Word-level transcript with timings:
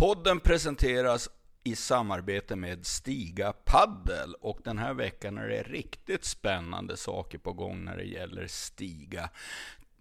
Podden 0.00 0.40
presenteras 0.40 1.28
i 1.64 1.76
samarbete 1.76 2.56
med 2.56 2.86
Stiga 2.86 3.52
Paddel 3.52 4.34
och 4.40 4.58
den 4.64 4.78
här 4.78 4.94
veckan 4.94 5.38
är 5.38 5.48
det 5.48 5.62
riktigt 5.62 6.24
spännande 6.24 6.96
saker 6.96 7.38
på 7.38 7.52
gång 7.52 7.84
när 7.84 7.96
det 7.96 8.04
gäller 8.04 8.46
Stiga. 8.46 9.30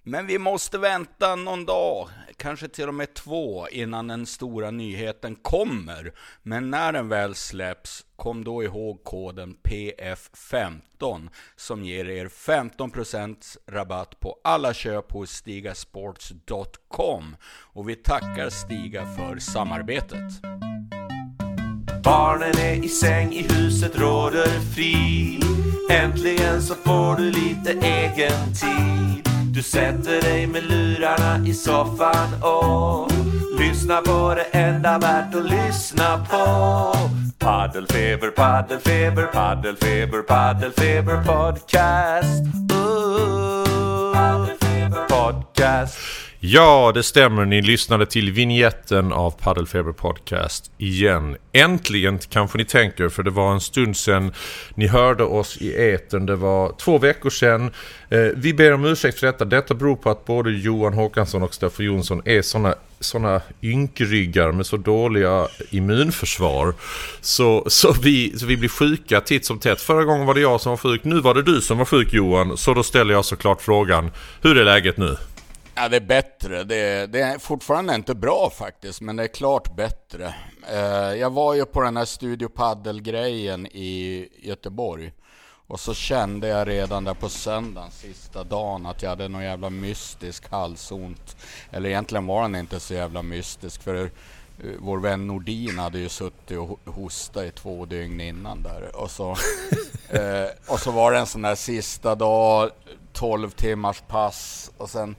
Men 0.04 0.28
vi 0.28 0.38
måste 0.38 0.78
vänta 0.78 1.36
någon 1.36 1.66
dag, 1.66 2.10
kanske 2.38 2.68
till 2.68 2.88
och 2.88 2.94
med 2.94 3.14
två, 3.14 3.68
innan 3.72 4.08
den 4.08 4.26
stora 4.26 4.72
nyheten 4.72 5.36
kommer. 5.36 6.12
Men 6.44 6.70
när 6.70 6.94
den 6.94 7.10
väl 7.10 7.36
släpps, 7.36 8.06
kom 8.15 8.44
då 8.44 8.64
ihåg 8.64 9.04
koden 9.04 9.56
PF15 9.64 11.29
som 11.56 11.83
ger 11.83 12.10
er 12.10 12.28
15% 12.28 13.58
rabatt 13.68 14.20
på 14.20 14.40
alla 14.44 14.74
köp 14.74 15.12
hos 15.12 15.32
stigasports.com. 15.32 17.36
Och 17.73 17.90
vi 17.90 17.95
tackar 17.95 18.50
Stiga 18.50 19.05
för 19.05 19.40
samarbetet. 19.40 20.41
Barnen 22.04 22.58
är 22.58 22.86
i 22.86 22.90
säng, 22.90 23.34
i 23.34 23.54
huset 23.54 23.98
råder 23.98 24.59
frid. 24.76 25.44
Äntligen 25.90 26.62
så 26.62 26.76
får 26.76 27.16
du 27.16 27.31
lite 27.31 27.72
egen 27.72 28.54
tid. 28.54 29.29
Du 29.53 29.63
sätter 29.63 30.21
dig 30.21 30.48
med 30.48 30.63
lurarna 30.63 31.48
i 31.48 31.53
soffan 31.53 32.44
och 32.44 33.12
lyssnar 33.59 34.02
på 34.02 34.35
det 34.35 34.59
enda 34.59 34.99
värt 34.99 35.35
att 35.35 35.52
lyssna 35.52 36.25
på. 36.30 36.94
Paddelfeber, 37.39 38.30
paddelfeber, 38.30 39.25
paddelfeber, 39.25 40.22
paddelfeber 40.22 41.23
podcast. 41.23 42.44
Uh, 42.72 44.13
paddelfeber 44.13 45.05
podcast. 45.08 46.29
Ja, 46.42 46.92
det 46.94 47.04
stämmer. 47.04 47.46
Ni 47.46 47.62
lyssnade 47.62 48.06
till 48.06 48.32
vignetten 48.32 49.12
av 49.14 49.32
Paddelfeber 49.32 49.92
Podcast 49.92 50.72
igen. 50.78 51.38
Äntligen 51.52 52.20
kanske 52.30 52.58
ni 52.58 52.66
tänker, 52.66 53.10
för 53.10 53.24
det 53.24 53.30
var 53.32 53.54
en 53.54 53.62
stund 53.62 53.98
sedan 53.98 54.34
ni 54.76 54.88
hörde 54.88 55.23
oss 55.23 55.58
i 55.58 55.92
etern. 55.92 56.26
Det 56.26 56.36
var 56.36 56.73
två 56.78 56.98
veckor 56.98 57.30
sedan. 57.30 57.72
Eh, 58.09 58.20
vi 58.36 58.54
ber 58.54 58.73
om 58.73 58.86
ursäkt 58.86 59.20
för 59.20 59.28
detta. 59.28 59.46
Detta 59.46 59.73
beror 59.73 59.96
på 59.96 60.09
att 60.09 60.26
både 60.26 60.52
Johan 60.52 60.94
Håkansson 60.94 61.44
och 61.44 61.54
Steffo 61.54 61.84
Jonsson 61.84 62.22
är 62.26 62.42
sådana 62.42 62.76
såna 63.00 63.42
ynkryggar 63.64 64.52
med 64.52 64.66
så 64.66 64.78
dåliga 64.78 65.48
immunförsvar. 65.70 66.74
Så, 67.22 67.64
så, 67.68 67.96
vi, 68.02 68.38
så 68.38 68.46
vi 68.46 68.58
blir 68.58 68.70
sjuka 68.70 69.22
titt 69.22 69.46
som 69.46 69.59
tätt. 69.59 69.81
Förra 69.81 70.03
gången 70.03 70.26
var 70.28 70.34
det 70.34 70.42
jag 70.42 70.62
som 70.62 70.70
var 70.70 70.78
sjuk, 70.78 71.03
nu 71.03 71.20
var 71.20 71.34
det 71.34 71.44
du 71.44 71.62
som 71.62 71.78
var 71.78 71.86
sjuk 71.86 72.14
Johan. 72.14 72.58
Så 72.58 72.74
då 72.74 72.84
ställer 72.84 73.14
jag 73.14 73.26
såklart 73.26 73.62
frågan, 73.62 74.12
hur 74.42 74.58
är 74.58 74.66
läget 74.66 74.98
nu? 74.98 75.18
Ja, 75.81 75.89
det 75.89 75.95
är 75.95 76.02
bättre. 76.02 76.63
Det 76.63 76.75
är, 76.75 77.08
det 77.08 77.22
är 77.22 77.38
fortfarande 77.38 77.95
inte 77.95 78.16
bra 78.16 78.49
faktiskt, 78.49 79.02
men 79.02 79.16
det 79.16 79.23
är 79.23 79.27
klart 79.27 79.75
bättre. 79.75 80.33
Eh, 80.72 81.13
jag 81.19 81.30
var 81.30 81.53
ju 81.53 81.66
på 81.66 81.81
den 81.81 81.97
här 81.97 82.05
Studio 82.05 82.47
Paddle-grejen 82.47 83.67
i 83.67 84.27
Göteborg. 84.41 85.11
Och 85.67 85.80
så 85.80 85.94
kände 85.94 86.47
jag 86.47 86.67
redan 86.67 87.03
där 87.03 87.13
på 87.13 87.30
söndagen, 87.30 87.91
sista 87.91 88.44
dagen, 88.44 88.85
att 88.85 89.02
jag 89.02 89.09
hade 89.09 89.27
någon 89.27 89.44
jävla 89.44 89.69
mystisk 89.69 90.50
halsont. 90.52 91.38
Eller 91.72 91.89
egentligen 91.89 92.27
var 92.27 92.41
den 92.41 92.55
inte 92.55 92.80
så 92.80 92.94
jävla 92.94 93.22
mystisk, 93.22 93.83
för 93.83 94.11
vår 94.80 95.00
vän 95.00 95.27
Nordin 95.27 95.80
hade 95.80 96.00
ju 96.00 96.09
suttit 96.09 96.57
och 96.57 96.80
hostat 96.94 97.44
i 97.44 97.52
två 97.52 97.85
dygn 97.85 98.22
innan 98.22 98.63
där. 98.63 98.95
Och 98.95 99.11
så, 99.11 99.30
eh, 100.09 100.47
och 100.67 100.80
så 100.80 100.91
var 100.91 101.11
det 101.11 101.19
en 101.19 101.25
sån 101.25 101.41
där 101.41 101.55
sista 101.55 102.16
dag, 102.16 102.69
12 103.13 103.50
timmars 103.50 104.03
pass 104.07 104.72
och 104.77 104.89
sen 104.89 105.16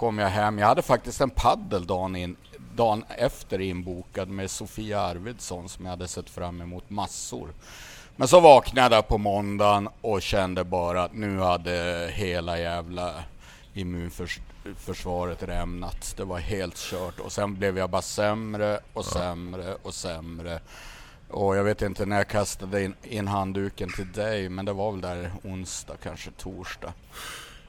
kom 0.00 0.18
jag 0.18 0.28
hem. 0.28 0.58
Jag 0.58 0.66
hade 0.66 0.82
faktiskt 0.82 1.20
en 1.20 1.30
paddel 1.30 1.86
dagen, 1.86 2.16
in, 2.16 2.36
dagen 2.74 3.04
efter 3.08 3.60
inbokad 3.60 4.28
med 4.28 4.50
Sofia 4.50 5.00
Arvidsson 5.00 5.68
som 5.68 5.84
jag 5.84 5.90
hade 5.90 6.08
sett 6.08 6.30
fram 6.30 6.60
emot 6.60 6.90
massor. 6.90 7.48
Men 8.16 8.28
så 8.28 8.40
vaknade 8.40 8.94
jag 8.94 9.08
på 9.08 9.18
måndagen 9.18 9.88
och 10.00 10.22
kände 10.22 10.64
bara 10.64 11.02
att 11.02 11.12
nu 11.12 11.38
hade 11.38 12.10
hela 12.12 12.58
jävla 12.58 13.14
immunförsvaret 13.74 15.42
rämnat. 15.42 16.14
Det 16.16 16.24
var 16.24 16.38
helt 16.38 16.76
kört 16.76 17.20
och 17.20 17.32
sen 17.32 17.54
blev 17.54 17.78
jag 17.78 17.90
bara 17.90 18.02
sämre 18.02 18.80
och 18.92 19.04
sämre 19.04 19.76
och 19.82 19.94
sämre. 19.94 20.60
Och 21.30 21.56
jag 21.56 21.64
vet 21.64 21.82
inte 21.82 22.06
när 22.06 22.16
jag 22.16 22.28
kastade 22.28 22.84
in, 22.84 22.94
in 23.02 23.28
handduken 23.28 23.92
till 23.92 24.12
dig, 24.12 24.48
men 24.48 24.64
det 24.64 24.72
var 24.72 24.92
väl 24.92 25.00
där 25.00 25.32
onsdag, 25.44 25.94
kanske 26.02 26.30
torsdag. 26.30 26.92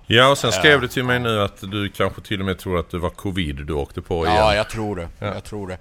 Ja, 0.07 0.31
och 0.31 0.38
sen 0.38 0.51
skrev 0.51 0.81
du 0.81 0.88
till 0.88 1.03
mig 1.03 1.19
nu 1.19 1.41
att 1.41 1.62
du 1.62 1.89
kanske 1.89 2.22
till 2.22 2.39
och 2.39 2.45
med 2.45 2.57
tror 2.57 2.79
att 2.79 2.89
det 2.89 2.97
var 2.97 3.09
covid 3.09 3.56
du 3.66 3.73
åkte 3.73 4.01
på 4.01 4.25
igen. 4.25 4.38
Ja, 4.38 4.56
jag 4.56 4.69
tror 4.69 4.95
det. 4.95 5.09
Ja. 5.19 5.25
Jag 5.25 5.44
tror 5.44 5.67
det 5.67 5.78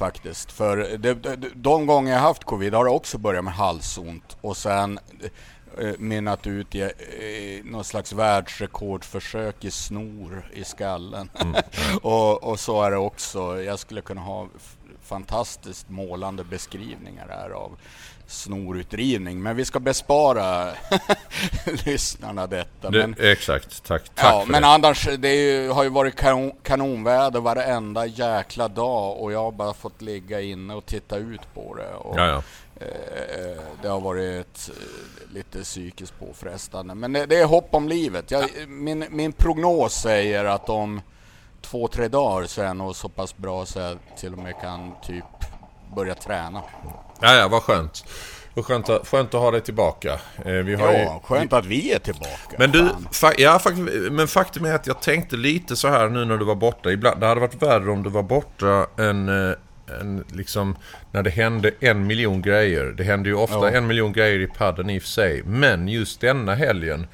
faktiskt. 0.00 0.52
För 0.52 0.76
det, 0.98 1.14
de, 1.14 1.50
de 1.54 1.86
gånger 1.86 2.12
jag 2.12 2.20
haft 2.20 2.44
covid 2.44 2.74
har 2.74 2.84
det 2.84 2.90
också 2.90 3.18
börjat 3.18 3.44
med 3.44 3.54
halsont 3.54 4.36
och 4.40 4.56
sen 4.56 4.98
eh, 5.78 5.92
mynnat 5.98 6.46
ut 6.46 6.74
i, 6.74 6.78
i 6.78 7.62
någon 7.64 7.84
slags 7.84 8.12
världsrekordförsök 8.12 9.64
i 9.64 9.70
snor 9.70 10.50
i 10.52 10.64
skallen. 10.64 11.30
Mm. 11.40 11.62
och, 12.02 12.42
och 12.42 12.60
så 12.60 12.82
är 12.82 12.90
det 12.90 12.96
också. 12.96 13.62
Jag 13.62 13.78
skulle 13.78 14.00
kunna 14.00 14.20
ha 14.20 14.48
fantastiskt 15.02 15.88
målande 15.88 16.44
beskrivningar 16.44 17.28
här 17.28 17.50
av 17.50 17.78
snorutdrivning. 18.30 19.42
Men 19.42 19.56
vi 19.56 19.64
ska 19.64 19.80
bespara 19.80 20.68
lyssnarna 21.86 22.46
detta. 22.46 22.90
Det, 22.90 22.98
men, 22.98 23.14
exakt, 23.18 23.84
tack, 23.84 24.08
tack 24.14 24.32
ja, 24.32 24.44
Men 24.46 24.62
det. 24.62 24.68
annars, 24.68 25.08
det 25.18 25.34
ju, 25.34 25.68
har 25.68 25.82
ju 25.82 25.88
varit 25.88 26.16
kanon, 26.16 26.52
kanonväder 26.62 27.40
varenda 27.40 28.06
jäkla 28.06 28.68
dag 28.68 29.20
och 29.20 29.32
jag 29.32 29.42
har 29.42 29.52
bara 29.52 29.74
fått 29.74 30.02
ligga 30.02 30.40
inne 30.40 30.74
och 30.74 30.86
titta 30.86 31.16
ut 31.16 31.54
på 31.54 31.74
det. 31.74 31.94
Och, 31.94 32.18
ja, 32.18 32.26
ja. 32.26 32.42
Eh, 32.80 33.62
det 33.82 33.88
har 33.88 34.00
varit 34.00 34.70
eh, 34.70 35.34
lite 35.34 35.62
psykiskt 35.62 36.18
påfrestande. 36.18 36.94
Men 36.94 37.12
det, 37.12 37.26
det 37.26 37.36
är 37.36 37.46
hopp 37.46 37.74
om 37.74 37.88
livet. 37.88 38.30
Jag, 38.30 38.50
min, 38.68 39.04
min 39.10 39.32
prognos 39.32 39.94
säger 39.94 40.44
att 40.44 40.68
om 40.68 41.00
två, 41.60 41.88
tre 41.88 42.08
dagar 42.08 42.46
så 42.46 42.62
är 42.62 42.66
jag 42.66 42.76
nog 42.76 42.96
så 42.96 43.08
pass 43.08 43.36
bra 43.36 43.66
så 43.66 43.78
jag 43.78 43.98
till 44.16 44.32
och 44.32 44.38
med 44.38 44.60
kan 44.60 44.92
typ 45.02 45.24
börja 45.94 46.14
träna. 46.14 46.62
Ja, 47.22 47.34
ja, 47.34 47.48
vad 47.48 47.62
skönt. 47.62 48.04
Och 48.54 48.66
skönt, 48.66 48.88
att, 48.88 49.08
skönt 49.08 49.34
att 49.34 49.40
ha 49.40 49.50
dig 49.50 49.60
tillbaka. 49.60 50.20
Eh, 50.44 50.52
vi 50.52 50.74
har 50.74 50.92
ja, 50.92 50.98
ju, 50.98 51.20
skönt 51.24 51.52
att 51.52 51.66
vi 51.66 51.92
är 51.92 51.98
tillbaka. 51.98 52.56
Men 52.58 52.70
du, 52.70 52.88
fa 53.12 53.32
ja, 53.38 53.58
fakt 53.58 53.78
men 54.10 54.28
faktum 54.28 54.64
är 54.64 54.74
att 54.74 54.86
jag 54.86 55.02
tänkte 55.02 55.36
lite 55.36 55.76
så 55.76 55.88
här 55.88 56.08
nu 56.08 56.24
när 56.24 56.36
du 56.36 56.44
var 56.44 56.54
borta. 56.54 56.90
Ibland, 56.90 57.20
det 57.20 57.26
hade 57.26 57.40
varit 57.40 57.62
värre 57.62 57.90
om 57.90 58.02
du 58.02 58.10
var 58.10 58.22
borta 58.22 58.86
än, 58.98 59.28
eh, 59.28 60.00
än 60.00 60.24
liksom 60.32 60.76
när 61.12 61.22
det 61.22 61.30
hände 61.30 61.70
en 61.80 62.06
miljon 62.06 62.42
grejer. 62.42 62.84
Det 62.84 63.04
hände 63.04 63.28
ju 63.28 63.34
ofta 63.34 63.56
ja. 63.56 63.70
en 63.70 63.86
miljon 63.86 64.12
grejer 64.12 64.38
i 64.38 64.46
padden 64.46 64.90
i 64.90 64.98
och 64.98 65.02
för 65.02 65.08
sig. 65.08 65.42
Men 65.42 65.88
just 65.88 66.20
denna 66.20 66.54
helgen. 66.54 67.06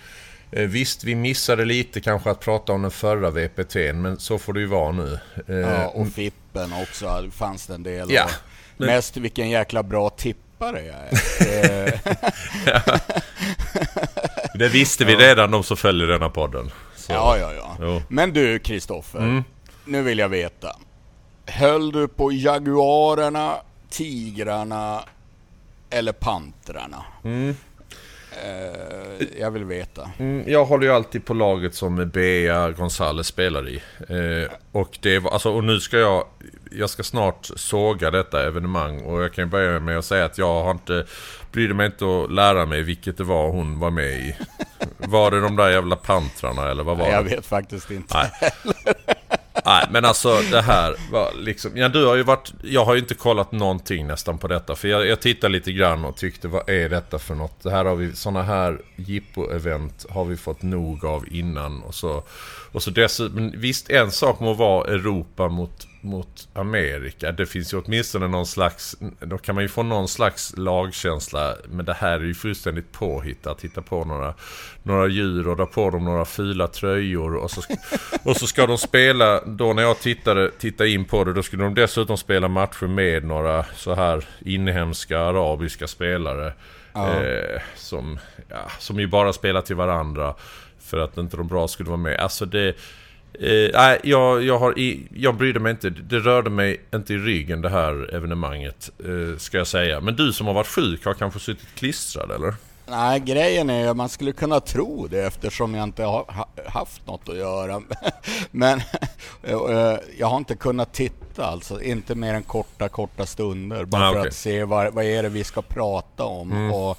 Eh, 0.51 0.69
visst, 0.69 1.05
vi 1.05 1.15
missade 1.15 1.65
lite 1.65 2.01
kanske 2.01 2.31
att 2.31 2.41
prata 2.41 2.73
om 2.73 2.83
den 2.83 2.91
förra 2.91 3.31
VPT'n, 3.31 3.93
men 3.93 4.19
så 4.19 4.39
får 4.39 4.53
det 4.53 4.61
ju 4.61 4.67
vara 4.67 4.93
nu. 4.93 5.19
Eh, 5.49 5.57
ja, 5.57 5.87
och 5.87 6.09
Fippen 6.09 6.73
också, 6.83 7.31
fanns 7.33 7.67
det 7.67 7.75
en 7.75 7.83
del. 7.83 8.11
Ja. 8.11 8.29
Men... 8.77 8.87
Mest 8.87 9.17
vilken 9.17 9.51
jäkla 9.51 9.83
bra 9.83 10.11
tippare 10.11 10.83
jag 10.83 10.97
är. 10.97 12.01
ja. 12.67 12.99
Det 14.59 14.69
visste 14.69 15.05
vi 15.05 15.17
redan, 15.17 15.51
de 15.51 15.65
som 15.65 15.77
följer 15.77 16.07
denna 16.07 16.31
podden. 16.31 16.71
Så. 16.97 17.13
Ja, 17.13 17.39
ja, 17.39 17.53
ja. 17.53 17.77
Jo. 17.81 18.03
Men 18.09 18.33
du, 18.33 18.59
Kristoffer. 18.59 19.19
Mm. 19.19 19.45
Nu 19.85 20.03
vill 20.03 20.19
jag 20.19 20.29
veta. 20.29 20.77
Höll 21.47 21.93
du 21.93 22.09
på 22.09 22.33
Jaguarerna, 22.33 23.55
Tigrarna 23.91 25.05
eller 25.91 26.13
Pantrarna? 26.13 27.05
Mm. 27.25 27.57
Eh, 28.45 29.41
jag 29.41 29.51
vill 29.51 29.65
veta. 29.65 30.11
Mm, 30.19 30.45
jag 30.47 30.65
håller 30.65 30.87
ju 30.87 30.93
alltid 30.93 31.25
på 31.25 31.35
laget 31.35 31.75
som 31.75 32.11
Bea 32.11 32.71
Gonzales 32.71 33.27
spelar 33.27 33.69
i. 33.69 33.83
Eh, 34.09 34.51
och, 34.73 34.99
det 35.03 35.19
var, 35.19 35.31
alltså, 35.31 35.51
och 35.51 35.65
nu 35.65 35.81
ska 35.81 35.99
jag... 35.99 36.25
Jag 36.79 36.91
ska 36.91 37.03
snart 37.03 37.51
såga 37.57 38.11
detta 38.11 38.47
evenemang 38.47 39.01
och 39.01 39.23
jag 39.23 39.33
kan 39.33 39.51
börja 39.51 39.81
med 39.81 39.99
att 39.99 40.05
säga 40.05 40.25
att 40.25 40.39
jag 40.39 40.63
har 40.63 40.71
inte... 40.71 41.07
Brydde 41.53 41.75
mig 41.75 41.87
inte 41.87 42.05
att 42.05 42.33
lära 42.33 42.67
mig 42.67 42.83
vilket 42.83 43.17
det 43.17 43.25
var 43.25 43.51
hon 43.51 43.79
var 43.79 43.91
med 43.91 44.11
i. 44.11 44.37
Var 44.99 45.31
det 45.31 45.41
de 45.41 45.57
där 45.57 45.71
jävla 45.71 45.97
pantrarna 45.97 46.71
eller 46.71 46.85
vad 46.85 46.99
var 46.99 47.05
Nej, 47.05 47.13
det? 47.13 47.31
Jag 47.31 47.37
vet 47.37 47.47
faktiskt 47.47 47.91
inte 47.91 48.15
Nej. 48.15 48.51
Nej, 49.67 49.87
men 49.91 50.05
alltså 50.05 50.41
det 50.51 50.63
här 50.63 50.97
var 51.11 51.33
liksom... 51.35 51.77
Ja, 51.77 51.89
du 51.89 52.07
har 52.07 52.15
ju 52.15 52.23
varit... 52.23 52.53
Jag 52.63 52.85
har 52.85 52.95
ju 52.95 53.01
inte 53.01 53.15
kollat 53.15 53.53
någonting 53.53 54.07
nästan 54.07 54.39
på 54.39 54.49
detta. 54.49 54.75
För 54.75 54.89
jag, 54.89 55.07
jag 55.07 55.21
tittade 55.21 55.53
lite 55.53 55.73
grann 55.73 56.05
och 56.05 56.17
tyckte, 56.17 56.49
vad 56.49 56.69
är 56.69 56.89
detta 56.89 57.19
för 57.19 57.35
något? 57.35 57.63
Det 57.63 57.71
här 57.71 57.85
har 57.85 57.97
vi... 57.97 58.17
Såna 58.17 58.43
här 58.43 58.81
jippo-event 58.97 60.11
har 60.11 60.25
vi 60.25 60.37
fått 60.37 60.63
nog 60.63 61.05
av 61.05 61.25
innan. 61.31 61.83
Och 61.83 61.95
så, 61.95 62.23
och 62.73 62.83
så 62.83 62.91
dessutom... 62.91 63.53
Visst, 63.57 63.91
en 63.91 64.11
sak 64.11 64.41
må 64.41 64.55
vara 64.55 64.91
Europa 64.91 65.49
mot, 65.49 65.87
mot 66.07 66.49
Amerika. 66.55 67.33
Det 67.33 67.47
finns 67.47 67.75
ju 67.75 67.79
åtminstone 67.79 68.29
någon 68.29 68.47
slags... 68.47 68.97
Då 69.21 69.39
kan 69.39 69.55
man 69.55 69.65
ju 69.65 69.69
få 69.69 69.83
någon 69.83 70.09
slags 70.09 70.57
lagkänsla. 70.57 71.55
Men 71.69 71.85
det 71.85 71.95
här 71.95 72.21
är 72.21 72.25
ju 72.25 72.35
fullständigt 72.35 72.93
påhittat. 72.93 73.65
Hitta 73.65 73.83
på 73.83 74.05
några, 74.05 74.35
några 74.83 75.09
djur 75.09 75.49
och 75.49 75.57
dra 75.57 75.67
på 75.67 75.91
dem 75.91 76.05
några 76.05 76.25
fula 76.25 76.67
tröjor. 76.67 77.35
Och 77.35 77.51
så, 77.51 77.63
och 78.23 78.37
så 78.37 78.47
ska 78.47 78.67
de 78.67 78.79
spela... 78.79 79.41
Då 79.45 79.73
när 79.73 79.83
jag 79.83 80.01
tittade, 80.01 80.51
tittade 80.51 80.91
in 80.91 81.05
på 81.05 81.25
det, 81.25 81.33
då 81.33 81.43
skulle 81.43 81.65
de 81.65 81.75
dessutom 81.75 82.17
spela 82.17 82.49
matcher 82.49 82.87
med 82.87 83.25
några 83.25 83.65
så 83.75 83.95
här 83.95 84.25
inhemska 84.45 85.19
arabiska 85.19 85.87
spelare. 85.87 86.53
Ja. 86.93 87.23
Eh, 87.23 87.61
som, 87.75 88.19
ja, 88.49 88.71
som 88.79 89.01
ju 89.01 89.07
bara 89.07 89.33
spelar 89.33 89.61
till 89.61 89.77
varandra. 89.77 90.35
För 90.81 90.99
att 90.99 91.19
inte 91.19 91.37
de 91.37 91.49
bra 91.49 91.69
skulle 91.69 91.89
vara 91.89 92.01
med. 92.01 92.21
Alltså 92.21 92.45
det... 92.45 92.77
Eh, 93.41 93.71
nej, 93.73 94.01
jag, 94.03 94.43
jag, 94.43 94.59
har 94.59 94.79
i, 94.79 95.09
jag 95.15 95.37
brydde 95.37 95.61
mig 95.61 95.71
inte. 95.71 95.91
Det 95.91 96.19
rörde 96.19 96.51
mig 96.51 96.81
inte 96.95 97.15
i 97.15 97.19
ryggen 97.19 97.63
det 97.63 97.69
här 97.69 98.15
evenemanget. 98.15 98.91
Eh, 98.99 99.39
ska 99.39 99.59
jag 99.59 99.67
säga. 99.67 100.01
Men 100.01 100.17
du 100.17 100.33
som 100.33 100.47
har 100.47 100.55
varit 100.55 100.67
sjuk 100.67 101.05
har 101.05 101.15
kanske 101.15 101.41
suttit 101.41 101.75
klistrad 101.75 102.31
eller? 102.31 102.55
Nej, 102.89 103.21
grejen 103.21 103.71
är 103.71 103.89
att 103.89 103.97
man 103.97 104.09
skulle 104.09 104.33
kunna 104.33 104.61
tro 104.61 105.07
det 105.07 105.23
eftersom 105.23 105.75
jag 105.75 105.83
inte 105.83 106.05
har 106.05 106.47
haft 106.67 107.07
något 107.07 107.29
att 107.29 107.37
göra. 107.37 107.83
Men 108.51 108.81
eh, 109.43 109.97
jag 110.19 110.27
har 110.27 110.37
inte 110.37 110.57
kunnat 110.57 110.93
titta 110.93 111.47
alltså, 111.47 111.83
inte 111.83 112.15
mer 112.15 112.35
än 112.35 112.43
korta, 112.43 112.89
korta 112.89 113.27
stunder. 113.27 113.85
Bara 113.85 114.09
ah, 114.09 114.13
för 114.13 114.19
okay. 114.19 114.29
att 114.29 114.35
se 114.35 114.65
vad, 114.65 114.95
vad 114.95 115.05
är 115.05 115.23
det 115.23 115.29
vi 115.29 115.45
ska 115.45 115.63
prata 115.63 116.25
om. 116.25 116.53
Mm. 116.53 116.73
Och, 116.73 116.99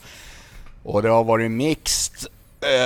och 0.83 1.01
det 1.01 1.09
har 1.09 1.23
varit 1.23 1.51
mixed 1.51 2.27
Eh, 2.27 2.36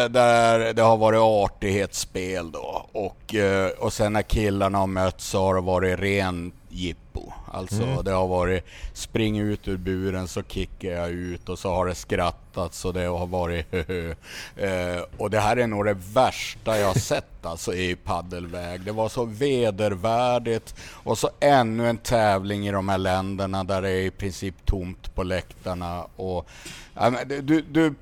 där 0.10 0.74
det 0.74 0.82
har 0.82 0.98
varit 0.98 1.20
artighetsspel 1.20 2.52
då. 2.52 2.86
Och, 2.92 3.36
eh, 3.36 3.70
och 3.70 3.94
sen 3.94 4.14
när 4.14 4.22
killarna 4.22 4.78
har 4.78 4.88
mötts 4.88 5.26
så 5.26 5.44
har 5.44 5.56
det 5.56 5.62
varit 5.62 6.00
ren 6.00 6.52
jippo. 6.70 7.34
Alltså 7.54 7.84
mm. 7.84 8.04
det 8.04 8.12
har 8.12 8.28
varit 8.28 8.66
spring 8.94 9.40
ut 9.40 9.68
ur 9.68 9.78
buren 9.78 10.28
så 10.28 10.44
kickar 10.44 10.90
jag 10.90 11.10
ut 11.10 11.50
och 11.50 11.60
så 11.60 11.70
har 11.70 11.86
det 11.86 11.96
skrattats 11.96 12.86
och 12.86 12.94
det 12.94 13.06
har 13.06 13.28
varit 13.28 13.74
eh, 14.56 15.04
Och 15.18 15.30
det 15.30 15.40
här 15.40 15.58
är 15.58 15.68
nog 15.68 15.86
det 15.86 15.98
värsta 16.14 16.80
jag 16.80 17.02
sett 17.02 17.46
alltså 17.46 17.74
i 17.74 17.96
paddelväg. 17.96 18.82
Det 18.82 18.92
var 18.92 19.10
så 19.10 19.26
vedervärdigt 19.26 20.76
och 21.04 21.18
så 21.18 21.30
ännu 21.40 21.90
en 21.90 21.98
tävling 21.98 22.68
i 22.68 22.72
de 22.72 22.90
här 22.90 22.98
länderna 22.98 23.64
där 23.64 23.82
det 23.82 23.90
är 23.90 24.02
i 24.02 24.12
princip 24.12 24.56
tomt 24.66 25.16
på 25.16 25.24
läktarna. 25.24 26.08
Och, 26.16 26.50
du, 27.42 27.62
du 27.62 27.94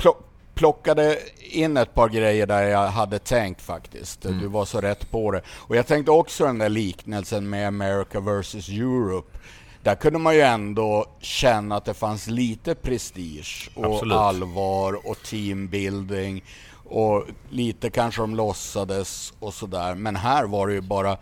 plockade 0.60 1.18
in 1.40 1.78
ett 1.78 1.94
par 1.94 2.10
grejer 2.10 2.48
där 2.48 2.64
jag 2.64 2.88
hade 2.88 3.20
tänkt 3.20 3.62
faktiskt. 3.62 4.26
Mm. 4.26 4.40
Du 4.40 4.48
var 4.48 4.66
så 4.66 4.82
rätt 4.82 5.12
på 5.12 5.32
det. 5.32 5.42
Och 5.48 5.76
jag 5.76 5.88
tänkte 5.88 6.12
också 6.12 6.46
den 6.46 6.58
där 6.58 6.70
liknelsen 6.70 7.50
med 7.50 7.68
America 7.68 8.20
vs 8.20 8.70
Europe. 8.70 9.38
Där 9.84 9.96
kunde 9.96 10.20
man 10.20 10.36
ju 10.36 10.42
ändå 10.42 11.06
känna 11.20 11.76
att 11.76 11.86
det 11.86 11.94
fanns 11.94 12.28
lite 12.28 12.76
prestige 12.76 13.70
och 13.76 13.86
Absolut. 13.86 14.18
allvar 14.18 15.08
och 15.08 15.18
teambuilding 15.24 16.44
och 16.90 17.26
lite 17.50 17.90
kanske 17.90 18.22
de 18.22 18.36
låtsades 18.36 19.34
och 19.40 19.54
sådär. 19.54 19.96
Men 19.96 20.16
här 20.16 20.44
var 20.44 20.68
det 20.68 20.74
ju 20.74 20.82
bara 20.82 21.18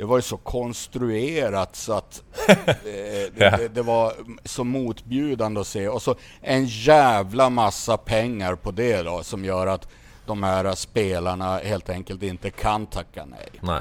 det 0.00 0.06
var 0.06 0.18
ju 0.18 0.22
så 0.22 0.36
konstruerat 0.36 1.76
så 1.76 1.92
att 1.92 2.22
eh, 2.48 2.56
det, 2.84 3.30
det, 3.36 3.68
det, 3.74 3.82
var 3.82 4.12
så 4.44 4.64
motbjudande 4.64 5.60
att 5.60 5.66
se. 5.66 5.88
Och 5.88 6.02
så 6.02 6.14
en 6.40 6.66
jävla 6.66 7.50
massa 7.50 7.96
pengar 7.96 8.54
på 8.54 8.70
det 8.70 9.02
då 9.02 9.22
som 9.22 9.44
gör 9.44 9.66
att 9.66 9.88
de 10.26 10.42
här 10.42 10.74
spelarna 10.74 11.58
helt 11.58 11.88
enkelt 11.88 12.22
inte 12.22 12.50
kan 12.50 12.86
tacka 12.86 13.24
nej. 13.24 13.48
nej. 13.60 13.80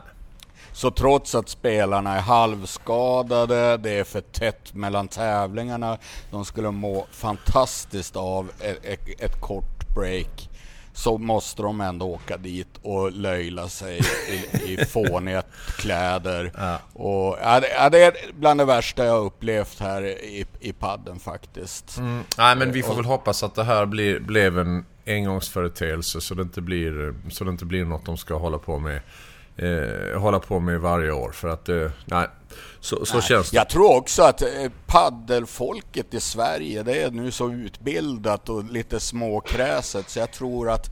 Så 0.72 0.92
trots 0.92 1.36
att 1.36 1.50
spelarna 1.50 2.16
är 2.16 2.22
halvskadade, 2.22 3.78
det 3.78 3.92
är 3.92 4.04
för 4.04 4.22
tätt 4.22 4.74
mellan 4.74 5.08
tävlingarna, 5.08 5.98
de 6.32 6.46
skulle 6.46 6.72
må 6.72 7.06
fantastiskt 7.12 8.16
av 8.16 8.52
ett, 8.60 8.86
ett, 8.86 9.22
ett 9.22 9.42
kort 9.42 9.96
break 9.96 10.49
så 11.00 11.18
måste 11.18 11.62
de 11.62 11.82
ändå 11.82 12.06
åka 12.06 12.38
dit 12.38 12.68
och 12.82 13.12
löjla 13.12 13.70
sig 13.70 14.00
i, 14.30 14.74
i 14.74 14.86
fåniga 14.90 15.44
kläder. 15.78 16.52
Ja. 16.58 16.80
Och, 16.94 17.38
ja, 17.42 17.90
det, 17.90 18.04
är 18.04 18.14
bland 18.34 18.60
det 18.60 18.66
värsta 18.66 19.06
jag 19.06 19.26
upplevt 19.26 19.80
här 19.80 20.06
i, 20.06 20.46
i 20.60 20.74
padden 20.74 21.20
faktiskt. 21.20 21.98
Mm. 21.98 22.24
Nej, 22.38 22.56
men 22.56 22.72
vi 22.72 22.84
får 22.84 22.96
väl 22.96 23.06
hoppas 23.06 23.44
att 23.44 23.56
det 23.56 23.64
här 23.64 23.86
blir, 23.86 24.20
blev 24.20 24.60
en 24.60 24.86
engångsföreteelse 25.08 26.22
så 26.22 26.36
det 26.36 26.42
inte 26.42 26.62
blir, 26.62 27.14
så 27.30 27.44
det 27.44 27.50
inte 27.50 27.66
blir 27.66 27.86
något 27.86 28.06
de 28.06 28.18
ska 28.18 28.38
hålla 28.38 28.58
på 28.58 28.80
med 28.80 29.02
eh, 29.58 30.20
hålla 30.22 30.40
på 30.40 30.60
med 30.60 30.80
varje 30.80 31.12
år. 31.12 31.32
För 31.32 31.48
att, 31.48 31.70
eh, 31.70 31.92
nej, 32.06 32.28
så, 32.80 33.06
så 33.06 33.22
känns 33.22 33.52
det. 33.52 33.58
Jag 33.58 33.70
tror 33.70 33.96
också 33.96 34.24
att 34.24 34.42
eh, 34.42 34.48
paddelfolket 34.86 36.14
i 36.14 36.20
Sverige, 36.20 36.84
det 36.84 37.02
är 37.02 37.12
nu 37.12 37.32
så 37.32 37.52
utbildat 37.52 38.50
och 38.50 38.64
lite 38.64 39.00
småkräset, 39.00 40.10
så 40.10 40.20
jag 40.20 40.32
tror 40.32 40.70
att 40.70 40.90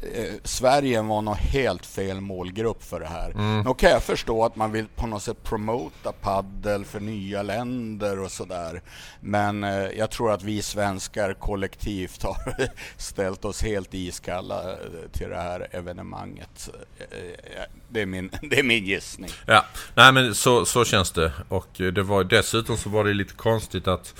eh, 0.00 0.34
Sverige 0.44 1.02
var 1.02 1.22
nog 1.22 1.36
helt 1.36 1.86
fel 1.86 2.20
målgrupp 2.20 2.82
för 2.82 3.00
det 3.00 3.06
här. 3.06 3.30
Mm. 3.30 3.60
Nu 3.60 3.74
kan 3.74 3.90
jag 3.90 4.02
förstå 4.02 4.44
att 4.44 4.56
man 4.56 4.72
vill 4.72 4.86
på 4.88 5.06
något 5.06 5.22
sätt 5.22 5.44
promota 5.44 6.12
paddel 6.12 6.84
för 6.84 7.00
nya 7.00 7.42
länder 7.42 8.20
och 8.20 8.30
sådär. 8.30 8.82
Men 9.20 9.64
eh, 9.64 9.70
jag 9.70 10.10
tror 10.10 10.32
att 10.32 10.42
vi 10.42 10.62
svenskar 10.62 11.34
kollektivt 11.34 12.22
har 12.22 12.54
ställt 12.96 13.44
oss 13.44 13.62
helt 13.62 13.94
iskalla 13.94 14.72
eh, 14.72 14.76
till 15.12 15.28
det 15.28 15.40
här 15.40 15.68
evenemanget. 15.70 16.70
Eh, 16.98 17.18
eh, 17.18 17.64
det 17.88 18.00
är 18.02 18.06
min, 18.06 18.30
det 18.42 18.58
är 18.58 18.62
min 18.62 18.84
gissning. 18.84 19.30
Ja, 19.46 19.64
nej 19.94 20.12
men 20.12 20.34
så, 20.34 20.64
så 20.64 20.84
känns 20.84 21.10
det. 21.12 21.32
Och 21.48 21.68
det 21.72 22.02
var 22.02 22.24
dessutom 22.24 22.76
så 22.76 22.88
var 22.88 23.04
det 23.04 23.12
lite 23.12 23.34
konstigt 23.34 23.88
att 23.88 24.14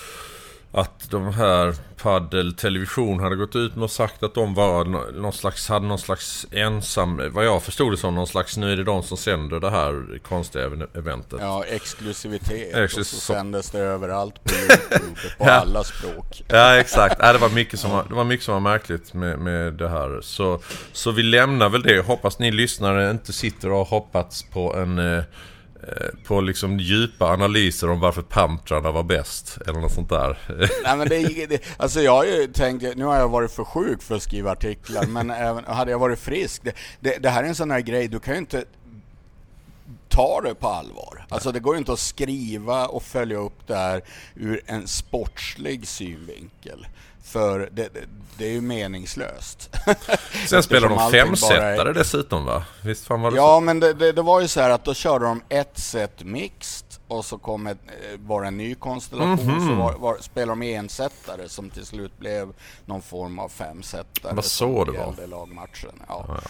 att 0.73 1.11
de 1.11 1.35
här 1.35 1.75
Paddel 2.03 2.55
Television 2.55 3.21
hade 3.21 3.37
gått 3.37 3.57
ut 3.57 3.77
och 3.77 3.91
sagt 3.91 4.23
att 4.23 4.35
de 4.35 4.55
var 4.55 4.85
någon 5.13 5.33
slags, 5.33 5.69
hade 5.69 5.87
någon 5.87 5.99
slags 5.99 6.47
ensam, 6.51 7.23
vad 7.33 7.45
jag 7.45 7.63
förstod 7.63 7.93
det 7.93 7.97
som, 7.97 8.15
någon 8.15 8.27
slags, 8.27 8.57
nu 8.57 8.73
är 8.73 8.77
det 8.77 8.85
de 8.85 9.03
som 9.03 9.17
sänder 9.17 9.61
det 9.61 9.71
här 9.71 10.19
konstiga 10.19 10.65
eventet. 10.95 11.39
Ja, 11.41 11.65
exklusivitet. 11.65 12.75
Exklusiv 12.75 13.01
och 13.01 13.07
så 13.07 13.17
sändes 13.17 13.71
det 13.71 13.79
överallt 13.79 14.45
på 14.45 14.55
YouTube, 14.55 15.21
på 15.39 15.45
ja. 15.45 15.51
alla 15.51 15.85
språk. 15.85 16.45
Ja, 16.49 16.77
exakt. 16.77 17.17
Ja, 17.19 17.33
det, 17.33 17.39
var 17.39 17.51
mycket 17.51 17.81
som 17.81 17.91
var, 17.91 18.05
det 18.09 18.15
var 18.15 18.25
mycket 18.25 18.45
som 18.45 18.55
var 18.55 18.61
märkligt 18.61 19.15
med, 19.15 19.39
med 19.39 19.75
det 19.75 19.89
här. 19.89 20.21
Så, 20.23 20.61
så 20.93 21.11
vi 21.11 21.23
lämnar 21.23 21.69
väl 21.69 21.83
det. 21.83 22.07
Hoppas 22.07 22.39
ni 22.39 22.51
lyssnare 22.51 23.11
inte 23.11 23.33
sitter 23.33 23.71
och 23.71 23.77
har 23.77 23.85
hoppats 23.85 24.43
på 24.43 24.77
en 24.77 24.99
Eh, 24.99 25.25
på 26.27 26.41
liksom 26.41 26.79
djupa 26.79 27.27
analyser 27.27 27.91
om 27.91 28.01
varför 28.01 28.23
Pamtrarna 28.23 28.91
var 28.91 29.03
bäst 29.03 29.59
eller 29.67 29.81
något 29.81 29.93
sånt 29.93 30.09
där. 30.09 30.39
Nej, 30.85 30.97
men 30.97 31.09
det, 31.09 31.47
det, 31.47 31.63
alltså 31.77 32.01
jag 32.01 32.13
har 32.13 32.25
ju 32.25 32.47
tänkt, 32.47 32.97
nu 32.97 33.05
har 33.05 33.17
jag 33.17 33.29
varit 33.29 33.51
för 33.51 33.65
sjuk 33.65 34.03
för 34.03 34.17
att 34.17 34.23
skriva 34.23 34.51
artiklar, 34.51 35.07
men 35.07 35.31
även, 35.31 35.65
hade 35.65 35.91
jag 35.91 35.99
varit 35.99 36.19
frisk, 36.19 36.65
det, 36.65 36.73
det, 37.01 37.19
det 37.19 37.31
här 37.31 37.43
är 37.43 37.49
en 37.49 37.55
sån 37.55 37.71
här 37.71 37.81
grej, 37.81 38.09
du 38.09 38.21
kan 38.21 38.35
ju 38.35 38.41
inte 38.41 38.65
ta 40.11 40.41
det 40.41 40.55
på 40.55 40.69
allvar. 40.69 41.27
Alltså 41.29 41.53
det 41.53 41.61
går 41.61 41.77
inte 41.77 41.93
att 41.93 41.99
skriva 41.99 42.87
och 42.87 43.03
följa 43.03 43.39
upp 43.39 43.67
det 43.67 43.77
här 43.77 44.03
ur 44.35 44.61
en 44.67 44.89
sportslig 44.89 45.89
synvinkel. 45.89 46.87
För 47.23 47.59
det, 47.73 47.89
det, 47.95 48.01
det 48.39 48.45
är 48.45 48.53
ju 48.53 48.61
meningslöst. 48.61 49.77
Sen 50.49 50.63
spelar 50.63 50.89
de 50.89 51.11
femsetare 51.11 51.91
är... 51.91 51.95
dessutom 51.95 52.45
va? 52.45 52.65
Visst 52.85 53.07
fan 53.07 53.21
var 53.23 53.31
det 53.31 53.37
Ja, 53.37 53.57
så? 53.57 53.61
men 53.61 53.81
det, 53.81 54.13
det, 54.13 54.23
var 54.23 54.41
ju 54.41 54.49
så 54.49 54.61
här 54.61 54.71
att 54.71 54.85
då 54.85 54.95
körde 54.95 55.25
de 55.25 55.43
ett 55.49 55.79
set 55.79 56.25
mixed 56.25 56.87
och 57.09 57.25
så 57.25 57.39
kom 57.39 57.67
ett, 57.67 57.79
var 58.17 58.43
en 58.43 58.57
ny 58.57 58.75
konstellation, 58.75 59.39
mm 59.39 59.59
-hmm. 59.59 59.69
så 59.69 59.75
var, 59.75 59.93
var, 59.93 60.17
spelade 60.21 60.61
de 60.61 60.75
ensättare 60.75 61.49
som 61.49 61.71
till 61.71 61.87
slut 61.87 62.19
blev 62.19 62.53
någon 62.85 63.03
form 63.03 63.39
av 63.39 63.49
femsättare. 63.49 64.35
Vad 64.35 64.45
så 64.45 64.85
det 64.85 64.93
var? 64.93 65.27
lagmatchen. 65.27 66.03
Ja. 66.09 66.27
Ja, 66.29 66.41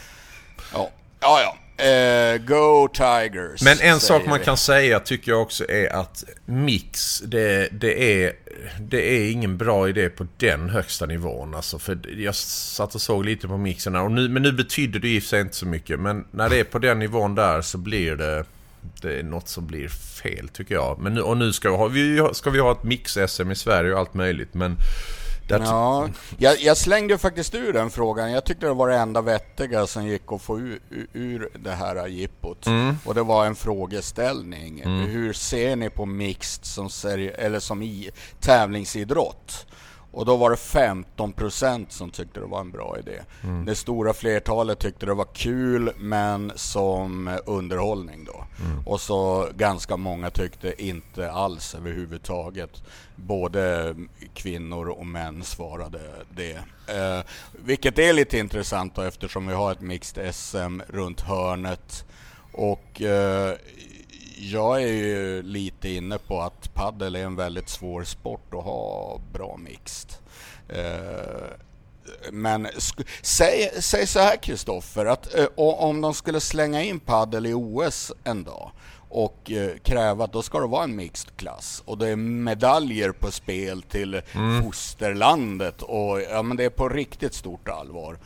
ja. 0.72 0.90
ja, 1.20 1.40
ja. 1.42 1.56
Uh, 1.80 2.38
go 2.46 2.88
Tigers! 2.88 3.62
Men 3.62 3.80
en 3.80 4.00
sak 4.00 4.26
man 4.26 4.38
vi. 4.38 4.44
kan 4.44 4.56
säga 4.56 5.00
tycker 5.00 5.32
jag 5.32 5.42
också 5.42 5.70
är 5.70 5.92
att 5.92 6.24
mix, 6.44 7.20
det, 7.20 7.68
det, 7.72 8.22
är, 8.24 8.32
det 8.80 9.12
är 9.12 9.30
ingen 9.30 9.56
bra 9.56 9.88
idé 9.88 10.08
på 10.08 10.26
den 10.36 10.70
högsta 10.70 11.06
nivån. 11.06 11.54
Alltså, 11.54 11.78
för 11.78 11.98
jag 12.16 12.34
satt 12.34 12.94
och 12.94 13.00
såg 13.00 13.24
lite 13.24 13.48
på 13.48 13.56
mixen 13.56 13.94
här, 13.94 14.02
och 14.02 14.12
nu, 14.12 14.28
men 14.28 14.42
nu 14.42 14.52
betyder 14.52 15.00
det 15.00 15.08
i 15.08 15.20
sig 15.20 15.40
inte 15.40 15.56
så 15.56 15.66
mycket. 15.66 16.00
Men 16.00 16.24
när 16.30 16.48
det 16.48 16.60
är 16.60 16.64
på 16.64 16.78
den 16.78 16.98
nivån 16.98 17.34
där 17.34 17.62
så 17.62 17.78
blir 17.78 18.16
det, 18.16 18.44
det 19.02 19.18
är 19.18 19.22
något 19.22 19.48
som 19.48 19.66
blir 19.66 19.88
fel 19.88 20.48
tycker 20.48 20.74
jag. 20.74 20.98
Men 20.98 21.14
nu, 21.14 21.20
och 21.20 21.36
nu 21.36 21.52
ska 21.52 21.86
vi, 21.86 22.28
ska 22.32 22.50
vi 22.50 22.58
ha 22.58 22.72
ett 22.72 22.84
mix-SM 22.84 23.50
i 23.50 23.54
Sverige 23.54 23.92
och 23.92 23.98
allt 23.98 24.14
möjligt. 24.14 24.54
Men 24.54 24.76
Ja, 25.58 26.08
jag, 26.38 26.60
jag, 26.60 26.76
slängde 26.76 27.18
faktiskt 27.18 27.54
ur 27.54 27.72
den 27.72 27.90
frågan. 27.90 28.32
Jag 28.32 28.44
tyckte 28.44 28.66
det 28.66 28.74
var 28.74 28.88
det 28.88 28.96
enda 28.96 29.20
vettiga 29.20 29.86
som 29.86 30.06
gick 30.06 30.32
att 30.32 30.42
få 30.42 30.58
ur, 30.58 30.80
ur 31.12 31.50
det 31.58 31.70
här 31.70 32.06
jippot. 32.06 32.66
Mm. 32.66 32.96
Och 33.04 33.14
det 33.14 33.22
var 33.22 33.46
en 33.46 33.54
frågeställning. 33.54 34.80
Mm. 34.80 35.00
Hur 35.00 35.32
ser 35.32 35.76
ni 35.76 35.90
på 35.90 36.06
mixed 36.06 36.64
som, 36.64 36.88
seri- 36.88 37.34
eller 37.38 37.60
som 37.60 37.82
i, 37.82 38.10
tävlingsidrott? 38.40 39.66
Och 40.12 40.26
då 40.26 40.36
var 40.36 40.50
det 40.50 40.56
15% 40.56 41.86
som 41.88 42.10
tyckte 42.10 42.40
det 42.40 42.46
var 42.46 42.60
en 42.60 42.70
bra 42.70 42.96
idé. 42.98 43.20
Mm. 43.42 43.64
Det 43.64 43.74
stora 43.74 44.14
flertalet 44.14 44.78
tyckte 44.78 45.06
det 45.06 45.14
var 45.14 45.28
kul 45.34 45.92
men 45.98 46.52
som 46.54 47.38
underhållning 47.46 48.24
då. 48.24 48.44
Mm. 48.64 48.86
Och 48.86 49.00
så 49.00 49.48
ganska 49.56 49.96
många 49.96 50.30
tyckte 50.30 50.82
inte 50.84 51.30
alls 51.32 51.74
överhuvudtaget. 51.74 52.82
Både 53.16 53.94
kvinnor 54.34 54.88
och 54.88 55.06
män 55.06 55.42
svarade 55.44 56.00
det. 56.30 56.58
Eh, 56.96 57.24
vilket 57.52 57.98
är 57.98 58.12
lite 58.12 58.38
intressant 58.38 58.94
då 58.94 59.02
eftersom 59.02 59.46
vi 59.46 59.54
har 59.54 59.72
ett 59.72 59.80
mixed 59.80 60.34
SM 60.34 60.80
runt 60.88 61.20
hörnet. 61.20 62.04
Och 62.52 63.02
eh, 63.02 63.54
jag 64.40 64.82
är 64.82 64.86
ju 64.86 65.42
lite 65.42 65.88
inne 65.88 66.18
på 66.18 66.40
att 66.40 66.74
paddel 66.74 67.16
är 67.16 67.24
en 67.24 67.36
väldigt 67.36 67.68
svår 67.68 68.04
sport 68.04 68.54
att 68.54 68.64
ha 68.64 69.20
bra 69.32 69.56
mixed. 69.56 70.10
Eh, 70.68 71.50
men 72.32 72.68
säg, 73.22 73.70
säg 73.80 74.06
så 74.06 74.18
här 74.18 74.36
Kristoffer, 74.36 75.06
att 75.06 75.34
eh, 75.34 75.46
om 75.56 76.00
de 76.00 76.14
skulle 76.14 76.40
slänga 76.40 76.82
in 76.82 77.00
paddel 77.00 77.46
i 77.46 77.54
OS 77.54 78.12
en 78.24 78.44
dag 78.44 78.70
och 79.08 79.50
eh, 79.50 79.76
kräva 79.82 80.24
att 80.24 80.32
då 80.32 80.42
ska 80.42 80.60
det 80.60 80.66
vara 80.66 80.84
en 80.84 80.96
mixed 80.96 81.36
klass 81.36 81.82
och 81.86 81.98
det 81.98 82.08
är 82.08 82.16
medaljer 82.16 83.12
på 83.12 83.30
spel 83.30 83.82
till 83.82 84.22
mm. 84.32 84.62
fosterlandet 84.62 85.82
och 85.82 86.20
ja 86.20 86.42
men 86.42 86.56
det 86.56 86.64
är 86.64 86.70
på 86.70 86.88
riktigt 86.88 87.34
stort 87.34 87.68
allvar. 87.68 88.18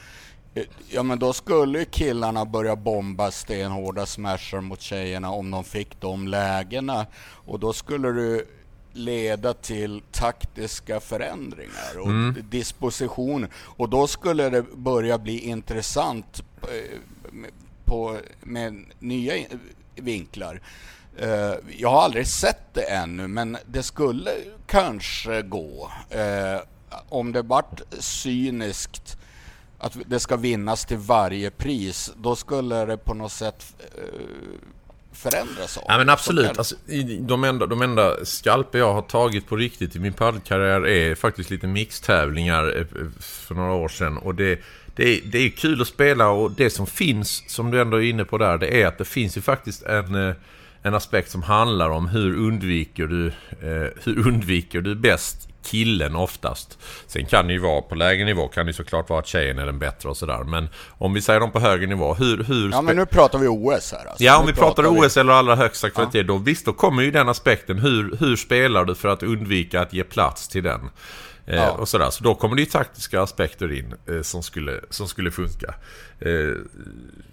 Ja 0.88 1.02
men 1.02 1.18
då 1.18 1.32
skulle 1.32 1.84
killarna 1.84 2.44
börja 2.44 2.76
bomba 2.76 3.30
stenhårda 3.30 4.06
smashar 4.06 4.60
mot 4.60 4.80
tjejerna 4.80 5.30
om 5.30 5.50
de 5.50 5.64
fick 5.64 6.00
de 6.00 6.28
lägena. 6.28 7.06
Och 7.46 7.60
då 7.60 7.72
skulle 7.72 8.08
det 8.08 8.44
leda 8.92 9.54
till 9.54 10.02
taktiska 10.12 11.00
förändringar 11.00 11.98
och 11.98 12.06
mm. 12.06 12.36
disposition. 12.50 13.46
Och 13.56 13.88
då 13.88 14.06
skulle 14.06 14.50
det 14.50 14.62
börja 14.62 15.18
bli 15.18 15.38
intressant 15.38 16.42
eh, 16.62 16.98
på, 17.84 18.18
med 18.40 18.84
nya 18.98 19.34
vinklar. 19.94 20.60
Eh, 21.18 21.54
jag 21.78 21.90
har 21.90 22.02
aldrig 22.02 22.26
sett 22.26 22.74
det 22.74 22.82
ännu, 22.82 23.28
men 23.28 23.56
det 23.66 23.82
skulle 23.82 24.30
kanske 24.66 25.42
gå. 25.42 25.90
Eh, 26.10 26.60
om 27.08 27.32
det 27.32 27.42
vart 27.42 27.80
cyniskt 27.98 29.18
att 29.84 29.96
det 30.06 30.20
ska 30.20 30.36
vinnas 30.36 30.84
till 30.84 30.96
varje 30.96 31.50
pris, 31.50 32.12
då 32.16 32.36
skulle 32.36 32.84
det 32.84 32.96
på 32.96 33.14
något 33.14 33.32
sätt 33.32 33.74
eh, 33.96 34.02
förändras 35.12 35.78
Ja 35.88 35.98
men 35.98 36.08
absolut. 36.08 36.58
Alltså, 36.58 36.76
de, 37.20 37.44
enda, 37.44 37.66
de 37.66 37.82
enda 37.82 38.24
skalper 38.24 38.78
jag 38.78 38.94
har 38.94 39.02
tagit 39.02 39.46
på 39.46 39.56
riktigt 39.56 39.96
i 39.96 39.98
min 39.98 40.12
paddelkarriär 40.12 40.86
är 40.86 41.14
faktiskt 41.14 41.50
lite 41.50 41.66
mixtävlingar 41.66 42.78
eh, 42.78 43.06
för 43.20 43.54
några 43.54 43.72
år 43.72 43.88
sedan. 43.88 44.18
Och 44.18 44.34
det, 44.34 44.60
det, 44.96 45.04
är, 45.04 45.20
det 45.24 45.38
är 45.38 45.48
kul 45.48 45.80
att 45.80 45.88
spela 45.88 46.28
och 46.28 46.50
det 46.50 46.70
som 46.70 46.86
finns, 46.86 47.44
som 47.46 47.70
du 47.70 47.80
ändå 47.80 47.96
är 47.96 48.02
inne 48.02 48.24
på 48.24 48.38
där, 48.38 48.58
det 48.58 48.82
är 48.82 48.86
att 48.86 48.98
det 48.98 49.04
finns 49.04 49.36
ju 49.36 49.40
faktiskt 49.40 49.82
en 49.82 50.28
eh, 50.28 50.34
en 50.86 50.94
aspekt 50.94 51.30
som 51.30 51.42
handlar 51.42 51.90
om 51.90 52.08
hur 52.08 52.36
undviker 52.36 53.06
du, 53.06 53.26
eh, 53.26 53.90
hur 54.04 54.28
undviker 54.28 54.80
du 54.80 54.94
bäst 54.94 55.48
killen 55.64 56.16
oftast. 56.16 56.78
Sen 57.06 57.26
kan 57.26 57.46
det 57.46 57.52
ju 57.52 57.58
vara 57.58 57.82
på 57.82 57.94
lägre 57.94 58.24
nivå 58.24 58.48
kan 58.48 58.66
det 58.66 58.72
såklart 58.72 59.10
vara 59.10 59.20
att 59.20 59.26
tjejen 59.26 59.58
är 59.58 59.66
den 59.66 59.78
bättre 59.78 60.08
och 60.08 60.16
sådär. 60.16 60.44
Men 60.44 60.68
om 60.98 61.14
vi 61.14 61.22
säger 61.22 61.40
dem 61.40 61.50
på 61.50 61.60
högre 61.60 61.86
nivå, 61.86 62.14
hur... 62.14 62.44
hur 62.44 62.70
ja 62.70 62.82
men 62.82 62.96
nu 62.96 63.06
pratar 63.06 63.38
vi 63.38 63.48
OS 63.48 63.92
här 63.92 64.06
alltså. 64.06 64.24
Ja 64.24 64.38
om 64.38 64.46
vi 64.46 64.52
pratar, 64.52 64.82
pratar 64.82 65.06
OS 65.06 65.16
vi... 65.16 65.20
eller 65.20 65.32
allra 65.32 65.56
högsta 65.56 65.90
kvalitet, 65.90 66.18
ja. 66.18 66.24
då 66.24 66.36
visst 66.36 66.66
då 66.66 66.72
kommer 66.72 67.02
ju 67.02 67.10
den 67.10 67.28
aspekten. 67.28 67.78
Hur, 67.78 68.16
hur 68.20 68.36
spelar 68.36 68.84
du 68.84 68.94
för 68.94 69.08
att 69.08 69.22
undvika 69.22 69.80
att 69.80 69.92
ge 69.92 70.04
plats 70.04 70.48
till 70.48 70.62
den? 70.62 70.80
Eh, 71.46 71.56
ja. 71.56 71.70
och 71.70 71.88
sådär. 71.88 72.10
Så 72.10 72.24
då 72.24 72.34
kommer 72.34 72.56
det 72.56 72.62
ju 72.62 72.66
taktiska 72.66 73.22
aspekter 73.22 73.72
in 73.72 73.94
eh, 74.08 74.22
som, 74.22 74.42
skulle, 74.42 74.80
som 74.90 75.08
skulle 75.08 75.30
funka. 75.30 75.74
Eh, 76.20 76.30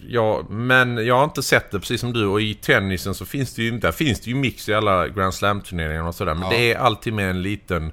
ja, 0.08 0.46
men 0.50 1.06
jag 1.06 1.18
har 1.18 1.24
inte 1.24 1.44
sett 1.44 1.72
det 1.72 1.80
precis 1.80 2.02
som 2.02 2.14
du 2.14 2.26
och 2.26 2.42
i 2.42 2.54
tennisen 2.54 3.16
så 3.16 3.26
finns 3.26 3.56
det 3.56 3.64
ju, 3.64 3.80
där 3.80 3.92
finns 3.92 4.20
det 4.20 4.30
ju 4.30 4.36
mix 4.36 4.70
i 4.70 4.74
alla 4.74 5.08
Grand 5.08 5.34
Slam-turneringar 5.34 6.04
och 6.04 6.16
sådär. 6.16 6.34
Men 6.34 6.44
ja. 6.44 6.50
det 6.50 6.72
är 6.72 6.78
alltid 6.78 7.14
med 7.14 7.30
en 7.30 7.42
liten 7.42 7.92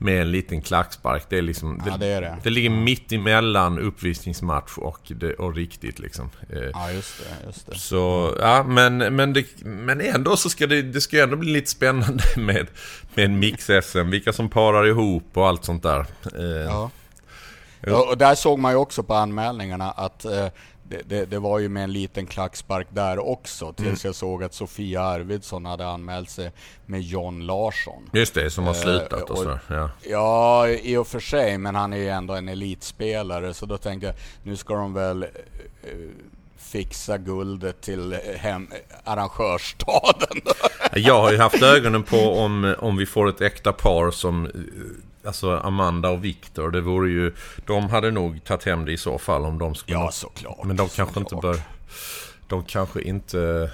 med 0.00 0.22
en 0.22 0.32
liten 0.32 0.62
klackspark. 0.62 1.22
Det 1.28 1.38
är 1.38 1.42
liksom... 1.42 1.82
Ja, 1.86 1.96
det, 1.96 2.06
är 2.06 2.20
det. 2.20 2.38
det 2.42 2.50
ligger 2.50 2.70
mitt 2.70 3.12
emellan 3.12 3.78
uppvisningsmatch 3.78 4.78
och, 4.78 5.00
det, 5.16 5.34
och 5.34 5.54
riktigt 5.54 5.98
liksom. 5.98 6.30
Eh, 6.50 6.58
ja, 6.72 6.92
just 6.92 7.18
det. 7.18 7.46
Just 7.46 7.66
det. 7.66 7.78
Så, 7.78 8.36
ja, 8.40 8.62
men, 8.62 8.98
men, 8.98 9.32
det, 9.32 9.46
men 9.64 10.00
ändå 10.00 10.36
så 10.36 10.50
ska 10.50 10.66
det, 10.66 10.82
det 10.82 11.00
ska 11.00 11.22
ändå 11.22 11.36
bli 11.36 11.52
lite 11.52 11.70
spännande 11.70 12.24
med, 12.36 12.66
med 13.14 13.24
en 13.24 13.38
mix-SM. 13.38 14.10
Vilka 14.10 14.32
som 14.32 14.48
parar 14.48 14.86
ihop 14.86 15.24
och 15.34 15.48
allt 15.48 15.64
sånt 15.64 15.82
där. 15.82 16.06
Eh, 16.38 16.44
ja. 16.44 16.90
Ja, 17.80 18.10
och 18.10 18.18
där 18.18 18.34
såg 18.34 18.58
man 18.58 18.72
ju 18.72 18.78
också 18.78 19.02
på 19.02 19.14
anmälningarna 19.14 19.90
att 19.90 20.24
eh, 20.24 20.46
det, 20.90 21.02
det, 21.08 21.24
det, 21.24 21.38
var 21.38 21.58
ju 21.58 21.68
med 21.68 21.84
en 21.84 21.92
liten 21.92 22.26
klackspark 22.26 22.86
där 22.90 23.18
också 23.18 23.72
tills 23.72 24.04
mm. 24.04 24.08
jag 24.08 24.14
såg 24.14 24.44
att 24.44 24.54
Sofia 24.54 25.02
Arvidsson 25.02 25.64
hade 25.64 25.86
anmält 25.86 26.30
sig 26.30 26.52
med 26.86 27.02
John 27.02 27.46
Larsson. 27.46 28.10
Just 28.12 28.34
det, 28.34 28.50
som 28.50 28.64
har 28.64 28.74
eh, 28.74 28.80
slutat 28.80 29.22
och, 29.22 29.30
och 29.30 29.38
så. 29.38 29.58
Ja. 29.68 29.90
ja, 30.02 30.68
i 30.68 30.96
och 30.96 31.06
för 31.06 31.20
sig, 31.20 31.58
men 31.58 31.74
han 31.74 31.92
är 31.92 31.96
ju 31.96 32.08
ändå 32.08 32.34
en 32.34 32.48
elitspelare 32.48 33.54
så 33.54 33.66
då 33.66 33.78
tänkte 33.78 34.06
jag 34.06 34.16
nu 34.42 34.56
ska 34.56 34.74
de 34.74 34.94
väl 34.94 35.22
eh, 35.22 35.28
fixa 36.60 37.18
guldet 37.18 37.80
till 37.80 38.12
hem, 38.36 38.68
arrangörsstaden. 39.04 40.40
jag 40.94 41.20
har 41.20 41.32
ju 41.32 41.38
haft 41.38 41.62
ögonen 41.62 42.02
på 42.02 42.16
om, 42.16 42.74
om 42.78 42.96
vi 42.96 43.06
får 43.06 43.28
ett 43.28 43.40
äkta 43.40 43.72
par 43.72 44.10
som 44.10 44.48
Alltså 45.24 45.56
Amanda 45.56 46.10
och 46.10 46.24
Viktor, 46.24 46.70
det 46.70 46.80
vore 46.80 47.10
ju... 47.10 47.34
De 47.66 47.90
hade 47.90 48.10
nog 48.10 48.44
tagit 48.44 48.64
hem 48.64 48.84
det 48.84 48.92
i 48.92 48.96
så 48.96 49.18
fall 49.18 49.44
om 49.44 49.58
de 49.58 49.74
skulle... 49.74 49.98
Ja, 49.98 50.10
såklart. 50.12 50.64
Men 50.64 50.76
de 50.76 50.88
kanske 50.88 51.14
såklart. 51.14 51.32
inte 51.32 51.36
bör... 51.36 51.60
De 52.48 52.64
kanske 52.64 53.02
inte... 53.02 53.70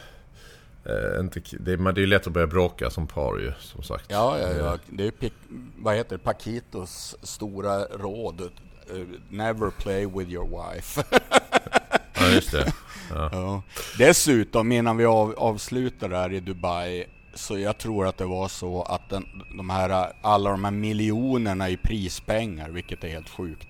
Eh, 0.85 1.21
inte 1.21 1.41
det, 1.61 1.77
men 1.77 1.95
det 1.95 1.99
är 1.99 2.03
ju 2.03 2.07
lätt 2.07 2.27
att 2.27 2.33
börja 2.33 2.47
bråka 2.47 2.91
som 2.91 3.07
par 3.07 3.39
ju, 3.39 3.53
som 3.61 3.83
sagt. 3.83 4.05
Ja, 4.09 4.39
ja, 4.39 4.53
ja. 4.53 4.79
Det 4.87 5.03
är 5.03 5.13
ju, 5.21 5.31
vad 5.77 5.97
heter 5.97 6.17
det, 6.17 6.25
Paquitos 6.25 7.17
stora 7.23 7.85
råd. 7.85 8.51
Never 9.29 9.71
play 9.71 10.07
with 10.07 10.31
your 10.31 10.75
wife. 10.75 11.05
ja, 12.29 12.35
just 12.35 12.53
det. 12.53 12.65
Ja. 12.67 12.73
Ja. 13.33 13.63
Dessutom, 13.99 14.73
innan 14.73 14.97
vi 14.97 15.05
av, 15.05 15.35
avslutar 15.39 16.11
här 16.11 16.33
i 16.33 16.41
Dubai, 16.41 17.05
så 17.35 17.59
jag 17.59 17.79
tror 17.79 18.07
att 18.07 18.19
det 18.19 18.25
var 18.25 18.49
så 18.49 18.83
att 18.83 19.11
den, 19.11 19.27
de 19.57 19.71
här, 19.71 20.13
alla 20.23 20.51
de 20.51 20.65
här 20.65 20.71
miljonerna 20.71 21.69
i 21.69 21.77
prispengar, 21.77 22.69
vilket 22.69 23.05
är 23.05 23.09
helt 23.09 23.29
sjukt. 23.29 23.69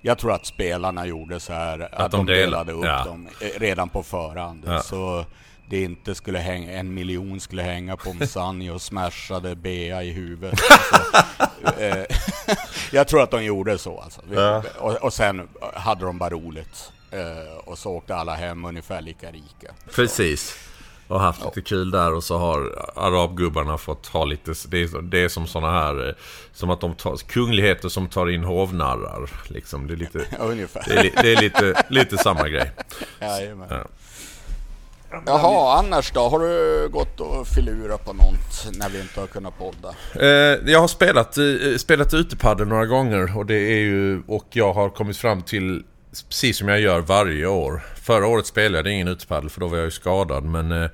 Jag 0.00 0.18
tror 0.18 0.32
att 0.32 0.46
spelarna 0.46 1.06
gjorde 1.06 1.40
så 1.40 1.52
här, 1.52 1.78
att, 1.78 1.94
att 1.94 2.10
de, 2.10 2.26
de 2.26 2.32
delade 2.32 2.72
upp 2.72 2.84
ja. 2.84 3.04
dem 3.04 3.28
eh, 3.40 3.60
redan 3.60 3.88
på 3.88 4.02
förhand. 4.02 4.62
Ja. 4.66 4.82
Så 4.82 5.24
det 5.68 5.82
inte 5.82 6.14
skulle 6.14 6.38
hänga, 6.38 6.72
en 6.72 6.94
miljon 6.94 7.40
skulle 7.40 7.62
hänga 7.62 7.96
på 7.96 8.10
om 8.10 8.26
Sanjo 8.26 8.78
smashade 8.78 9.56
Bea 9.56 10.02
i 10.02 10.12
huvudet. 10.12 10.60
Alltså, 11.62 11.80
eh, 11.80 12.04
jag 12.92 13.08
tror 13.08 13.22
att 13.22 13.30
de 13.30 13.44
gjorde 13.44 13.78
så 13.78 14.00
alltså. 14.00 14.20
Och, 14.78 14.92
och, 14.92 15.12
sen 15.12 15.48
hade 15.74 16.04
de 16.04 16.18
bara 16.18 16.30
roligt. 16.30 16.92
Eh, 17.10 17.58
och 17.64 17.78
så 17.78 17.92
åkte 17.92 18.16
alla 18.16 18.34
hem 18.34 18.64
ungefär 18.64 19.00
lika 19.00 19.30
rika. 19.30 19.74
Precis 19.94 20.68
och 21.08 21.20
haft 21.20 21.44
lite 21.44 21.60
kul 21.60 21.90
där 21.90 22.14
och 22.14 22.24
så 22.24 22.38
har 22.38 22.88
arabgubbarna 22.96 23.78
fått 23.78 24.06
ha 24.06 24.24
lite, 24.24 24.54
det 24.68 24.82
är, 24.82 25.02
det 25.02 25.18
är 25.18 25.28
som 25.28 25.46
sådana 25.46 25.72
här, 25.72 26.08
eh, 26.08 26.14
som 26.52 26.70
att 26.70 26.80
de 26.80 26.94
tar, 26.94 27.16
kungligheter 27.16 27.88
som 27.88 28.08
tar 28.08 28.30
in 28.30 28.44
hovnarrar. 28.44 29.30
Liksom. 29.48 29.86
Det 29.86 29.94
är 29.94 29.96
lite, 29.96 30.18
Ungefär. 30.40 30.84
Det 30.86 30.98
är, 30.98 31.22
det 31.22 31.32
är 31.32 31.40
lite, 31.40 31.84
lite 31.88 32.18
samma 32.18 32.48
grej. 32.48 32.72
Jajamän. 33.20 33.68
Ja. 33.70 33.84
Jaha, 35.26 35.78
annars 35.78 36.12
då? 36.12 36.20
Har 36.20 36.38
du 36.38 36.88
gått 36.88 37.20
och 37.20 37.46
filurat 37.46 38.04
på 38.04 38.12
något 38.12 38.78
när 38.78 38.88
vi 38.88 39.00
inte 39.00 39.20
har 39.20 39.26
kunnat 39.26 39.58
podda? 39.58 39.94
Eh, 40.14 40.72
jag 40.72 40.80
har 40.80 40.88
spelat, 40.88 41.38
eh, 41.38 41.76
spelat 41.78 42.14
utepadel 42.14 42.68
några 42.68 42.86
gånger 42.86 43.38
och 43.38 43.46
det 43.46 43.54
är 43.54 43.78
ju, 43.78 44.22
och 44.26 44.46
jag 44.50 44.72
har 44.72 44.88
kommit 44.90 45.16
fram 45.16 45.42
till 45.42 45.82
precis 46.22 46.58
som 46.58 46.68
jag 46.68 46.80
gör 46.80 47.00
varje 47.00 47.46
år. 47.46 47.82
Förra 48.02 48.26
året 48.26 48.46
spelade 48.46 48.88
jag 48.88 48.94
ingen 48.94 49.08
utepadel 49.08 49.50
för 49.50 49.60
då 49.60 49.68
var 49.68 49.76
jag 49.76 49.84
ju 49.84 49.90
skadad. 49.90 50.44
Men 50.44 50.72
eh, 50.72 50.90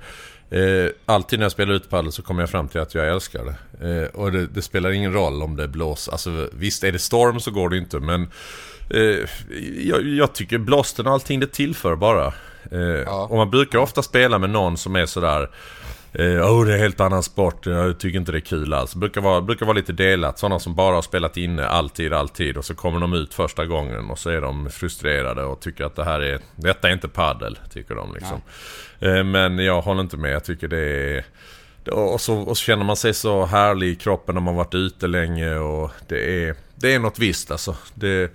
eh, 0.59 0.89
alltid 1.05 1.39
när 1.39 1.45
jag 1.45 1.51
spelar 1.51 1.73
utepadel 1.73 2.11
så 2.11 2.21
kommer 2.21 2.41
jag 2.41 2.49
fram 2.49 2.67
till 2.67 2.81
att 2.81 2.95
jag 2.95 3.07
älskar 3.07 3.45
det. 3.45 3.55
Eh, 3.89 4.07
och 4.07 4.31
det, 4.31 4.47
det, 4.47 4.61
spelar 4.61 4.91
ingen 4.91 5.13
roll 5.13 5.43
om 5.43 5.55
det 5.55 5.67
blåser. 5.67 6.11
Alltså 6.11 6.49
visst, 6.53 6.83
är 6.83 6.91
det 6.91 6.99
storm 6.99 7.39
så 7.39 7.51
går 7.51 7.69
det 7.69 7.77
inte. 7.77 7.99
Men 7.99 8.21
eh, 8.89 9.29
jag, 9.77 10.07
jag, 10.07 10.33
tycker 10.33 10.57
blåsten 10.57 11.07
och 11.07 11.13
allting 11.13 11.39
det 11.39 11.51
tillför 11.51 11.95
bara. 11.95 12.33
Eh, 12.71 12.79
ja. 12.79 13.27
Och 13.29 13.37
man 13.37 13.51
brukar 13.51 13.79
ofta 13.79 14.03
spela 14.03 14.39
med 14.39 14.49
någon 14.49 14.77
som 14.77 14.95
är 14.95 15.05
sådär 15.05 15.49
Eh, 16.19 16.51
oh, 16.51 16.65
det 16.65 16.73
är 16.73 16.77
helt 16.77 16.99
annan 16.99 17.23
sport, 17.23 17.65
jag 17.65 17.99
tycker 17.99 18.19
inte 18.19 18.31
det 18.31 18.37
är 18.37 18.39
kul 18.39 18.73
alls. 18.73 18.95
Brukar 18.95 19.21
vara, 19.21 19.41
brukar 19.41 19.65
vara 19.65 19.75
lite 19.75 19.93
delat. 19.93 20.39
Sådana 20.39 20.59
som 20.59 20.75
bara 20.75 20.95
har 20.95 21.01
spelat 21.01 21.37
inne 21.37 21.65
alltid, 21.65 22.13
alltid. 22.13 22.57
Och 22.57 22.65
så 22.65 22.75
kommer 22.75 22.99
de 22.99 23.13
ut 23.13 23.33
första 23.33 23.65
gången 23.65 24.09
och 24.09 24.19
så 24.19 24.29
är 24.29 24.41
de 24.41 24.69
frustrerade 24.69 25.43
och 25.43 25.59
tycker 25.59 25.83
att 25.83 25.95
det 25.95 26.03
här 26.03 26.19
är... 26.19 26.39
Detta 26.55 26.89
är 26.89 26.93
inte 26.93 27.07
paddel, 27.07 27.59
tycker 27.69 27.95
de 27.95 28.13
liksom. 28.13 28.41
Eh, 28.99 29.23
men 29.23 29.59
jag 29.59 29.81
håller 29.81 30.01
inte 30.01 30.17
med. 30.17 30.31
Jag 30.31 30.43
tycker 30.43 30.67
det 30.67 30.77
är... 30.77 31.25
och, 31.93 32.21
så, 32.21 32.35
och 32.35 32.57
så 32.57 32.63
känner 32.63 32.85
man 32.85 32.95
sig 32.95 33.13
så 33.13 33.45
härlig 33.45 33.87
i 33.87 33.95
kroppen 33.95 34.35
när 34.35 34.41
man 34.41 34.55
varit 34.55 34.75
ute 34.75 35.07
länge 35.07 35.55
och 35.55 35.91
det 36.07 36.47
är, 36.47 36.55
det 36.75 36.93
är 36.93 36.99
något 36.99 37.19
visst 37.19 37.51
alltså. 37.51 37.75
Det, 37.93 38.31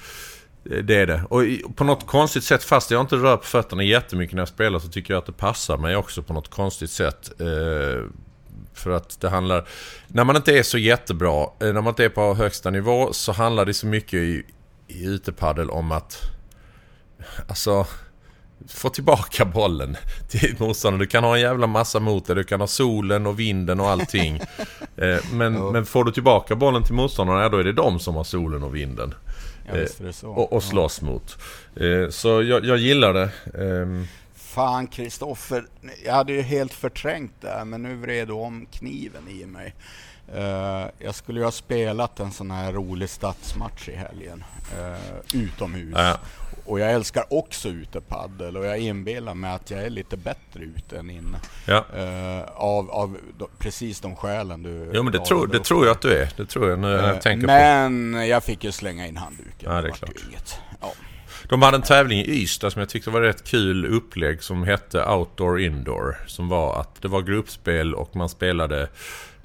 det 0.62 0.96
är 0.96 1.06
det. 1.06 1.22
Och 1.28 1.42
på 1.76 1.84
något 1.84 2.06
konstigt 2.06 2.44
sätt, 2.44 2.64
fast 2.64 2.90
jag 2.90 3.00
inte 3.00 3.16
rör 3.16 3.36
på 3.36 3.46
fötterna 3.46 3.82
jättemycket 3.82 4.34
när 4.34 4.40
jag 4.40 4.48
spelar 4.48 4.78
så 4.78 4.88
tycker 4.88 5.14
jag 5.14 5.18
att 5.18 5.26
det 5.26 5.32
passar 5.32 5.76
mig 5.76 5.96
också 5.96 6.22
på 6.22 6.32
något 6.32 6.48
konstigt 6.48 6.90
sätt. 6.90 7.40
Eh, 7.40 8.04
för 8.74 8.90
att 8.90 9.20
det 9.20 9.28
handlar... 9.28 9.68
När 10.08 10.24
man 10.24 10.36
inte 10.36 10.58
är 10.58 10.62
så 10.62 10.78
jättebra, 10.78 11.42
eh, 11.42 11.72
när 11.72 11.72
man 11.72 11.88
inte 11.88 12.04
är 12.04 12.08
på 12.08 12.34
högsta 12.34 12.70
nivå 12.70 13.12
så 13.12 13.32
handlar 13.32 13.66
det 13.66 13.74
så 13.74 13.86
mycket 13.86 14.14
i, 14.14 14.44
i 14.88 15.04
utepaddel 15.04 15.70
om 15.70 15.92
att... 15.92 16.22
Alltså... 17.48 17.86
Få 18.68 18.88
tillbaka 18.88 19.44
bollen 19.44 19.96
till 20.30 20.56
motståndaren. 20.58 20.98
Du 21.00 21.06
kan 21.06 21.24
ha 21.24 21.36
en 21.36 21.40
jävla 21.42 21.66
massa 21.66 22.00
mot 22.00 22.26
dig. 22.26 22.36
Du 22.36 22.44
kan 22.44 22.60
ha 22.60 22.66
solen 22.66 23.26
och 23.26 23.40
vinden 23.40 23.80
och 23.80 23.88
allting. 23.88 24.36
eh, 24.96 25.18
men, 25.32 25.72
men 25.72 25.86
får 25.86 26.04
du 26.04 26.12
tillbaka 26.12 26.56
bollen 26.56 26.84
till 26.84 26.94
motståndarna, 26.94 27.42
ja, 27.42 27.48
då 27.48 27.56
är 27.56 27.64
det 27.64 27.72
de 27.72 27.98
som 27.98 28.14
har 28.14 28.24
solen 28.24 28.62
och 28.62 28.76
vinden. 28.76 29.14
Ja, 29.66 29.74
visst 29.74 30.18
så. 30.18 30.30
Och, 30.30 30.52
och 30.52 30.62
slåss 30.62 31.02
mot. 31.02 31.38
Eh, 31.76 32.08
så 32.10 32.42
jag, 32.42 32.64
jag 32.64 32.78
gillar 32.78 33.14
det. 33.14 33.30
Ehm, 33.54 34.06
Fan 34.34 34.86
Kristoffer, 34.86 35.66
jag 36.04 36.14
hade 36.14 36.32
ju 36.32 36.42
helt 36.42 36.72
förträngt 36.72 37.32
det 37.40 37.64
men 37.64 37.82
nu 37.82 37.94
vred 37.94 38.28
du 38.28 38.32
om 38.32 38.66
kniven 38.66 39.28
i 39.28 39.46
mig. 39.46 39.74
Uh, 40.36 40.86
jag 40.98 41.14
skulle 41.14 41.40
ju 41.40 41.44
ha 41.44 41.52
spelat 41.52 42.20
en 42.20 42.32
sån 42.32 42.50
här 42.50 42.72
rolig 42.72 43.10
stadsmatch 43.10 43.88
i 43.88 43.94
helgen, 43.94 44.44
uh, 44.78 45.42
utomhus. 45.42 45.94
Ja. 45.96 46.18
Och 46.64 46.80
jag 46.80 46.92
älskar 46.92 47.24
också 47.30 47.68
utepaddel 47.68 48.56
och 48.56 48.64
jag 48.64 48.78
inbillar 48.78 49.34
mig 49.34 49.50
att 49.50 49.70
jag 49.70 49.84
är 49.84 49.90
lite 49.90 50.16
bättre 50.16 50.64
ute 50.64 50.98
än 50.98 51.10
inne. 51.10 51.38
Ja. 51.66 51.84
Uh, 51.96 52.42
av, 52.54 52.90
av 52.90 53.18
precis 53.58 54.00
de 54.00 54.16
skälen 54.16 54.62
du 54.62 54.90
Jo 54.92 55.02
men 55.02 55.12
det, 55.12 55.24
tror, 55.24 55.46
det 55.46 55.64
tror 55.64 55.86
jag 55.86 55.92
att 55.92 56.02
du 56.02 56.16
är. 56.16 56.28
Det 56.36 56.46
tror 56.46 56.70
jag 56.70 56.78
när 56.78 57.08
jag 57.08 57.22
tänker 57.22 57.46
men 57.46 58.12
på. 58.12 58.20
jag 58.20 58.44
fick 58.44 58.64
ju 58.64 58.72
slänga 58.72 59.06
in 59.06 59.16
handduken. 59.16 59.72
Ja, 59.72 59.82
det 59.82 59.88
är 59.88 59.92
klart. 59.92 60.12
Ja. 60.80 60.92
De 61.48 61.62
hade 61.62 61.76
en 61.76 61.82
tävling 61.82 62.18
i 62.18 62.42
Ystad 62.42 62.70
som 62.70 62.80
jag 62.80 62.88
tyckte 62.88 63.10
var 63.10 63.20
rätt 63.20 63.44
kul 63.44 63.86
upplägg 63.86 64.42
som 64.42 64.64
hette 64.64 65.04
Outdoor 65.04 65.60
Indoor. 65.60 66.16
Som 66.26 66.48
var 66.48 66.80
att 66.80 67.02
det 67.02 67.08
var 67.08 67.22
gruppspel 67.22 67.94
och 67.94 68.16
man 68.16 68.28
spelade 68.28 68.88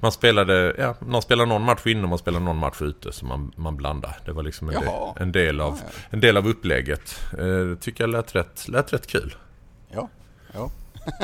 man 0.00 0.12
spelade, 0.12 0.74
ja, 0.78 0.94
man 1.00 1.22
spelade 1.22 1.48
någon 1.48 1.62
match 1.62 1.86
inne 1.86 2.02
och 2.02 2.08
man 2.08 2.18
spelade 2.18 2.44
någon 2.44 2.56
match 2.56 2.82
ute. 2.82 3.12
Så 3.12 3.26
man, 3.26 3.52
man 3.56 3.76
blandade. 3.76 4.14
Det 4.24 4.32
var 4.32 4.42
liksom 4.42 4.68
en, 4.68 4.74
del, 4.74 4.90
en, 5.16 5.32
del, 5.32 5.60
av, 5.60 5.80
en 6.10 6.20
del 6.20 6.36
av 6.36 6.48
upplägget. 6.48 7.20
Eh, 7.38 7.78
tycker 7.80 8.04
jag 8.04 8.10
lät 8.10 8.34
rätt, 8.34 8.68
lät 8.68 8.92
rätt 8.92 9.06
kul. 9.06 9.34
Ja, 9.88 10.08
ja. 10.52 10.70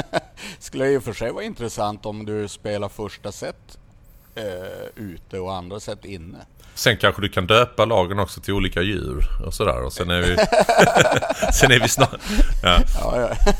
Skulle 0.59 0.97
och 0.97 1.05
för 1.05 1.13
sig 1.13 1.33
vara 1.33 1.45
intressant 1.45 2.07
om 2.07 2.27
du 2.27 2.49
spelar 2.49 2.89
första 2.89 3.33
set 3.33 3.79
eh, 4.35 5.05
ute 5.05 5.39
och 5.39 5.55
andra 5.55 5.81
set 5.81 6.05
inne. 6.05 6.39
Sen 6.75 6.97
kanske 6.97 7.23
du 7.23 7.29
kan 7.29 7.47
döpa 7.47 7.85
lagen 7.85 8.19
också 8.19 8.41
till 8.41 8.55
olika 8.55 8.83
djur 8.83 9.25
och 9.47 9.55
sådär. 9.55 9.85
Och 9.85 9.93
sen 9.93 10.11
är 10.11 10.21
vi, 10.21 10.37
sen 11.53 11.73
är 11.73 11.81
vi 11.81 11.89
snart... 11.89 12.21
Ja. 12.63 12.79
Ja, 13.01 13.21
ja. 13.21 13.53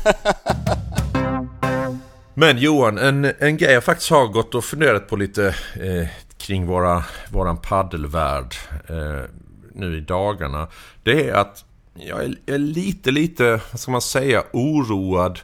Men 2.35 2.57
Johan, 2.57 2.97
en, 2.97 3.25
en 3.39 3.57
grej 3.57 3.73
jag 3.73 3.83
faktiskt 3.83 4.09
har 4.09 4.27
gått 4.27 4.55
och 4.55 4.65
funderat 4.65 5.07
på 5.07 5.15
lite 5.15 5.55
eh, 5.75 6.07
kring 6.37 6.65
våra, 6.65 7.03
våran 7.31 7.57
paddelvärld 7.57 8.55
eh, 8.89 9.29
nu 9.73 9.97
i 9.97 10.01
dagarna. 10.01 10.67
Det 11.03 11.29
är 11.29 11.33
att 11.33 11.65
jag 11.93 12.23
är, 12.23 12.35
är 12.45 12.57
lite, 12.57 13.11
lite, 13.11 13.61
vad 13.71 13.79
ska 13.79 13.91
man 13.91 14.01
säga, 14.01 14.43
oroad. 14.53 15.39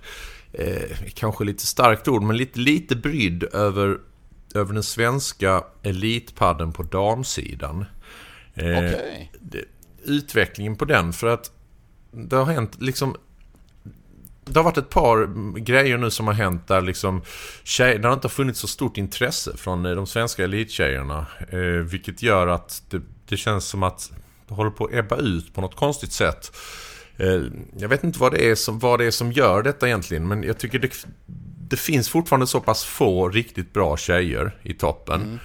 Eh, 0.54 0.98
kanske 1.14 1.44
lite 1.44 1.66
starkt 1.66 2.08
ord, 2.08 2.22
men 2.24 2.38
lite, 2.38 2.60
lite 2.60 2.96
brydd 2.96 3.44
över 3.44 3.98
över 4.56 4.74
den 4.74 4.84
svenska 4.84 5.64
elitpadden 5.84 6.72
på 6.72 6.84
damsidan. 6.84 7.86
Eh, 8.54 8.78
okay. 8.78 9.66
utvecklingen 10.04 10.76
på 10.76 10.86
den, 10.86 11.14
för 11.14 11.28
att 11.28 11.52
det 12.12 12.36
har 12.36 12.46
hänt 12.46 12.82
liksom 12.82 13.16
det 14.50 14.60
har 14.60 14.64
varit 14.64 14.78
ett 14.78 14.90
par 14.90 15.28
grejer 15.60 15.98
nu 15.98 16.12
som 16.12 16.28
har 16.28 16.34
hänt 16.34 16.68
där 16.68 16.82
liksom 16.82 17.22
tjej, 17.64 18.00
där 18.00 18.10
det 18.10 18.14
inte 18.14 18.26
har 18.26 18.30
funnits 18.30 18.60
så 18.60 18.68
stort 18.68 18.98
intresse 18.98 19.58
från 19.58 19.84
de 19.84 20.08
svenska 20.08 20.44
elittjejerna. 20.44 21.26
Eh, 21.50 21.60
vilket 21.60 22.22
gör 22.22 22.48
att 22.48 22.84
det, 22.90 23.02
det, 23.26 23.38
känns 23.38 23.66
som 23.66 23.84
att 23.84 24.12
det 24.48 24.54
håller 24.54 24.72
på 24.72 24.86
att 24.86 24.94
ebba 24.94 25.18
ut 25.18 25.54
på 25.54 25.62
något 25.62 25.76
konstigt 25.76 26.12
sätt. 26.12 26.56
Eh, 27.18 27.42
jag 27.78 27.90
vet 27.90 28.04
inte 28.04 28.20
vad 28.20 28.32
det, 28.32 28.50
är 28.50 28.56
som, 28.56 28.80
vad 28.80 29.00
det 29.00 29.06
är 29.06 29.12
som 29.12 29.32
gör 29.32 29.64
detta 29.64 29.88
egentligen, 29.88 30.28
men 30.28 30.44
jag 30.44 30.58
tycker 30.58 30.80
det, 30.80 31.06
det 31.70 31.78
finns 31.78 32.10
fortfarande 32.10 32.48
så 32.48 32.60
pass 32.60 32.84
få 32.84 33.30
riktigt 33.30 33.74
bra 33.74 33.98
tjejer 33.98 34.58
i 34.64 34.74
toppen. 34.74 35.22
Mm. 35.22 35.40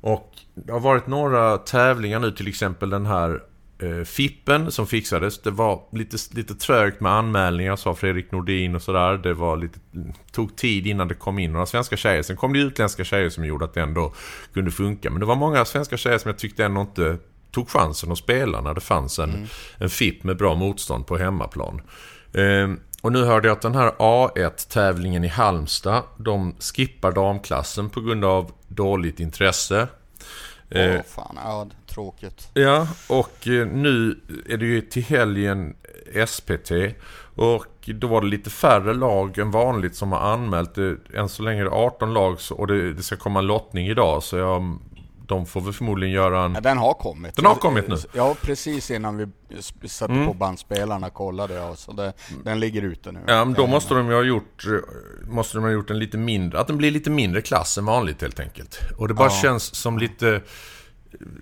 Och 0.00 0.32
det 0.54 0.72
har 0.72 0.80
varit 0.80 1.06
några 1.06 1.58
tävlingar 1.58 2.20
nu, 2.20 2.32
till 2.32 2.48
exempel 2.48 2.90
den 2.90 3.06
här 3.06 3.40
eh, 3.82 4.04
Fippen 4.04 4.72
som 4.72 4.86
fixades. 4.86 5.42
Det 5.42 5.50
var 5.50 5.82
lite, 5.92 6.16
lite 6.30 6.54
trögt 6.54 7.00
med 7.00 7.12
anmälningar, 7.12 7.76
sa 7.76 7.94
Fredrik 7.94 8.32
Nordin 8.32 8.74
och 8.74 8.82
sådär. 8.82 9.16
Det 9.16 9.34
var 9.34 9.56
lite, 9.56 9.78
tog 10.32 10.56
tid 10.56 10.86
innan 10.86 11.08
det 11.08 11.14
kom 11.14 11.38
in 11.38 11.52
några 11.52 11.66
svenska 11.66 11.96
tjejer. 11.96 12.22
Sen 12.22 12.36
kom 12.36 12.52
det 12.52 12.58
utländska 12.58 13.04
tjejer 13.04 13.30
som 13.30 13.44
gjorde 13.44 13.64
att 13.64 13.74
det 13.74 13.80
ändå 13.80 14.14
kunde 14.54 14.70
funka. 14.70 15.10
Men 15.10 15.20
det 15.20 15.26
var 15.26 15.36
många 15.36 15.64
svenska 15.64 15.96
tjejer 15.96 16.18
som 16.18 16.28
jag 16.28 16.38
tyckte 16.38 16.64
ändå 16.64 16.80
inte 16.80 17.18
tog 17.50 17.70
chansen 17.70 18.12
att 18.12 18.18
spela 18.18 18.60
när 18.60 18.74
det 18.74 18.80
fanns 18.80 19.18
en, 19.18 19.30
mm. 19.30 19.46
en 19.78 19.90
FIP 19.90 20.24
med 20.24 20.36
bra 20.36 20.54
motstånd 20.54 21.06
på 21.06 21.18
hemmaplan. 21.18 21.82
Eh, 22.32 22.68
och 23.02 23.12
nu 23.12 23.24
hörde 23.24 23.48
jag 23.48 23.56
att 23.56 23.62
den 23.62 23.74
här 23.74 23.90
A1-tävlingen 23.90 25.24
i 25.24 25.28
Halmstad, 25.28 26.02
de 26.16 26.54
skippar 26.58 27.12
damklassen 27.12 27.90
på 27.90 28.00
grund 28.00 28.24
av 28.24 28.52
dåligt 28.68 29.20
intresse. 29.20 29.88
Åh 30.74 30.80
oh, 30.80 31.02
fan, 31.02 31.38
ja, 31.44 31.66
tråkigt. 31.94 32.48
Ja, 32.54 32.88
och 33.08 33.48
eh, 33.48 33.66
nu 33.66 34.20
är 34.48 34.56
det 34.56 34.66
ju 34.66 34.80
till 34.80 35.02
helgen 35.02 35.74
SPT. 36.26 36.72
Och 37.34 37.66
då 37.86 38.06
var 38.06 38.20
det 38.20 38.26
lite 38.26 38.50
färre 38.50 38.94
lag 38.94 39.38
än 39.38 39.50
vanligt 39.50 39.96
som 39.96 40.12
har 40.12 40.20
anmält. 40.20 40.78
Än 41.14 41.28
så 41.28 41.42
länge 41.42 41.60
är 41.60 41.64
det 41.64 41.70
18 41.70 42.14
lag 42.14 42.38
och 42.50 42.66
det, 42.66 42.92
det 42.92 43.02
ska 43.02 43.16
komma 43.16 43.38
en 43.38 43.46
lottning 43.46 43.86
idag. 43.86 44.22
Så 44.22 44.36
jag 44.36 44.78
de 45.26 45.46
får 45.46 45.60
väl 45.60 45.72
förmodligen 45.72 46.14
göra 46.14 46.44
en... 46.44 46.54
Ja, 46.54 46.60
den 46.60 46.78
har 46.78 46.94
kommit. 46.94 47.36
Den 47.36 47.46
har 47.46 47.54
kommit 47.54 47.88
nu? 47.88 47.96
Ja, 48.12 48.36
precis 48.42 48.90
innan 48.90 49.16
vi 49.16 49.26
satte 49.88 50.12
mm. 50.12 50.26
på 50.26 50.34
bandspelarna 50.34 51.10
kollade 51.10 51.54
jag. 51.54 51.78
Så 51.78 51.92
det, 51.92 52.12
den 52.44 52.60
ligger 52.60 52.82
ute 52.82 53.12
nu. 53.12 53.20
Ja, 53.26 53.44
men 53.44 53.54
då 53.54 53.66
måste 53.66 53.94
de 53.94 54.08
ju 54.08 54.14
ha 54.14 54.22
gjort, 54.22 54.64
måste 55.28 55.56
de 55.56 55.64
ha 55.64 55.70
gjort 55.70 55.90
en 55.90 55.98
lite 55.98 56.18
mindre... 56.18 56.60
Att 56.60 56.66
den 56.66 56.76
blir 56.76 56.90
lite 56.90 57.10
mindre 57.10 57.42
klass 57.42 57.78
än 57.78 57.84
vanligt 57.84 58.22
helt 58.22 58.40
enkelt. 58.40 58.78
Och 58.98 59.08
det 59.08 59.14
bara 59.14 59.28
ja. 59.28 59.40
känns 59.42 59.74
som 59.74 59.98
lite 59.98 60.40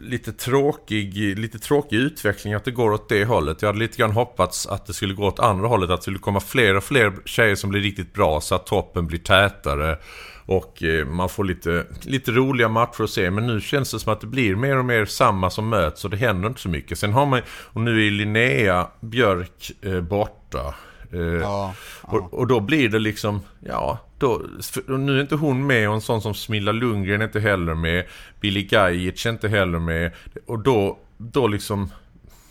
lite 0.01 0.33
tråkig, 0.33 1.39
lite 1.39 1.59
tråkig 1.59 1.97
utveckling 1.97 2.55
att 2.55 2.65
det 2.65 2.71
går 2.71 2.93
åt 2.93 3.09
det 3.09 3.25
hållet. 3.25 3.63
Jag 3.63 3.69
hade 3.69 3.79
lite 3.79 3.99
grann 3.99 4.11
hoppats 4.11 4.67
att 4.67 4.87
det 4.87 4.93
skulle 4.93 5.15
gå 5.15 5.27
åt 5.27 5.39
andra 5.39 5.69
hållet. 5.69 5.91
Att 5.91 6.01
det 6.01 6.03
skulle 6.03 6.19
komma 6.19 6.41
fler 6.41 6.77
och 6.77 6.85
fler 6.85 7.13
tjejer 7.25 7.55
som 7.55 7.71
blir 7.71 7.81
riktigt 7.81 8.13
bra 8.13 8.41
så 8.41 8.55
att 8.55 8.67
toppen 8.67 9.07
blir 9.07 9.19
tätare. 9.19 9.99
Och 10.47 10.83
eh, 10.83 11.07
man 11.07 11.29
får 11.29 11.45
lite, 11.45 11.87
lite 12.03 12.31
roliga 12.31 12.69
matcher 12.69 13.03
att 13.03 13.11
se. 13.11 13.31
Men 13.31 13.47
nu 13.47 13.61
känns 13.61 13.91
det 13.91 14.01
som 14.01 14.13
att 14.13 14.21
det 14.21 14.27
blir 14.27 14.57
mer 14.57 14.79
och 14.79 14.85
mer 14.85 15.05
samma 15.05 15.51
som 15.51 15.69
möts 15.69 16.05
och 16.05 16.11
det 16.11 16.17
händer 16.17 16.49
inte 16.49 16.61
så 16.61 16.69
mycket. 16.69 16.99
Sen 16.99 17.13
har 17.13 17.27
man, 17.27 17.41
och 17.49 17.81
nu 17.81 18.07
är 18.07 18.11
Linnea 18.11 18.89
Björk 19.01 19.73
eh, 19.83 20.01
borta. 20.01 20.75
Eh, 21.13 21.21
ja, 21.21 21.75
ja. 22.03 22.09
Och, 22.09 22.35
och, 22.35 22.47
då 22.47 22.61
blir 22.61 22.89
det 22.89 22.99
liksom, 22.99 23.41
ja, 23.61 23.99
då, 24.19 24.43
nu 24.87 25.17
är 25.17 25.21
inte 25.21 25.35
hon 25.35 25.67
med 25.67 25.89
och 25.89 25.95
en 25.95 26.01
sån 26.01 26.23
som 26.23 26.35
Smilla 26.35 26.73
Lundgren 26.73 27.21
är 27.21 27.25
inte 27.25 27.41
heller 27.41 27.75
med. 27.75 28.05
Billy 28.41 28.63
Gajic 28.63 29.27
är 29.27 29.31
inte 29.31 29.49
heller 29.49 29.79
med. 29.79 30.13
Och 30.47 30.59
då, 30.59 30.99
då 31.17 31.47
liksom, 31.47 31.91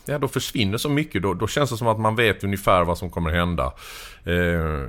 ja 0.04 0.18
då 0.18 0.28
försvinner 0.28 0.78
så 0.78 0.88
mycket. 0.88 1.22
Då, 1.22 1.34
då 1.34 1.46
känns 1.46 1.70
det 1.70 1.76
som 1.76 1.88
att 1.88 2.00
man 2.00 2.16
vet 2.16 2.44
ungefär 2.44 2.84
vad 2.84 2.98
som 2.98 3.10
kommer 3.10 3.30
hända. 3.30 3.64
Eh, 4.24 4.88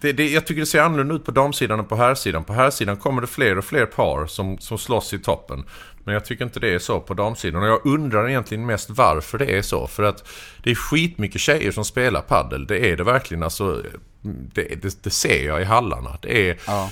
det, 0.00 0.12
det, 0.12 0.28
jag 0.28 0.46
tycker 0.46 0.60
det 0.60 0.66
ser 0.66 0.80
annorlunda 0.80 1.14
ut 1.14 1.24
på 1.24 1.30
damsidan 1.30 1.78
än 1.78 1.84
på 1.84 1.96
herrsidan. 1.96 2.44
På 2.44 2.52
herrsidan 2.52 2.96
kommer 2.96 3.20
det 3.20 3.26
fler 3.26 3.58
och 3.58 3.64
fler 3.64 3.86
par 3.86 4.26
som, 4.26 4.58
som 4.58 4.78
slåss 4.78 5.14
i 5.14 5.18
toppen. 5.18 5.64
Men 6.06 6.14
jag 6.14 6.24
tycker 6.24 6.44
inte 6.44 6.60
det 6.60 6.74
är 6.74 6.78
så 6.78 7.00
på 7.00 7.14
damsidan. 7.14 7.62
Och 7.62 7.68
jag 7.68 7.86
undrar 7.86 8.28
egentligen 8.28 8.66
mest 8.66 8.90
varför 8.90 9.38
det 9.38 9.58
är 9.58 9.62
så. 9.62 9.86
För 9.86 10.02
att 10.02 10.28
det 10.62 10.70
är 10.70 10.74
skitmycket 10.74 11.40
tjejer 11.40 11.72
som 11.72 11.84
spelar 11.84 12.20
paddel. 12.20 12.66
Det 12.66 12.90
är 12.90 12.96
det 12.96 13.04
verkligen. 13.04 13.42
Alltså, 13.42 13.82
det, 14.22 14.82
det, 14.82 15.02
det 15.02 15.10
ser 15.10 15.46
jag 15.46 15.62
i 15.62 15.64
hallarna. 15.64 16.18
Det 16.22 16.50
är 16.50 16.58
ja. 16.66 16.90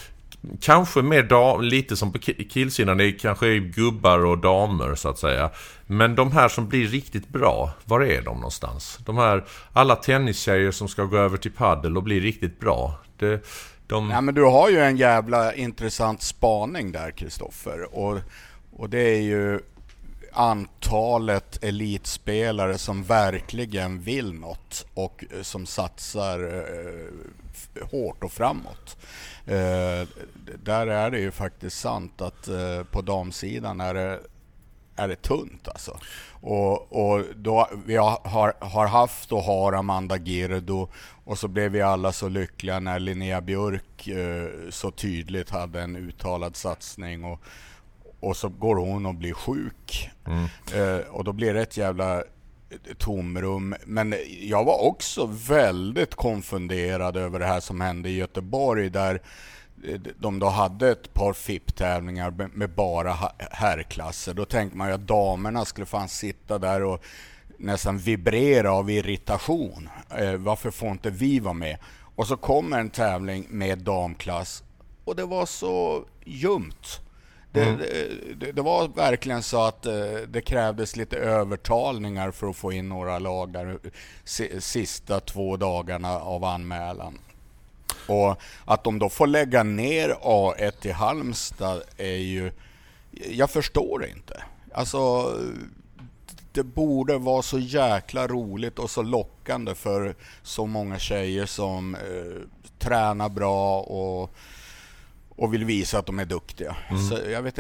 kanske 0.61 1.03
mer 1.03 1.23
dam, 1.23 1.61
lite 1.61 1.97
som 1.97 2.13
på 2.13 2.19
killsidan. 2.19 2.97
Det 2.97 3.05
är 3.05 3.19
kanske 3.19 3.59
gubbar 3.59 4.25
och 4.25 4.39
damer 4.39 4.95
så 4.95 5.09
att 5.09 5.19
säga. 5.19 5.51
Men 5.87 6.15
de 6.15 6.33
här 6.33 6.49
som 6.49 6.69
blir 6.69 6.87
riktigt 6.87 7.29
bra, 7.29 7.73
var 7.85 8.01
är 8.01 8.23
de 8.23 8.37
någonstans? 8.37 8.99
De 9.05 9.19
här, 9.19 9.45
alla 9.73 9.97
tennistjejer 9.97 10.71
som 10.71 10.89
ska 10.89 11.05
gå 11.05 11.17
över 11.17 11.37
till 11.37 11.53
paddel 11.53 11.97
och 11.97 12.03
bli 12.03 12.21
riktigt 12.21 12.61
bra. 12.61 12.95
Det, 13.19 13.47
de... 13.87 14.11
Ja, 14.11 14.21
men 14.21 14.35
du 14.35 14.45
har 14.45 14.71
ju 14.71 14.79
en 14.79 14.97
jävla 14.97 15.55
intressant 15.55 16.23
spaning 16.23 16.93
där, 16.93 17.11
Kristoffer. 17.11 17.99
Och, 17.99 18.19
och 18.77 18.91
det 18.91 19.01
är 19.01 19.21
ju 19.21 19.61
antalet 20.33 21.65
elitspelare 21.65 22.79
som 22.79 23.05
verkligen 23.05 24.01
vill 24.01 24.33
något 24.33 24.87
och 24.95 25.25
eh, 25.31 25.43
som 25.43 25.67
satsar 25.67 26.41
eh, 26.41 27.87
hårt 27.91 28.25
och 28.25 28.33
framåt. 28.33 28.97
Eh, 29.47 30.09
där 30.65 30.87
är 30.87 31.11
det 31.11 31.19
ju 31.19 31.31
faktiskt 31.31 31.79
sant 31.79 32.21
att 32.21 32.49
eh, 32.49 32.83
på 32.91 33.03
damsidan 33.03 33.81
är 33.81 33.95
det, 33.95 34.21
är 34.97 35.09
det 35.09 35.23
tunt 35.23 35.69
alltså. 35.69 35.99
Och, 36.41 36.93
och 36.93 37.25
då, 37.37 37.69
vi 37.87 37.97
har, 37.97 38.65
har 38.65 38.87
haft 38.87 39.33
och 39.33 39.43
har 39.43 39.73
Amanda 39.73 40.19
Girdo 40.19 40.89
och 41.25 41.39
så 41.39 41.49
blev 41.49 41.73
vi 41.73 41.83
alla 41.83 42.13
så 42.13 42.29
lyckliga 42.29 42.81
när 42.81 42.99
Linnea 42.99 43.41
Björk 43.41 44.09
eh, 44.09 44.71
så 44.71 44.91
tydligt 44.91 45.51
hade 45.51 45.83
en 45.83 45.97
uttalad 45.97 46.57
satsning 46.57 47.25
och, 47.25 47.41
och 48.25 48.37
så 48.37 48.49
går 48.49 48.77
hon 48.77 49.07
och 49.07 49.15
blir 49.15 49.35
sjuk. 49.35 50.11
Mm. 50.27 50.45
Eh, 50.75 51.07
och 51.07 51.25
då 51.25 51.33
blir 51.33 51.55
det 51.55 51.63
ett 51.63 51.77
jävla 51.77 52.23
tomrum. 52.99 53.75
Men 53.85 54.15
jag 54.41 54.65
var 54.65 54.83
också 54.83 55.27
väldigt 55.27 56.15
konfunderad 56.15 57.17
över 57.17 57.39
det 57.39 57.47
här 57.47 57.61
som 57.61 57.81
hände 57.81 58.09
i 58.09 58.17
Göteborg 58.17 58.91
där 58.91 59.23
de 60.19 60.39
då 60.39 60.49
hade 60.49 60.91
ett 60.91 61.15
par 61.15 61.33
FIP-tävlingar 61.33 62.49
med 62.55 62.71
bara 62.71 63.17
herrklasser. 63.51 64.35
Då 64.35 64.45
tänkte 64.45 64.79
man 64.79 64.89
ju 64.89 64.95
att 64.95 65.07
damerna 65.07 65.65
skulle 65.65 65.87
fan 65.87 66.09
sitta 66.09 66.59
där 66.59 66.83
och 66.83 67.05
nästan 67.59 67.99
vibrera 67.99 68.73
av 68.73 68.91
irritation. 68.91 69.89
Eh, 70.19 70.35
varför 70.35 70.71
får 70.71 70.91
inte 70.91 71.11
vi 71.11 71.41
vara 71.41 71.55
med? 71.55 71.79
Och 72.17 72.27
så 72.27 72.37
kommer 72.37 72.81
en 72.81 72.91
tävling 72.91 73.47
med 73.49 73.79
damklass 73.79 74.63
och 75.05 75.17
det 75.17 75.25
var 75.25 75.47
så 75.47 76.05
ljumt. 76.25 77.01
Det, 77.55 77.63
mm. 77.63 77.81
det, 78.37 78.53
det, 78.53 78.63
var 78.63 78.89
verkligen 78.89 79.43
så 79.43 79.63
att 79.63 79.87
eh, 79.87 79.95
det 80.29 80.41
krävdes 80.41 80.97
lite 80.97 81.17
övertalningar 81.17 82.31
för 82.31 82.51
att 82.51 82.57
få 82.57 82.73
in 82.73 82.89
några 82.89 83.19
lag 83.19 83.53
där 83.53 83.79
sista 84.61 85.21
två 85.21 85.57
dagarna 85.57 86.19
av 86.19 86.45
anmälan. 86.45 87.19
Och 88.09 88.37
att 88.65 88.85
de 88.85 88.99
då 88.99 89.09
får 89.09 89.27
lägga 89.27 89.63
ner 89.63 90.17
A1 90.23 90.87
i 90.87 90.91
Halmstad 90.91 91.83
är 91.97 92.17
ju... 92.17 92.53
Jag 93.31 93.51
förstår 93.51 93.99
det 93.99 94.09
inte. 94.09 94.43
Alltså, 94.73 95.33
det 96.53 96.63
borde 96.63 97.19
vara 97.19 97.43
så 97.43 97.59
jäkla 97.59 98.27
roligt 98.27 98.79
och 98.79 98.91
så 98.91 99.03
lockande 99.03 99.75
för 99.75 100.15
så 100.43 100.67
många 100.67 100.99
tjejer 100.99 101.47
som 101.47 101.95
eh, 101.95 102.43
tränar 102.79 103.29
bra 103.29 103.81
och 103.81 104.31
och 105.37 105.55
vill 105.55 105.65
visa 105.65 105.99
att 105.99 106.07
de 106.07 106.19
är 106.19 106.25
duktiga. 106.25 106.77
Mm. 106.91 107.03
Så 107.03 107.19
jag 107.31 107.43
vet 107.43 107.59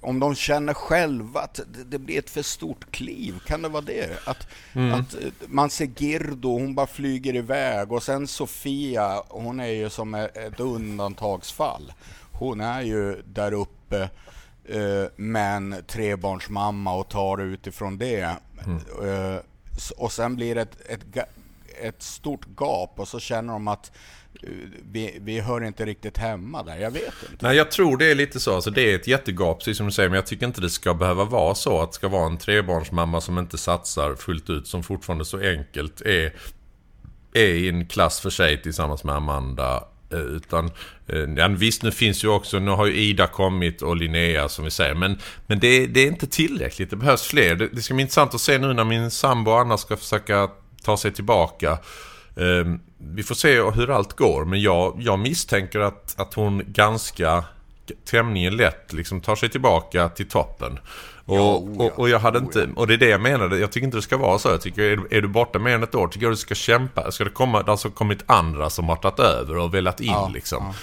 om 0.00 0.20
de 0.20 0.34
känner 0.34 0.74
själva 0.74 1.40
att 1.40 1.60
det 1.86 1.98
blir 1.98 2.18
ett 2.18 2.30
för 2.30 2.42
stort 2.42 2.90
kliv, 2.90 3.38
kan 3.46 3.62
det 3.62 3.68
vara 3.68 3.82
det? 3.82 4.28
Att, 4.28 4.46
mm. 4.72 4.94
att 4.94 5.16
man 5.46 5.70
ser 5.70 5.86
Girdo, 5.86 6.58
hon 6.58 6.74
bara 6.74 6.86
flyger 6.86 7.36
iväg 7.36 7.92
och 7.92 8.02
sen 8.02 8.26
Sofia, 8.26 9.22
hon 9.28 9.60
är 9.60 9.66
ju 9.66 9.90
som 9.90 10.14
ett 10.14 10.60
undantagsfall. 10.60 11.92
Hon 12.32 12.60
är 12.60 12.82
ju 12.82 13.22
där 13.22 13.52
uppe 13.52 14.08
eh, 14.64 15.04
men 15.16 15.84
trebarnsmamma 15.86 16.94
och 16.94 17.08
tar 17.08 17.40
utifrån 17.40 17.98
det. 17.98 18.36
Mm. 18.66 18.80
Eh, 19.02 19.40
och 19.96 20.12
sen 20.12 20.36
blir 20.36 20.54
det 20.54 20.60
ett, 20.60 20.80
ett, 20.88 21.28
ett 21.82 22.02
stort 22.02 22.46
gap 22.56 22.92
och 22.96 23.08
så 23.08 23.20
känner 23.20 23.52
de 23.52 23.68
att 23.68 23.92
vi, 24.92 25.18
vi 25.20 25.40
hör 25.40 25.64
inte 25.64 25.84
riktigt 25.84 26.18
hemma 26.18 26.62
där. 26.62 26.76
Jag 26.76 26.90
vet 26.90 27.14
inte. 27.30 27.46
Nej, 27.46 27.56
jag 27.56 27.70
tror 27.70 27.96
det 27.96 28.10
är 28.10 28.14
lite 28.14 28.40
så. 28.40 28.54
Alltså, 28.54 28.70
det 28.70 28.92
är 28.92 28.94
ett 28.94 29.06
jättegap, 29.06 29.58
precis 29.58 29.76
som 29.76 29.86
du 29.86 29.92
säger. 29.92 30.08
Men 30.08 30.16
jag 30.16 30.26
tycker 30.26 30.46
inte 30.46 30.60
det 30.60 30.70
ska 30.70 30.94
behöva 30.94 31.24
vara 31.24 31.54
så 31.54 31.82
att 31.82 31.92
det 31.92 31.94
ska 31.94 32.08
vara 32.08 32.26
en 32.26 32.38
trebarnsmamma 32.38 33.20
som 33.20 33.38
inte 33.38 33.58
satsar 33.58 34.14
fullt 34.14 34.50
ut. 34.50 34.66
Som 34.66 34.82
fortfarande 34.82 35.24
så 35.24 35.38
enkelt 35.38 36.00
är, 36.00 36.32
är 37.32 37.46
i 37.46 37.68
en 37.68 37.86
klass 37.86 38.20
för 38.20 38.30
sig 38.30 38.62
tillsammans 38.62 39.04
med 39.04 39.14
Amanda. 39.14 39.84
Eh, 40.12 40.20
utan, 40.20 40.70
eh, 41.06 41.18
ja, 41.36 41.48
visst 41.48 41.82
nu 41.82 41.90
finns 41.90 42.24
ju 42.24 42.28
också, 42.28 42.58
nu 42.58 42.70
har 42.70 42.86
ju 42.86 42.94
Ida 42.94 43.26
kommit 43.26 43.82
och 43.82 43.96
Linnea 43.96 44.48
som 44.48 44.64
vi 44.64 44.70
säger. 44.70 44.94
Men, 44.94 45.18
men 45.46 45.58
det, 45.60 45.86
det 45.86 46.00
är 46.00 46.06
inte 46.06 46.26
tillräckligt, 46.26 46.90
det 46.90 46.96
behövs 46.96 47.22
fler. 47.22 47.54
Det, 47.54 47.68
det 47.68 47.82
ska 47.82 47.94
bli 47.94 48.02
intressant 48.02 48.34
att 48.34 48.40
se 48.40 48.58
nu 48.58 48.72
när 48.72 48.84
min 48.84 49.10
sambo 49.10 49.50
och 49.50 49.60
Anna 49.60 49.78
ska 49.78 49.96
försöka 49.96 50.50
ta 50.84 50.96
sig 50.96 51.12
tillbaka. 51.12 51.78
Um, 52.34 52.80
vi 53.06 53.22
får 53.22 53.34
se 53.34 53.62
hur 53.62 53.90
allt 53.90 54.12
går. 54.12 54.44
Men 54.44 54.60
jag, 54.60 54.96
jag 54.98 55.18
misstänker 55.18 55.80
att, 55.80 56.14
att 56.20 56.34
hon 56.34 56.62
ganska 56.66 57.44
tämligen 58.04 58.56
lätt 58.56 58.92
liksom 58.92 59.20
tar 59.20 59.36
sig 59.36 59.48
tillbaka 59.48 60.08
till 60.08 60.28
toppen. 60.28 60.78
Och, 61.26 61.36
ja, 61.36 61.62
och, 61.78 61.98
och, 61.98 62.08
jag 62.08 62.18
hade 62.18 62.38
inte, 62.38 62.68
och 62.76 62.86
det 62.86 62.94
är 62.94 62.98
det 62.98 63.08
jag 63.08 63.20
menade, 63.20 63.58
jag 63.58 63.72
tycker 63.72 63.84
inte 63.84 63.96
det 63.96 64.02
ska 64.02 64.16
vara 64.16 64.38
så. 64.38 64.48
Jag 64.48 64.60
tycker, 64.60 64.82
är, 64.82 65.14
är 65.14 65.22
du 65.22 65.28
borta 65.28 65.58
mer 65.58 65.74
än 65.74 65.82
ett 65.82 65.94
år, 65.94 66.08
tycker 66.08 66.26
jag 66.26 66.32
du 66.32 66.36
ska 66.36 66.54
kämpa. 66.54 67.12
Ska 67.12 67.24
det 67.24 67.30
komma, 67.30 67.58
det 67.58 67.64
har 67.64 67.72
alltså 67.72 67.90
kommit 67.90 68.22
andra 68.26 68.70
som 68.70 68.88
har 68.88 68.96
tagit 68.96 69.18
över 69.18 69.56
och 69.56 69.74
velat 69.74 70.00
in 70.00 70.10
ja, 70.10 70.30
liksom. 70.34 70.64
Ja. 70.66 70.74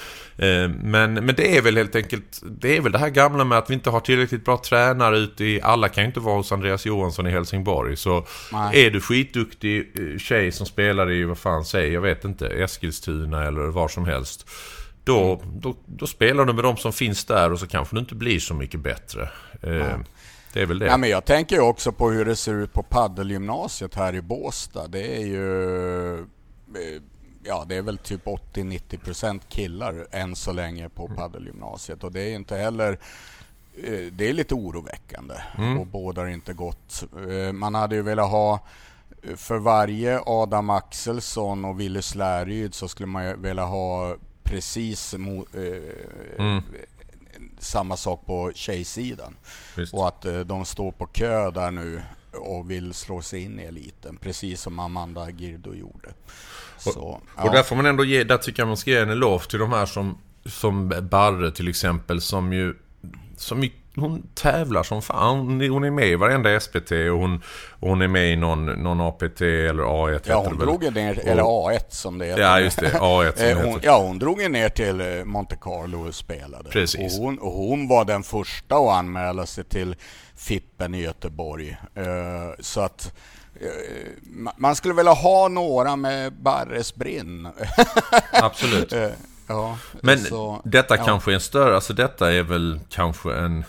Eh, 0.42 0.70
men, 0.70 1.14
men 1.14 1.36
det 1.36 1.58
är 1.58 1.62
väl 1.62 1.78
helt 1.78 1.96
enkelt, 1.96 2.42
det 2.44 2.78
är 2.78 2.82
väl 2.82 2.92
det 2.92 2.98
här 2.98 3.10
gamla 3.10 3.44
med 3.44 3.58
att 3.58 3.70
vi 3.70 3.74
inte 3.74 3.90
har 3.90 4.00
tillräckligt 4.00 4.46
bra 4.46 4.58
tränare 4.58 5.18
ute 5.18 5.46
i, 5.46 5.62
alla 5.62 5.90
kan 5.90 6.04
ju 6.04 6.08
inte 6.08 6.20
vara 6.20 6.36
hos 6.36 6.52
Andreas 6.52 6.86
Johansson 6.86 7.28
i 7.28 7.32
Helsingborg. 7.32 7.98
Så 7.98 8.26
Nej. 8.52 8.86
är 8.86 8.92
du 8.92 9.02
skitduktig 9.02 9.92
eh, 9.96 10.18
tjej 10.18 10.52
som 10.52 10.66
spelar 10.66 11.12
i, 11.12 11.24
vad 11.24 11.38
fan 11.38 11.66
säger 11.66 11.94
jag 11.94 12.02
vet 12.02 12.26
inte, 12.26 12.48
Eskilstuna 12.48 13.44
eller 13.48 13.62
var 13.62 13.88
som 13.88 14.06
helst. 14.06 14.50
Då, 15.04 15.34
mm. 15.34 15.60
då, 15.60 15.76
då, 15.86 16.08
spelar 16.08 16.46
du 16.46 16.54
med 16.54 16.64
de 16.64 16.78
som 16.78 16.94
finns 16.94 17.26
där 17.26 17.52
och 17.52 17.60
så 17.60 17.68
kanske 17.68 17.96
du 17.96 18.00
inte 18.00 18.16
blir 18.16 18.40
så 18.40 18.54
mycket 18.54 18.80
bättre. 18.80 19.30
Mm. 19.64 20.04
Det 20.54 20.62
är 20.62 20.66
väl 20.66 20.80
det. 20.80 20.86
Ja, 20.86 20.98
men 20.98 21.10
jag 21.10 21.26
tänker 21.26 21.60
också 21.60 21.92
på 21.92 22.10
hur 22.10 22.26
det 22.26 22.36
ser 22.36 22.54
ut 22.54 22.74
på 22.74 22.84
paddelgymnasiet 22.84 23.96
här 23.96 24.16
i 24.16 24.22
Båstad. 24.22 24.88
Det 24.88 25.18
är 25.18 25.26
ju 25.26 26.26
ja, 27.44 27.66
det 27.68 27.76
är 27.76 27.82
väl 27.82 27.98
typ 27.98 28.26
80-90% 28.26 29.42
killar 29.50 30.08
än 30.12 30.36
så 30.36 30.52
länge 30.52 30.90
på 30.90 31.06
mm. 31.06 31.18
paddelgymnasiet 31.18 32.04
och 32.04 32.12
det 32.12 32.22
är 32.22 32.36
inte 32.36 32.56
heller 32.56 33.00
eh, 33.84 34.12
det 34.12 34.30
är 34.30 34.34
lite 34.34 34.56
oroväckande 34.56 35.36
mm. 35.58 35.80
och 35.80 35.88
bådar 35.88 36.28
inte 36.28 36.54
gott. 36.54 37.04
Eh, 37.30 37.54
man 37.54 37.76
hade 37.76 37.96
ju 37.96 38.02
velat 38.02 38.32
ha 38.32 38.60
eh, 39.24 39.36
för 39.36 39.58
varje 39.58 40.22
Adam 40.26 40.70
Axelsson 40.70 41.66
och 41.66 41.80
Wille 41.80 42.02
Släryd 42.02 42.74
så 42.74 42.88
skulle 42.88 43.08
man 43.08 43.28
ju 43.28 43.36
vilja 43.36 43.66
ha 43.66 44.16
precis 44.44 45.14
mo, 45.18 45.46
eh, 45.54 46.46
mm. 46.46 46.64
samma 47.60 47.98
sak 47.98 48.26
på 48.26 48.52
tjejsidan. 48.56 49.36
Just. 49.78 49.94
Och 49.94 50.08
att 50.08 50.26
eh, 50.26 50.40
de 50.40 50.66
står 50.66 50.92
på 50.92 51.06
kö 51.06 51.52
där 51.52 51.72
nu 51.72 52.02
och 52.34 52.72
vill 52.72 52.94
slå 52.94 53.22
sig 53.22 53.44
in 53.44 53.60
i 53.60 53.64
eliten, 53.64 54.18
precis 54.18 54.62
som 54.62 54.80
Amanda 54.80 55.30
Girdo 55.30 55.74
gjorde. 55.74 56.14
Så, 56.84 57.22
ja. 57.38 57.44
Och 57.44 57.52
där 57.52 57.64
får 57.64 57.76
man 57.76 57.86
ändå 57.86 58.06
ge, 58.06 58.24
där 58.24 58.38
tycker 58.38 58.62
jag 58.62 58.68
man 58.68 58.78
ska 58.78 58.92
ge 58.92 58.98
en 58.98 59.10
eloge 59.10 59.50
till 59.50 59.60
de 59.60 59.72
här 59.72 59.86
som, 59.86 60.18
som 60.46 60.94
Barre 61.12 61.52
till 61.52 61.68
exempel, 61.68 62.22
som 62.22 62.54
ju, 62.54 62.76
som 63.38 63.64
ju 63.64 63.70
hon 63.96 64.28
tävlar 64.34 64.84
som 64.84 65.02
fan. 65.02 65.38
Hon, 65.70 65.84
är 65.84 65.92
med 65.92 66.08
i 66.08 66.16
varenda 66.16 66.60
SPT 66.60 66.92
och 66.92 67.20
hon, 67.20 67.42
och 67.80 67.90
hon 67.90 68.02
är 68.02 68.08
med 68.08 68.34
i 68.34 68.36
någon, 68.36 68.66
någon 68.66 69.02
APT 69.02 69.42
eller 69.42 69.84
A1. 69.84 70.22
Ja, 70.26 70.44
hon 70.48 70.58
drog 70.58 70.84
ju 70.84 70.92
ner, 70.92 71.28
eller 71.28 71.44
A1 71.44 71.86
som 71.90 72.18
det 72.18 72.26
heter. 72.26 72.42
Ja, 72.42 72.60
just 72.60 72.80
det. 72.80 72.90
A1 72.90 73.36
som 73.36 73.46
eh, 73.48 73.58
hon, 73.58 73.66
heter. 73.66 73.88
Ja, 73.88 73.98
hon 73.98 74.20
drog 74.20 74.52
ner 74.52 74.70
till 74.70 75.02
eh, 75.02 75.24
Monte 75.26 75.56
Carlo 75.62 76.08
och 76.08 76.16
spelade. 76.16 76.70
Precis. 76.70 77.18
Och 77.18 77.26
hon, 77.26 77.40
och 77.40 77.52
hon 77.52 77.88
var 77.88 78.06
den 78.06 78.24
första 78.24 78.76
att 78.76 78.90
anmäla 78.90 79.46
sig 79.46 79.64
till 79.64 79.96
Fippen 80.36 80.96
i 80.96 81.02
Göteborg. 81.02 81.78
Uh, 81.98 82.06
så 82.60 82.82
att 82.82 83.14
man 84.58 84.76
skulle 84.76 84.94
vilja 84.94 85.12
ha 85.12 85.48
några 85.48 85.96
med 85.96 86.34
Barres 86.34 86.96
brinn. 86.96 87.48
Absolut. 88.32 88.94
ja, 89.48 89.78
Men 90.02 90.20
så, 90.20 90.62
detta 90.64 90.98
ja. 90.98 91.06
kanske 91.06 91.32
är 91.32 91.36
en 91.36 91.42
större, 91.42 91.76
alltså 91.76 91.94
detta 91.94 92.34
är 92.34 92.44
väl 92.44 92.80
kanske 92.90 93.34
en 93.34 93.64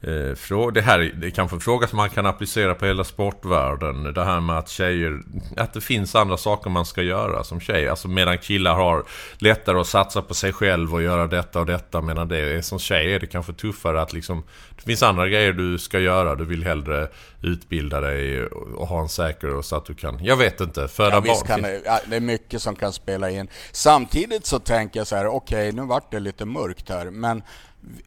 Eh, 0.00 0.72
det 0.72 0.80
här 0.80 0.98
det 0.98 1.26
är 1.26 1.30
kanske 1.30 1.56
en 1.56 1.60
fråga 1.60 1.86
som 1.86 1.96
man 1.96 2.10
kan 2.10 2.26
applicera 2.26 2.74
på 2.74 2.86
hela 2.86 3.04
sportvärlden. 3.04 4.14
Det 4.14 4.24
här 4.24 4.40
med 4.40 4.58
att 4.58 4.68
tjejer, 4.68 5.22
att 5.56 5.72
det 5.72 5.80
finns 5.80 6.14
andra 6.14 6.36
saker 6.36 6.70
man 6.70 6.86
ska 6.86 7.02
göra 7.02 7.44
som 7.44 7.60
tjej. 7.60 7.88
Alltså 7.88 8.08
medan 8.08 8.38
killar 8.38 8.74
har 8.74 9.04
lättare 9.38 9.80
att 9.80 9.86
satsa 9.86 10.22
på 10.22 10.34
sig 10.34 10.52
själv 10.52 10.94
och 10.94 11.02
göra 11.02 11.26
detta 11.26 11.60
och 11.60 11.66
detta. 11.66 12.00
Medan 12.00 12.28
det 12.28 12.38
är 12.38 12.62
som 12.62 12.78
tjej 12.78 13.14
är 13.14 13.20
det 13.20 13.26
kanske 13.26 13.52
tuffare 13.52 14.02
att 14.02 14.12
liksom, 14.12 14.44
det 14.76 14.82
finns 14.82 15.02
andra 15.02 15.28
grejer 15.28 15.52
du 15.52 15.78
ska 15.78 15.98
göra. 15.98 16.34
Du 16.34 16.44
vill 16.44 16.64
hellre 16.64 17.08
utbilda 17.42 18.00
dig 18.00 18.46
och 18.46 18.88
ha 18.88 19.00
en 19.00 19.08
säker 19.08 19.62
så 19.62 19.76
att 19.76 19.84
du 19.84 19.94
kan, 19.94 20.24
jag 20.24 20.36
vet 20.36 20.60
inte, 20.60 20.88
föda 20.88 21.16
ja, 21.16 21.20
barn. 21.20 21.46
Kan 21.46 21.62
det, 21.62 21.82
ja, 21.84 22.00
det 22.06 22.16
är 22.16 22.20
mycket 22.20 22.62
som 22.62 22.76
kan 22.76 22.92
spela 22.92 23.30
in. 23.30 23.48
Samtidigt 23.72 24.46
så 24.46 24.58
tänker 24.58 25.00
jag 25.00 25.06
så 25.06 25.16
här, 25.16 25.26
okej 25.26 25.68
okay, 25.68 25.72
nu 25.72 25.88
vart 25.88 26.10
det 26.10 26.20
lite 26.20 26.44
mörkt 26.44 26.88
här, 26.88 27.10
men 27.10 27.42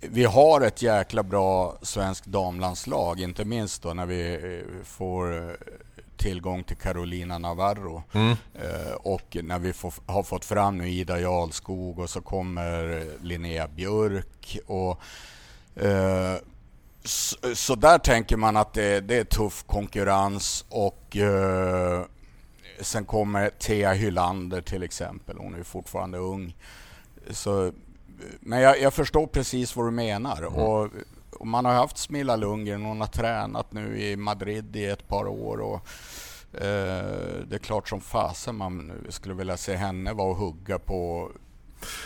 vi 0.02 0.24
har 0.24 0.62
ett 0.62 0.82
jäkla 0.82 1.24
bra 1.24 1.78
svenskt 1.82 2.26
damlandslag, 2.26 3.20
inte 3.20 3.46
minst 3.46 3.84
då 3.84 3.94
när 3.94 4.06
vi 4.06 4.34
eh, 4.34 4.84
får 4.86 5.50
eh, 5.50 5.54
tillgång 6.18 6.64
till 6.64 6.78
Carolina 6.78 7.38
Navarro. 7.38 8.04
Mm. 8.14 8.36
Eh, 8.54 8.94
och 8.94 9.38
när 9.44 9.60
vi 9.60 9.74
får, 9.74 9.94
har 10.06 10.24
fått 10.24 10.46
fram 10.46 10.78
nu 10.78 10.90
Ida 10.90 11.20
Jarlskog 11.20 12.00
och 12.00 12.10
så 12.10 12.22
kommer 12.22 13.06
Linnea 13.22 13.68
Björk. 13.68 14.58
Och, 14.68 15.02
eh, 15.84 16.36
så, 17.04 17.56
så, 17.56 17.76
där 17.76 17.98
tänker 17.98 18.38
man 18.38 18.58
att 18.58 18.74
det, 18.74 19.02
det 19.02 19.16
är 19.16 19.24
tuff 19.24 19.64
konkurrens 19.68 20.66
och 20.70 21.18
eh, 21.18 22.06
sen 22.82 23.06
kommer 23.06 23.50
Thea 23.50 23.94
Hylander 23.94 24.62
till 24.62 24.84
exempel, 24.84 25.38
hon 25.38 25.56
är 25.56 25.64
fortfarande 25.64 26.18
ung. 26.18 26.56
Så, 27.30 27.72
men 28.40 28.62
jag, 28.62 28.82
jag 28.82 28.94
förstår 28.94 29.28
precis 29.28 29.76
vad 29.76 29.88
du 29.88 29.92
menar. 29.92 30.38
Mm. 30.38 30.54
Och, 30.54 30.90
och, 31.40 31.48
man 31.48 31.66
har 31.66 31.74
haft 31.74 31.98
Smilla 31.98 32.36
Lundgren, 32.36 32.86
hon 32.86 33.02
har 33.02 33.08
tränat 33.08 33.74
nu 33.74 34.02
i 34.02 34.16
Madrid 34.18 34.76
i 34.76 34.86
ett 34.86 35.08
par 35.08 35.28
år. 35.28 35.62
Och, 35.62 35.88
eh, 36.62 37.06
det 37.48 37.56
är 37.56 37.60
klart 37.60 37.90
som 37.90 38.02
fasen 38.02 38.56
man 38.56 38.92
skulle 39.10 39.34
vilja 39.34 39.58
se 39.58 39.76
henne 39.76 40.14
vara 40.14 40.30
och 40.30 40.38
hugga 40.38 40.80
på 40.80 41.32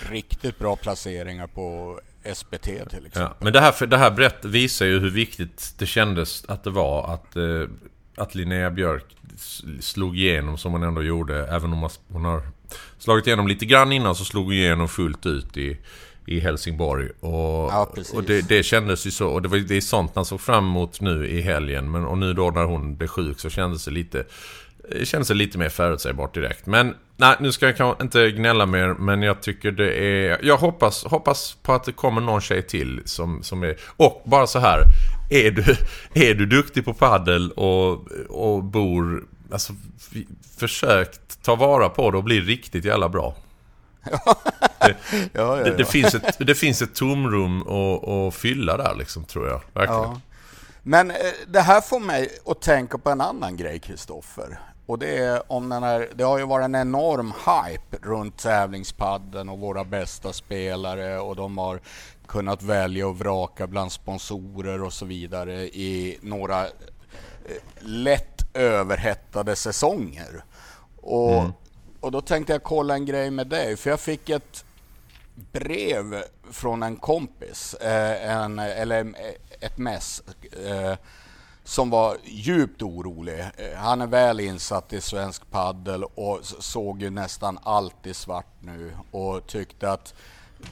riktigt 0.10 0.60
bra 0.60 0.76
placeringar 0.76 1.48
på 1.48 2.00
SPT 2.34 2.64
till 2.64 2.78
exempel. 2.82 3.14
Ja, 3.16 3.36
men 3.40 3.54
det 3.54 3.60
här, 3.60 3.88
det 3.88 3.98
här 3.98 4.12
berätt, 4.12 4.46
visar 4.46 4.86
ju 4.86 5.00
hur 5.00 5.10
viktigt 5.10 5.76
det 5.78 5.86
kändes 5.86 6.46
att 6.46 6.64
det 6.64 6.70
var 6.70 7.14
att, 7.14 7.36
eh, 7.36 7.70
att 8.16 8.36
Linnea 8.36 8.72
Björk 8.72 9.16
slog 9.80 10.18
igenom 10.18 10.58
som 10.58 10.72
hon 10.72 10.84
ändå 10.84 11.04
gjorde. 11.04 11.48
Även 11.48 11.74
om 11.74 11.90
hon 12.08 12.26
har 12.26 12.42
slagit 12.98 13.28
igenom 13.28 13.48
lite 13.48 13.66
grann 13.66 13.92
innan 13.92 14.16
så 14.16 14.26
slog 14.26 14.46
hon 14.46 14.54
igenom 14.54 14.88
fullt 14.88 15.26
ut 15.26 15.58
i, 15.58 15.78
i 16.26 16.40
Helsingborg. 16.40 17.10
Och, 17.20 17.72
ja, 17.72 17.90
och 18.14 18.24
det, 18.24 18.50
det 18.50 18.64
kändes 18.64 19.08
ju 19.08 19.12
så. 19.12 19.28
Och 19.28 19.42
det, 19.42 19.48
var, 19.48 19.58
det 19.58 19.78
är 19.78 19.82
sånt 19.82 20.16
man 20.16 20.26
såg 20.26 20.42
fram 20.42 20.66
emot 20.66 21.02
nu 21.02 21.28
i 21.28 21.42
helgen. 21.42 21.92
Men, 21.92 22.06
och 22.06 22.18
nu 22.18 22.34
då 22.34 22.52
när 22.52 22.64
hon 22.64 22.96
blev 22.96 23.08
sjuk 23.08 23.40
så 23.40 23.50
kändes 23.50 23.86
det 23.86 23.92
lite 23.92 24.26
det 24.90 25.06
känns 25.06 25.30
lite 25.30 25.58
mer 25.58 25.70
förutsägbart 25.70 26.34
direkt. 26.34 26.66
Men 26.66 26.96
nej, 27.18 27.36
nu 27.40 27.52
ska 27.52 27.66
jag 27.66 27.78
kanske 27.78 28.04
inte 28.04 28.32
gnälla 28.32 28.66
mer, 28.66 28.88
men 28.88 29.22
jag 29.22 29.42
tycker 29.42 29.72
det 29.72 29.94
är... 29.94 30.40
Jag 30.44 30.58
hoppas, 30.58 31.04
hoppas 31.04 31.58
på 31.62 31.74
att 31.74 31.84
det 31.84 31.92
kommer 31.92 32.22
någon 32.22 32.42
tjej 32.42 32.62
till 32.62 33.02
som, 33.06 33.44
som 33.44 33.64
är... 33.64 33.76
Och 33.98 34.24
bara 34.26 34.48
så 34.48 34.60
här, 34.60 34.84
är 35.30 35.52
du, 35.52 35.64
är 36.30 36.34
du 36.34 36.46
duktig 36.46 36.86
på 36.86 36.94
paddel 36.94 37.52
och, 37.52 38.12
och 38.30 38.64
bor... 38.64 39.24
Alltså, 39.54 39.74
försök 40.58 41.16
ta 41.42 41.56
vara 41.56 41.90
på 41.90 42.12
det 42.12 42.18
och 42.18 42.24
bli 42.24 42.42
riktigt 42.42 42.86
jävla 42.86 43.10
bra. 43.10 43.36
det, 44.04 44.16
ja, 44.20 44.36
ja, 45.34 45.58
ja. 45.58 45.64
Det, 45.64 45.78
det, 45.78 45.86
finns 45.86 46.16
ett, 46.16 46.38
det 46.40 46.56
finns 46.56 46.82
ett 46.82 46.96
tomrum 46.96 47.62
att, 47.62 48.08
att 48.08 48.34
fylla 48.34 48.78
där 48.78 48.96
liksom, 48.96 49.24
tror 49.24 49.48
jag. 49.48 49.62
Verkligen. 49.74 50.22
Men 50.84 51.12
eh, 51.12 51.18
det 51.48 51.62
här 51.62 51.82
får 51.82 52.00
mig 52.00 52.30
att 52.46 52.62
tänka 52.62 52.98
på 52.98 53.10
en 53.10 53.22
annan 53.22 53.58
grej, 53.58 53.80
Kristoffer. 53.80 54.60
Och 54.86 55.00
det 55.00 55.18
är 55.18 55.52
om 55.52 55.70
den 55.70 55.84
här, 55.84 56.10
det 56.16 56.24
har 56.24 56.40
ju 56.40 56.46
varit 56.46 56.66
en 56.66 56.76
enorm 56.76 57.34
hype 57.46 57.98
runt 58.02 58.38
tävlingspadden 58.38 59.50
och 59.50 59.60
våra 59.60 59.84
bästa 59.84 60.34
spelare 60.34 61.20
och 61.20 61.36
de 61.36 61.58
har 61.58 61.80
kunnat 62.28 62.64
välja 62.64 63.08
och 63.08 63.20
vraka 63.20 63.68
bland 63.68 63.92
sponsorer 63.92 64.84
och 64.84 64.94
så 64.94 65.06
vidare 65.06 65.54
i 65.64 66.18
några 66.22 66.62
eh, 66.66 66.70
lätt 67.80 68.33
överhettade 68.54 69.56
säsonger. 69.56 70.44
Och, 71.02 71.34
mm. 71.34 71.54
och 72.00 72.12
då 72.12 72.22
tänkte 72.22 72.54
jag 72.54 72.64
kolla 72.64 72.94
en 72.94 73.06
grej 73.06 73.32
med 73.32 73.48
dig, 73.48 73.78
för 73.78 73.90
jag 73.90 74.00
fick 74.00 74.30
ett 74.30 74.66
brev 75.52 76.24
från 76.52 76.84
en 76.84 76.96
kompis, 76.96 77.74
eh, 77.74 78.32
en, 78.32 78.60
eller 78.60 79.14
ett 79.60 79.78
mess, 79.78 80.24
eh, 80.66 80.98
som 81.64 81.90
var 81.90 82.18
djupt 82.24 82.82
orolig. 82.82 83.40
Eh, 83.40 83.78
han 83.78 84.02
är 84.02 84.08
väl 84.08 84.40
insatt 84.40 84.94
i 84.94 85.02
svensk 85.02 85.52
paddel 85.52 86.04
och 86.04 86.40
såg 86.44 87.02
ju 87.02 87.10
nästan 87.10 87.60
alltid 87.64 88.16
svart 88.16 88.56
nu 88.60 88.92
och 89.12 89.48
tyckte 89.48 89.92
att 89.92 90.14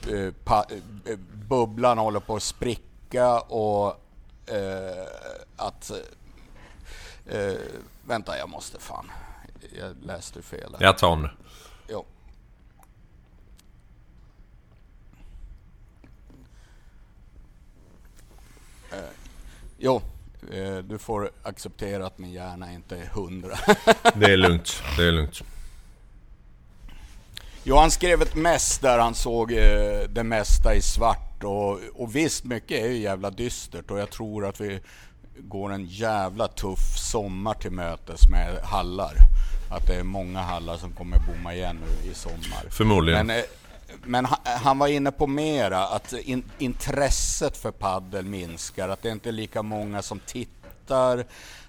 eh, 0.10 0.58
eh, 1.06 1.17
bubblan 1.50 1.98
håller 1.98 2.20
på 2.20 2.36
att 2.36 2.44
spricka 2.44 3.39
och 3.39 3.88
eh, 4.46 5.08
att... 5.56 5.91
Eh, 7.32 7.54
vänta, 8.06 8.38
jag 8.38 8.50
måste 8.50 8.80
fan... 8.80 9.12
Jag 9.78 9.96
läste 10.04 10.41
fel. 10.41 10.76
Jag 10.80 10.98
tar 10.98 11.08
om 11.08 11.28
Jo. 11.88 12.06
Eh, 18.91 18.98
jo, 19.78 20.02
Eh, 20.50 20.78
du 20.78 20.98
får 20.98 21.32
acceptera 21.44 22.06
att 22.06 22.17
min 22.17 22.32
hjärna 22.32 22.74
inte 22.74 22.98
är 22.98 23.06
hundra. 23.06 23.58
det 24.15 24.26
är 24.26 24.38
lugnt, 24.38 24.84
det 24.98 25.04
är 25.04 25.12
lugnt. 25.12 25.41
Jo, 27.63 27.76
han 27.76 27.91
skrev 27.91 28.22
ett 28.22 28.36
mess 28.36 28.80
där 28.80 29.00
han 29.00 29.15
såg 29.15 29.50
det 30.10 30.24
mesta 30.24 30.76
i 30.76 30.82
svart 30.82 31.44
och, 31.44 31.80
och 31.94 32.15
visst, 32.15 32.44
mycket 32.44 32.84
är 32.84 32.88
ju 32.88 32.98
jävla 32.98 33.30
dystert 33.30 33.91
och 33.91 34.00
jag 34.00 34.10
tror 34.10 34.46
att 34.46 34.62
vi 34.62 34.80
går 35.42 35.74
en 35.74 35.86
jävla 35.86 36.48
tuff 36.48 36.98
sommar 36.98 37.54
till 37.54 37.72
mötes 37.72 38.30
med 38.30 38.58
hallar. 38.64 39.14
Att 39.72 39.88
det 39.88 39.96
är 39.96 40.04
många 40.04 40.40
hallar 40.40 40.78
som 40.78 40.92
kommer 40.92 41.18
bomma 41.20 41.54
igen 41.54 41.80
nu 41.82 42.12
i 42.12 42.14
sommar. 42.14 42.70
Förmodligen. 42.70 43.28
Men, 43.28 43.38
eh, 43.38 43.44
men 44.04 44.28
han 44.44 44.80
var 44.80 44.88
inne 44.88 45.12
på 45.12 45.28
mera 45.28 45.88
att 45.88 46.14
in, 46.14 46.44
intresset 46.58 47.58
för 47.58 47.72
paddel 47.72 48.26
minskar, 48.26 48.90
att 48.90 49.02
det 49.02 49.10
inte 49.10 49.30
är 49.30 49.34
lika 49.34 49.62
många 49.62 50.02
som 50.02 50.20
tittar, 50.20 51.26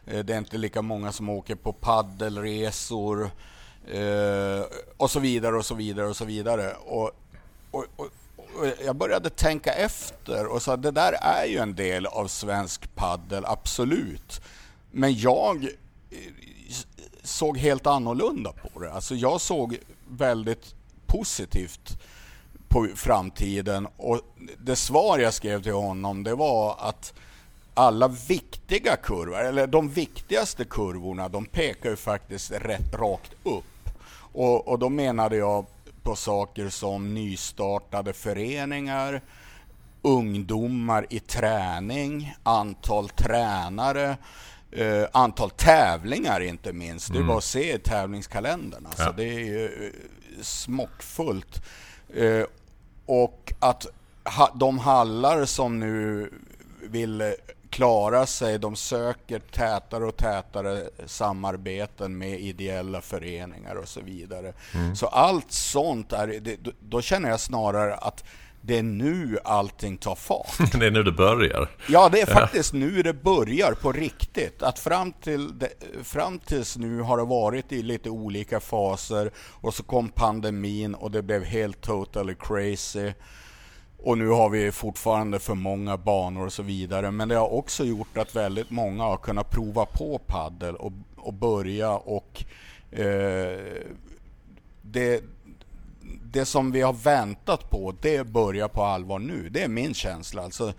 eh, 0.06 0.18
det 0.18 0.34
är 0.34 0.38
inte 0.38 0.58
lika 0.58 0.82
många 0.82 1.12
som 1.12 1.28
åker 1.28 1.54
på 1.54 1.72
paddelresor 1.72 3.30
eh, 3.92 4.64
och 4.96 5.10
så 5.10 5.20
vidare 5.20 5.56
och 5.56 5.66
så 5.66 5.74
vidare 5.74 6.06
och 6.06 6.16
så 6.16 6.24
vidare. 6.24 6.72
Och, 6.84 7.10
och, 7.70 7.84
och, 7.96 8.06
och 8.06 8.06
jag 8.84 8.96
började 8.96 9.30
tänka 9.30 9.72
efter 9.72 10.46
och 10.46 10.62
sa 10.62 10.76
det 10.76 10.90
där 10.90 11.12
är 11.12 11.46
ju 11.46 11.58
en 11.58 11.74
del 11.74 12.06
av 12.06 12.28
svensk 12.28 12.94
paddel, 12.94 13.44
absolut. 13.44 14.40
Men 14.90 15.14
jag 15.14 15.64
eh, 16.10 16.18
såg 17.22 17.58
helt 17.58 17.86
annorlunda 17.86 18.52
på 18.52 18.80
det. 18.80 18.92
Alltså 18.92 19.14
jag 19.14 19.40
såg 19.40 19.78
väldigt 20.08 20.74
positivt 21.06 21.98
på 22.68 22.88
framtiden. 22.94 23.88
Och 23.96 24.20
det 24.58 24.76
svar 24.76 25.18
jag 25.18 25.34
skrev 25.34 25.62
till 25.62 25.72
honom 25.72 26.22
det 26.22 26.34
var 26.34 26.76
att 26.78 27.14
alla 27.74 28.08
viktiga 28.08 28.96
kurvor, 28.96 29.40
eller 29.40 29.66
de 29.66 29.88
viktigaste 29.88 30.64
kurvorna, 30.64 31.28
de 31.28 31.44
pekar 31.46 31.90
ju 31.90 31.96
faktiskt 31.96 32.50
rätt 32.50 32.94
rakt 32.94 33.32
upp. 33.42 33.64
Och, 34.32 34.68
och 34.68 34.78
då 34.78 34.88
menade 34.88 35.36
jag 35.36 35.66
på 36.02 36.16
saker 36.16 36.68
som 36.68 37.14
nystartade 37.14 38.12
föreningar, 38.12 39.22
ungdomar 40.02 41.06
i 41.10 41.20
träning, 41.20 42.34
antal 42.42 43.08
tränare, 43.08 44.16
eh, 44.70 45.04
antal 45.12 45.50
tävlingar 45.50 46.40
inte 46.40 46.72
minst. 46.72 47.10
Mm. 47.10 47.20
Det 47.20 47.24
är 47.24 47.28
bara 47.28 47.38
att 47.38 47.44
se 47.44 47.74
i 47.74 47.78
tävlingskalendern. 47.78 48.86
Alltså, 48.86 49.02
ja. 49.02 49.12
Det 49.16 49.24
är 49.24 49.38
ju 49.38 49.86
eh, 49.86 49.92
smockfullt. 50.42 51.62
Eh, 52.14 52.44
och 53.06 53.52
att 53.58 53.86
de 54.54 54.78
hallar 54.78 55.44
som 55.44 55.80
nu 55.80 56.30
vill 56.82 57.34
klara 57.72 58.26
sig, 58.26 58.58
de 58.58 58.76
söker 58.76 59.38
tätare 59.38 60.04
och 60.04 60.16
tätare 60.16 60.88
samarbeten 61.06 62.18
med 62.18 62.40
ideella 62.40 63.00
föreningar 63.00 63.74
och 63.74 63.88
så 63.88 64.00
vidare. 64.00 64.52
Mm. 64.74 64.96
Så 64.96 65.06
allt 65.06 65.52
sånt, 65.52 66.12
är, 66.12 66.56
då 66.80 67.02
känner 67.02 67.28
jag 67.28 67.40
snarare 67.40 67.94
att 67.94 68.24
det 68.60 68.78
är 68.78 68.82
nu 68.82 69.38
allting 69.44 69.96
tar 69.96 70.14
fart. 70.14 70.72
det 70.72 70.86
är 70.86 70.90
nu 70.90 71.02
det 71.02 71.12
börjar. 71.12 71.68
Ja, 71.88 72.08
det 72.08 72.20
är 72.20 72.26
faktiskt 72.26 72.72
nu 72.72 73.02
det 73.02 73.12
börjar 73.12 73.72
på 73.72 73.92
riktigt. 73.92 74.62
Att 74.62 74.78
fram, 74.78 75.12
till 75.12 75.58
det, 75.58 75.68
fram 76.02 76.38
tills 76.38 76.76
nu 76.76 77.00
har 77.00 77.18
det 77.18 77.24
varit 77.24 77.72
i 77.72 77.82
lite 77.82 78.10
olika 78.10 78.60
faser 78.60 79.30
och 79.36 79.74
så 79.74 79.82
kom 79.82 80.08
pandemin 80.08 80.94
och 80.94 81.10
det 81.10 81.22
blev 81.22 81.44
helt 81.44 81.80
totally 81.80 82.34
crazy. 82.40 83.12
Och 84.04 84.18
nu 84.18 84.28
har 84.28 84.48
vi 84.48 84.72
fortfarande 84.72 85.38
för 85.38 85.54
många 85.54 85.96
banor 85.96 86.46
och 86.46 86.52
så 86.52 86.62
vidare. 86.62 87.10
Men 87.10 87.28
det 87.28 87.34
har 87.34 87.52
också 87.52 87.84
gjort 87.84 88.16
att 88.16 88.36
väldigt 88.36 88.70
många 88.70 89.04
har 89.04 89.16
kunnat 89.16 89.50
prova 89.50 89.86
på 89.86 90.20
paddel 90.26 90.76
och, 90.76 90.92
och 91.16 91.34
börja 91.34 91.90
och 91.90 92.44
eh, 92.90 93.58
det, 94.82 95.24
det 96.32 96.44
som 96.44 96.72
vi 96.72 96.80
har 96.80 96.92
väntat 96.92 97.70
på, 97.70 97.94
det 98.00 98.26
börjar 98.26 98.68
på 98.68 98.82
allvar 98.82 99.18
nu. 99.18 99.48
Det 99.48 99.62
är 99.62 99.68
min 99.68 99.94
känsla. 99.94 100.42
Alltså, 100.42 100.72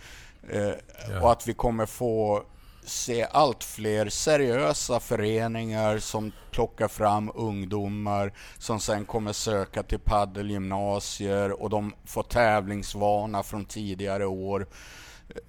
eh, 0.50 0.72
ja. 1.10 1.22
Och 1.22 1.32
att 1.32 1.48
vi 1.48 1.54
kommer 1.54 1.86
få 1.86 2.44
se 2.86 3.28
allt 3.32 3.64
fler 3.64 4.10
seriösa 4.10 5.00
föreningar 5.00 6.00
som 6.00 6.32
plockar 6.52 6.88
fram 6.88 7.32
ungdomar 7.36 8.34
som 8.58 8.80
sen 8.80 9.06
kommer 9.06 9.34
söka 9.34 9.84
till 9.84 10.00
paddelgymnasier 10.00 11.62
och 11.62 11.70
de 11.70 11.94
får 12.06 12.24
tävlingsvana 12.24 13.44
från 13.44 13.66
tidigare 13.66 14.26
år. 14.26 14.68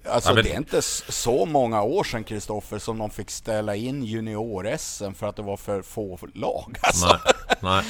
Alltså 0.09 0.29
ja, 0.29 0.35
men... 0.35 0.43
det 0.43 0.51
är 0.51 0.57
inte 0.57 0.81
så 1.09 1.45
många 1.45 1.83
år 1.83 2.03
sedan 2.03 2.23
Kristoffer 2.23 2.79
som 2.79 2.97
de 2.97 3.09
fick 3.09 3.31
ställa 3.31 3.75
in 3.75 4.03
junior-SM 4.03 5.13
för 5.13 5.27
att 5.27 5.35
det 5.35 5.41
var 5.41 5.57
för 5.57 5.81
få 5.81 6.19
lag. 6.33 6.77
Alltså. 6.81 7.07
Nej, 7.07 7.33
nej. 7.59 7.83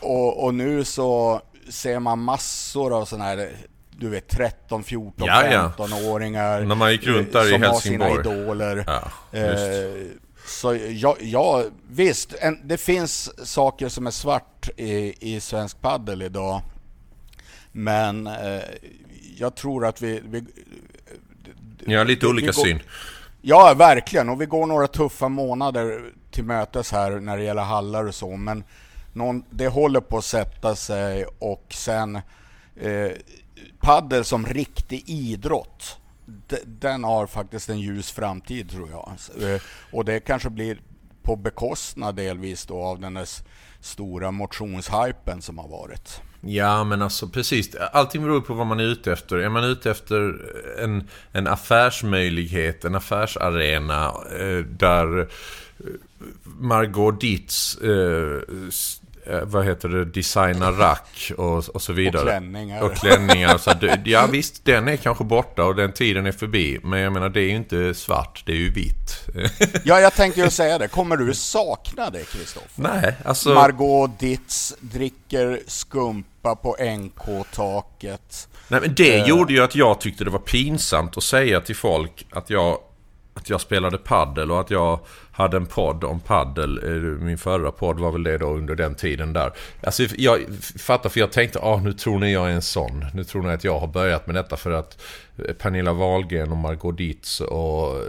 Och, 0.00 0.44
och 0.44 0.54
nu 0.54 0.84
så 0.84 1.42
ser 1.70 1.98
man 1.98 2.18
massor 2.18 2.96
av 2.96 3.04
sådana 3.04 3.24
här 3.24 3.56
du 3.98 4.08
vet 4.08 4.28
13, 4.28 4.84
14, 4.84 5.26
ja, 5.26 5.72
15-åringar 5.76 6.60
När 6.64 6.74
man 6.74 6.92
gick 6.92 7.06
runt 7.06 7.32
där 7.32 7.54
i 7.54 7.58
Helsingborg. 7.58 7.80
Som 7.82 8.00
har 8.00 8.14
sina 8.14 8.34
idoler. 8.34 8.84
Ja, 8.86 9.38
eh, 9.38 10.06
Så 10.46 10.74
ja, 10.74 11.16
ja 11.20 11.64
visst, 11.88 12.34
en, 12.40 12.68
det 12.68 12.76
finns 12.76 13.46
saker 13.48 13.88
som 13.88 14.06
är 14.06 14.10
svart 14.10 14.68
i, 14.76 15.14
i 15.34 15.40
svensk 15.40 15.80
paddel 15.80 16.22
idag. 16.22 16.62
Men 17.72 18.26
eh, 18.26 18.62
jag 19.36 19.54
tror 19.54 19.86
att 19.86 20.02
vi... 20.02 20.22
vi 20.24 20.44
Ni 21.80 21.94
har 21.94 22.04
lite 22.04 22.26
olika 22.26 22.46
går, 22.46 22.64
syn. 22.64 22.82
Ja, 23.42 23.74
verkligen. 23.74 24.28
Och 24.28 24.40
vi 24.40 24.46
går 24.46 24.66
några 24.66 24.86
tuffa 24.86 25.28
månader 25.28 26.12
till 26.30 26.44
mötes 26.44 26.92
här 26.92 27.10
när 27.10 27.36
det 27.36 27.42
gäller 27.42 27.62
hallar 27.62 28.06
och 28.06 28.14
så. 28.14 28.36
Men 28.36 28.64
någon, 29.12 29.44
det 29.50 29.68
håller 29.68 30.00
på 30.00 30.18
att 30.18 30.24
sätta 30.24 30.76
sig 30.76 31.24
och 31.38 31.66
sen 31.70 32.16
eh, 32.76 33.10
paddel 33.84 34.24
som 34.24 34.46
riktig 34.46 35.02
idrott 35.06 35.98
den 36.66 37.04
har 37.04 37.26
faktiskt 37.26 37.68
en 37.68 37.80
ljus 37.80 38.12
framtid 38.12 38.70
tror 38.70 38.88
jag. 38.90 39.12
Eh, 39.42 39.60
och 39.90 40.04
det 40.04 40.20
kanske 40.20 40.50
blir 40.50 40.78
på 41.22 41.36
bekostnad 41.36 42.14
delvis 42.14 42.66
då 42.66 42.82
av 42.82 43.00
den 43.00 43.14
där 43.14 43.28
stora 43.80 44.30
motionshypen 44.30 45.42
som 45.42 45.58
har 45.58 45.68
varit. 45.68 46.20
Ja, 46.40 46.84
men 46.84 47.02
alltså 47.02 47.28
precis. 47.28 47.74
Allting 47.74 48.22
beror 48.22 48.40
på 48.40 48.54
vad 48.54 48.66
man 48.66 48.80
är 48.80 48.84
ute 48.84 49.12
efter. 49.12 49.36
Är 49.36 49.48
man 49.48 49.64
ute 49.64 49.90
efter 49.90 50.40
en, 50.82 51.08
en 51.32 51.46
affärsmöjlighet, 51.46 52.84
en 52.84 52.94
affärsarena 52.94 54.06
eh, 54.38 54.58
där 54.58 55.20
eh, 55.20 55.26
Margot 56.42 57.20
Dietz 57.20 57.78
Eh, 57.78 58.70
vad 59.42 59.64
heter 59.64 59.88
det, 59.88 60.04
designa 60.04 60.70
rack 60.70 61.32
och, 61.36 61.68
och 61.68 61.82
så 61.82 61.92
vidare. 61.92 62.22
Och 62.22 62.28
klänningar. 62.28 62.82
Och 62.82 62.94
klänningar. 62.94 63.58
Så 63.58 63.70
att, 63.70 63.82
ja 64.04 64.26
visst, 64.26 64.64
den 64.64 64.88
är 64.88 64.96
kanske 64.96 65.24
borta 65.24 65.64
och 65.64 65.74
den 65.74 65.92
tiden 65.92 66.26
är 66.26 66.32
förbi. 66.32 66.80
Men 66.82 67.00
jag 67.00 67.12
menar, 67.12 67.28
det 67.28 67.40
är 67.40 67.48
ju 67.48 67.56
inte 67.56 67.94
svart, 67.94 68.42
det 68.46 68.52
är 68.52 68.56
ju 68.56 68.70
vitt. 68.70 69.28
ja, 69.84 70.00
jag 70.00 70.14
tänkte 70.14 70.40
ju 70.40 70.50
säga 70.50 70.78
det. 70.78 70.88
Kommer 70.88 71.16
du 71.16 71.34
sakna 71.34 72.10
det, 72.10 72.24
Kristoffer? 72.24 72.68
Nej, 72.82 73.14
alltså... 73.24 73.54
Margot 73.54 74.18
Ditz 74.18 74.74
dricker 74.80 75.60
skumpa 75.66 76.56
på 76.56 76.76
NK-taket. 76.80 78.48
Nej, 78.68 78.80
men 78.80 78.94
det 78.94 79.22
uh... 79.22 79.28
gjorde 79.28 79.52
ju 79.52 79.62
att 79.62 79.74
jag 79.74 80.00
tyckte 80.00 80.24
det 80.24 80.30
var 80.30 80.38
pinsamt 80.38 81.16
att 81.16 81.22
säga 81.22 81.60
till 81.60 81.76
folk 81.76 82.26
att 82.30 82.50
jag 82.50 82.78
att 83.34 83.50
jag 83.50 83.60
spelade 83.60 83.98
paddel 83.98 84.50
och 84.50 84.60
att 84.60 84.70
jag 84.70 85.00
hade 85.34 85.56
en 85.56 85.66
podd 85.66 86.04
om 86.04 86.20
paddel. 86.20 86.80
Eh, 86.84 86.92
min 87.24 87.38
förra 87.38 87.70
podd 87.70 88.00
var 88.00 88.12
väl 88.12 88.22
det 88.22 88.38
då 88.38 88.46
under 88.46 88.74
den 88.74 88.94
tiden 88.94 89.32
där. 89.32 89.52
Alltså 89.82 90.02
jag 90.16 90.38
fattar 90.78 91.10
för 91.10 91.20
jag 91.20 91.32
tänkte, 91.32 91.58
ah, 91.58 91.80
nu 91.80 91.92
tror 91.92 92.18
ni 92.18 92.32
jag 92.32 92.50
är 92.50 92.52
en 92.52 92.62
sån. 92.62 93.04
Nu 93.14 93.24
tror 93.24 93.42
ni 93.42 93.48
att 93.48 93.64
jag 93.64 93.78
har 93.78 93.86
börjat 93.86 94.26
med 94.26 94.34
detta 94.34 94.56
för 94.56 94.70
att 94.70 95.02
eh, 95.38 95.54
Pernilla 95.54 95.92
Wahlgren 95.92 96.50
och 96.50 96.56
Margot 96.56 96.98
Dietz 96.98 97.40
och 97.40 97.96
eh, 97.96 98.02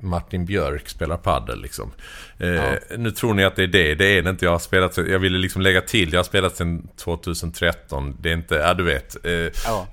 Martin 0.00 0.46
Björk 0.46 0.88
spelar 0.88 1.16
paddel 1.16 1.62
liksom. 1.62 1.90
Ja. 2.38 2.96
nu 2.96 3.10
tror 3.10 3.34
ni 3.34 3.44
att 3.44 3.56
det 3.56 3.62
är 3.62 3.66
det. 3.66 3.94
Det 3.94 4.18
är 4.18 4.22
det 4.22 4.30
inte. 4.30 4.44
Jag 4.44 4.52
har 4.52 4.58
spelat 4.58 4.96
Jag 4.96 5.18
ville 5.18 5.38
liksom 5.38 5.62
lägga 5.62 5.80
till. 5.80 6.12
Jag 6.12 6.18
har 6.18 6.24
spelat 6.24 6.56
sedan 6.56 6.88
2013. 6.96 8.16
Det 8.20 8.28
är 8.28 8.34
inte, 8.34 8.54
ja 8.54 8.74
du 8.74 8.84
vet. 8.84 9.16
ja. 9.64 9.86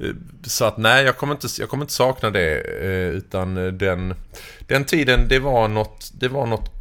Så 0.43 0.65
att 0.65 0.78
nej, 0.78 1.06
jag 1.06 1.17
kommer 1.17 1.34
inte, 1.34 1.47
jag 1.60 1.69
kommer 1.69 1.84
inte 1.84 1.93
sakna 1.93 2.30
det. 2.30 2.62
utan 3.13 3.78
den, 3.78 4.13
den 4.60 4.86
tiden, 4.86 5.28
det 5.28 5.39
var 5.39 5.67
något, 5.67 6.12
det 6.13 6.28
var 6.28 6.45
något 6.45 6.79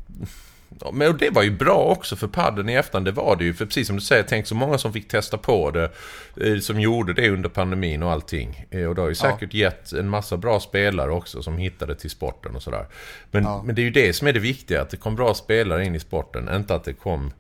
men 0.93 1.17
det 1.17 1.31
var 1.31 1.43
ju 1.43 1.51
bra 1.51 1.85
också 1.85 2.17
för 2.17 2.27
padden 2.27 2.69
i 2.69 2.75
efterhand, 2.75 3.07
det 3.07 3.13
var 3.13 3.37
det 3.37 3.45
ju. 3.45 3.55
För 3.55 3.67
precis 3.67 3.87
som 3.87 3.97
du 3.97 4.03
säger, 4.03 4.23
tänk 4.23 4.47
så 4.47 4.55
många 4.55 4.79
som 4.79 4.93
fick 4.93 5.09
testa 5.09 5.39
på 5.39 5.71
det. 5.71 5.91
Eh, 6.37 6.59
som 6.59 6.81
gjorde 6.81 7.13
det 7.13 7.31
under 7.31 7.49
pandemin 7.49 8.03
och 8.03 8.13
allting. 8.13 8.67
Eh, 8.71 8.85
och 8.85 8.95
det 8.95 9.01
har 9.01 9.09
ju 9.09 9.15
säkert 9.15 9.55
ja. 9.55 9.61
gett 9.61 9.93
en 9.93 10.09
massa 10.09 10.37
bra 10.37 10.61
spelare 10.61 11.11
också 11.11 11.43
som 11.43 11.59
hittade 11.59 11.95
till 11.95 12.11
sporten 12.11 12.57
och 12.57 12.63
sådär. 12.63 12.87
Men, 13.31 13.45
ja. 13.45 13.63
men 13.63 13.75
det 13.75 13.81
är 13.81 13.85
ju 13.85 13.91
det 13.91 14.13
som 14.13 14.29
är 14.29 14.33
det 14.33 14.41
viktiga, 14.41 14.83
att 14.83 14.91
det 14.91 14.97
kom 14.97 15.17
bra 15.17 15.35
spelare 15.35 15.85
in 15.85 15.95
i 15.95 16.01
sporten. 16.01 16.49
Inte 16.57 16.75
att 16.75 16.85
det 16.85 16.93
kom... 16.93 17.33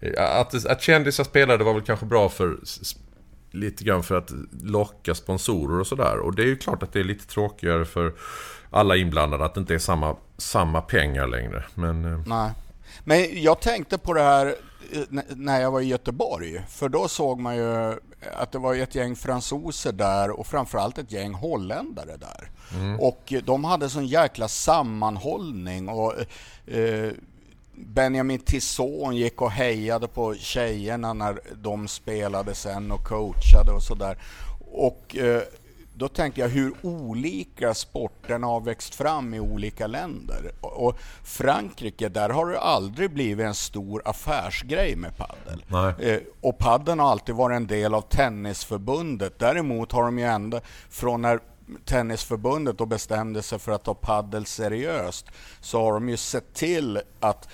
Eh, 0.00 0.40
att, 0.40 0.66
att 0.66 0.82
kändisar 0.82 1.24
spelade 1.24 1.64
var 1.64 1.74
väl 1.74 1.82
kanske 1.82 2.06
bra 2.06 2.28
för 2.28 2.56
lite 3.50 3.84
grann 3.84 4.02
för 4.02 4.18
att 4.18 4.30
locka 4.62 5.14
sponsorer 5.14 5.80
och 5.80 5.86
sådär. 5.86 6.18
Och 6.18 6.34
det 6.34 6.42
är 6.42 6.46
ju 6.46 6.56
klart 6.56 6.82
att 6.82 6.92
det 6.92 7.00
är 7.00 7.04
lite 7.04 7.26
tråkigare 7.26 7.84
för 7.84 8.12
alla 8.70 8.96
inblandade 8.96 9.44
att 9.44 9.54
det 9.54 9.60
inte 9.60 9.74
är 9.74 9.78
samma, 9.78 10.16
samma 10.40 10.80
pengar 10.80 11.26
längre. 11.26 11.64
Men, 11.74 12.24
Nej. 12.26 12.50
Men 13.04 13.42
jag 13.42 13.60
tänkte 13.60 13.98
på 13.98 14.12
det 14.12 14.22
här 14.22 14.46
eh, 14.92 15.22
när 15.28 15.60
jag 15.60 15.70
var 15.70 15.80
i 15.80 15.86
Göteborg. 15.86 16.62
För 16.68 16.88
då 16.88 17.08
såg 17.08 17.40
man 17.40 17.56
ju 17.56 17.98
att 18.32 18.52
det 18.52 18.58
var 18.58 18.74
ett 18.74 18.94
gäng 18.94 19.16
fransoser 19.16 19.92
där 19.92 20.30
och 20.30 20.46
framförallt 20.46 20.98
ett 20.98 21.12
gäng 21.12 21.34
holländare 21.34 22.16
där. 22.16 22.50
Mm. 22.74 23.00
Och 23.00 23.32
de 23.44 23.64
hade 23.64 23.88
sån 23.88 24.06
jäkla 24.06 24.48
sammanhållning. 24.48 25.88
och 25.88 26.14
eh, 26.66 27.12
Benjamin 27.86 28.38
Tisson 28.38 29.16
gick 29.16 29.42
och 29.42 29.50
hejade 29.50 30.08
på 30.08 30.34
tjejerna 30.34 31.12
när 31.12 31.40
de 31.54 31.88
spelade 31.88 32.54
sen 32.54 32.92
och 32.92 33.04
coachade 33.04 33.72
och 33.72 33.82
sådär. 33.82 34.16
Och 34.72 35.16
eh, 35.16 35.42
då 36.00 36.08
tänker 36.08 36.42
jag 36.42 36.48
hur 36.48 36.72
olika 36.82 37.74
sporterna 37.74 38.46
har 38.46 38.60
växt 38.60 38.94
fram 38.94 39.34
i 39.34 39.40
olika 39.40 39.86
länder. 39.86 40.52
Och 40.60 40.98
Frankrike, 41.24 42.08
där 42.08 42.28
har 42.28 42.46
det 42.46 42.60
aldrig 42.60 43.10
blivit 43.10 43.46
en 43.46 43.54
stor 43.54 44.02
affärsgrej 44.04 44.96
med 44.96 45.16
paddel. 45.16 45.64
Eh, 46.00 46.20
och 46.40 46.58
paddeln 46.58 46.98
har 46.98 47.10
alltid 47.10 47.34
varit 47.34 47.56
en 47.56 47.66
del 47.66 47.94
av 47.94 48.00
tennisförbundet. 48.00 49.38
Däremot 49.38 49.92
har 49.92 50.04
de 50.04 50.18
ju 50.18 50.24
ända 50.24 50.60
från 50.90 51.22
när 51.22 51.40
Tennisförbundet 51.84 52.78
då 52.78 52.86
bestämde 52.86 53.42
sig 53.42 53.58
för 53.58 53.72
att 53.72 53.84
ta 53.84 53.94
paddel 53.94 54.46
seriöst 54.46 55.26
så 55.60 55.82
har 55.82 55.92
de 55.92 56.08
ju 56.08 56.16
sett 56.16 56.54
till 56.54 57.00
att 57.20 57.48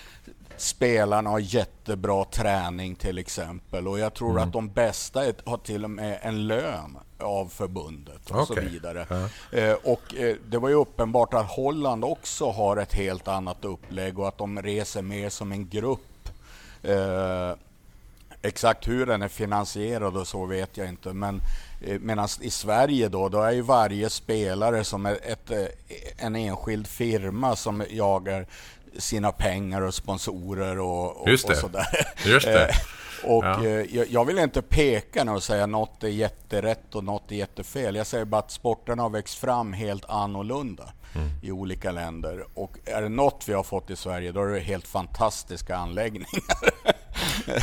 spelarna 0.61 1.31
har 1.31 1.38
jättebra 1.38 2.25
träning 2.25 2.95
till 2.95 3.19
exempel 3.19 3.88
och 3.88 3.99
jag 3.99 4.14
tror 4.14 4.31
mm. 4.31 4.42
att 4.42 4.53
de 4.53 4.69
bästa 4.69 5.21
har 5.45 5.57
till 5.57 5.85
och 5.85 5.90
med 5.90 6.19
en 6.23 6.47
lön 6.47 6.99
av 7.19 7.47
förbundet 7.49 8.31
och 8.31 8.40
okay. 8.40 8.64
så 8.64 8.71
vidare. 8.71 9.07
Ja. 9.11 9.59
Eh, 9.59 9.77
och 9.85 10.14
eh, 10.14 10.37
det 10.49 10.59
var 10.59 10.69
ju 10.69 10.75
uppenbart 10.75 11.35
att 11.35 11.47
Holland 11.47 12.05
också 12.05 12.51
har 12.51 12.77
ett 12.77 12.95
helt 12.95 13.29
annat 13.29 13.64
upplägg 13.64 14.19
och 14.19 14.29
att 14.29 14.38
de 14.38 14.62
reser 14.62 15.03
mer 15.03 15.29
som 15.29 15.53
en 15.53 15.69
grupp. 15.69 16.29
Eh, 16.83 17.53
exakt 18.42 18.88
hur 18.88 19.07
den 19.07 19.23
är 19.23 19.29
finansierad 19.29 20.16
och 20.16 20.29
så 20.29 20.47
vet 20.47 20.77
jag 20.77 20.88
inte. 20.88 21.12
Men 21.12 21.40
eh, 21.81 22.01
medan 22.01 22.29
i 22.40 22.51
Sverige 22.51 23.09
då, 23.09 23.29
då 23.29 23.42
är 23.42 23.53
ju 23.53 23.61
varje 23.61 24.11
spelare 24.11 24.85
som 24.85 25.07
är 25.07 25.19
ett, 25.23 25.51
eh, 25.51 25.66
en 26.16 26.37
enskild 26.37 26.87
firma 26.87 27.57
som 27.57 27.85
jagar 27.90 28.47
sina 28.99 29.33
pengar 29.33 29.83
och 29.83 29.95
sponsorer 29.95 30.79
och, 30.79 31.23
och, 31.23 31.29
Just 31.29 31.47
det. 31.47 31.53
och 31.53 31.59
sådär. 31.59 31.87
Just 32.25 32.47
det. 32.47 32.71
Eh, 33.25 33.31
och 33.31 33.45
ja. 33.45 33.65
eh, 33.65 34.03
jag 34.09 34.25
vill 34.25 34.39
inte 34.39 34.63
peka 34.63 35.25
nu 35.25 35.31
och 35.31 35.43
säga 35.43 35.67
något 35.67 36.05
är 36.05 36.09
jätterätt 36.09 36.95
och 36.95 37.05
något 37.05 37.33
är 37.33 37.37
jättefel. 37.37 37.95
Jag 37.95 38.07
säger 38.07 38.25
bara 38.25 38.39
att 38.39 38.51
sporten 38.51 38.99
har 38.99 39.11
växt 39.11 39.39
fram 39.39 39.73
helt 39.73 40.05
annorlunda 40.05 40.93
mm. 41.15 41.29
i 41.43 41.53
olika 41.53 41.93
länder. 41.93 42.45
Och 42.55 42.79
är 42.85 43.03
det 43.03 43.09
något 43.09 43.45
vi 43.49 43.53
har 43.53 43.63
fått 43.63 43.91
i 43.91 43.97
Sverige, 43.97 44.33
då 44.33 44.43
är 44.43 44.47
det 44.47 44.61
helt 44.61 44.87
fantastiska 44.87 45.77
anläggningar. 45.77 46.29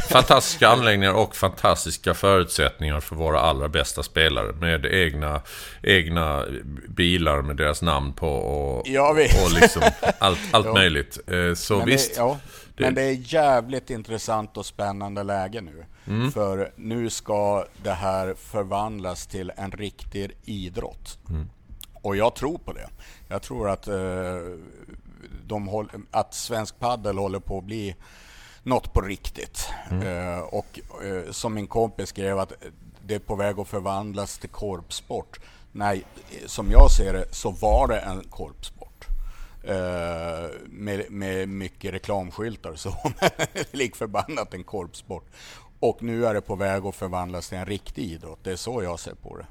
Fantastiska 0.09 0.67
anläggningar 0.67 1.13
och 1.13 1.35
fantastiska 1.35 2.13
förutsättningar 2.13 2.99
för 2.99 3.15
våra 3.15 3.39
allra 3.39 3.69
bästa 3.69 4.03
spelare. 4.03 4.53
Med 4.53 4.85
egna, 4.85 5.41
egna 5.83 6.45
bilar 6.87 7.41
med 7.41 7.57
deras 7.57 7.81
namn 7.81 8.13
på 8.13 8.29
och, 8.29 8.79
och 8.79 9.51
liksom 9.61 9.81
allt, 10.19 10.39
allt 10.51 10.73
möjligt. 10.73 11.19
Eh, 11.27 11.53
så 11.53 11.77
Men 11.77 11.85
visst. 11.85 12.15
Det, 12.15 12.21
ja. 12.21 12.39
Det... 12.75 12.83
Men 12.83 12.95
det 12.95 13.01
är 13.01 13.33
jävligt 13.33 13.89
intressant 13.89 14.57
och 14.57 14.65
spännande 14.65 15.23
läge 15.23 15.61
nu. 15.61 15.85
Mm. 16.07 16.31
För 16.31 16.71
nu 16.75 17.09
ska 17.09 17.65
det 17.83 17.91
här 17.91 18.35
förvandlas 18.37 19.27
till 19.27 19.51
en 19.57 19.71
riktig 19.71 20.31
idrott. 20.43 21.17
Mm. 21.29 21.49
Och 22.01 22.15
jag 22.15 22.35
tror 22.35 22.57
på 22.57 22.73
det. 22.73 22.89
Jag 23.27 23.41
tror 23.41 23.69
att, 23.69 23.87
eh, 23.87 23.95
de 25.47 25.67
håll, 25.67 25.89
att 26.11 26.33
svensk 26.33 26.79
paddel 26.79 27.17
håller 27.17 27.39
på 27.39 27.57
att 27.57 27.63
bli 27.63 27.95
något 28.63 28.93
på 28.93 29.01
riktigt. 29.01 29.69
Mm. 29.91 30.07
Eh, 30.07 30.39
och 30.39 30.79
eh, 31.03 31.31
som 31.31 31.53
min 31.53 31.67
kompis 31.67 32.09
skrev 32.09 32.39
att 32.39 32.53
det 33.05 33.15
är 33.15 33.19
på 33.19 33.35
väg 33.35 33.59
att 33.59 33.67
förvandlas 33.67 34.37
till 34.37 34.49
korpsport. 34.49 35.39
Nej, 35.71 36.05
som 36.45 36.71
jag 36.71 36.91
ser 36.91 37.13
det 37.13 37.25
så 37.31 37.51
var 37.51 37.87
det 37.87 37.99
en 37.99 38.23
korpsport. 38.29 39.07
Uh, 39.69 40.49
med, 40.65 41.11
med 41.11 41.49
mycket 41.49 41.93
reklamskyltar 41.93 42.75
så. 42.75 42.95
Lik 43.71 43.95
förbannat 43.95 44.53
en 44.53 44.63
korpsport. 44.63 45.25
Och 45.79 46.03
nu 46.03 46.25
är 46.25 46.33
det 46.33 46.41
på 46.41 46.55
väg 46.55 46.85
att 46.85 46.95
förvandlas 46.95 47.49
till 47.49 47.57
en 47.57 47.65
riktig 47.65 48.03
idrott. 48.03 48.39
Det 48.43 48.51
är 48.51 48.55
så 48.55 48.83
jag 48.83 48.99
ser 48.99 49.15
på 49.15 49.37
det. 49.37 49.45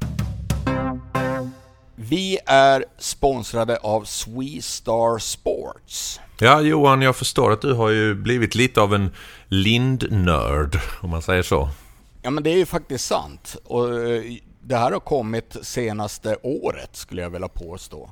Vi 2.08 2.38
är 2.46 2.84
sponsrade 2.98 3.76
av 3.76 4.04
Star 4.04 5.18
Sports. 5.18 6.20
Ja, 6.38 6.60
Johan, 6.60 7.02
jag 7.02 7.16
förstår 7.16 7.52
att 7.52 7.60
du 7.60 7.72
har 7.72 7.90
ju 7.90 8.14
blivit 8.14 8.54
lite 8.54 8.80
av 8.80 8.94
en 8.94 9.10
lindnörd, 9.48 10.78
om 11.00 11.10
man 11.10 11.22
säger 11.22 11.42
så. 11.42 11.68
Ja, 12.22 12.30
men 12.30 12.44
det 12.44 12.50
är 12.50 12.56
ju 12.56 12.66
faktiskt 12.66 13.06
sant. 13.06 13.56
Och 13.64 14.00
eh, 14.00 14.22
det 14.60 14.76
här 14.76 14.92
har 14.92 15.00
kommit 15.00 15.56
senaste 15.62 16.36
året, 16.42 16.96
skulle 16.96 17.22
jag 17.22 17.30
vilja 17.30 17.48
påstå. 17.48 18.10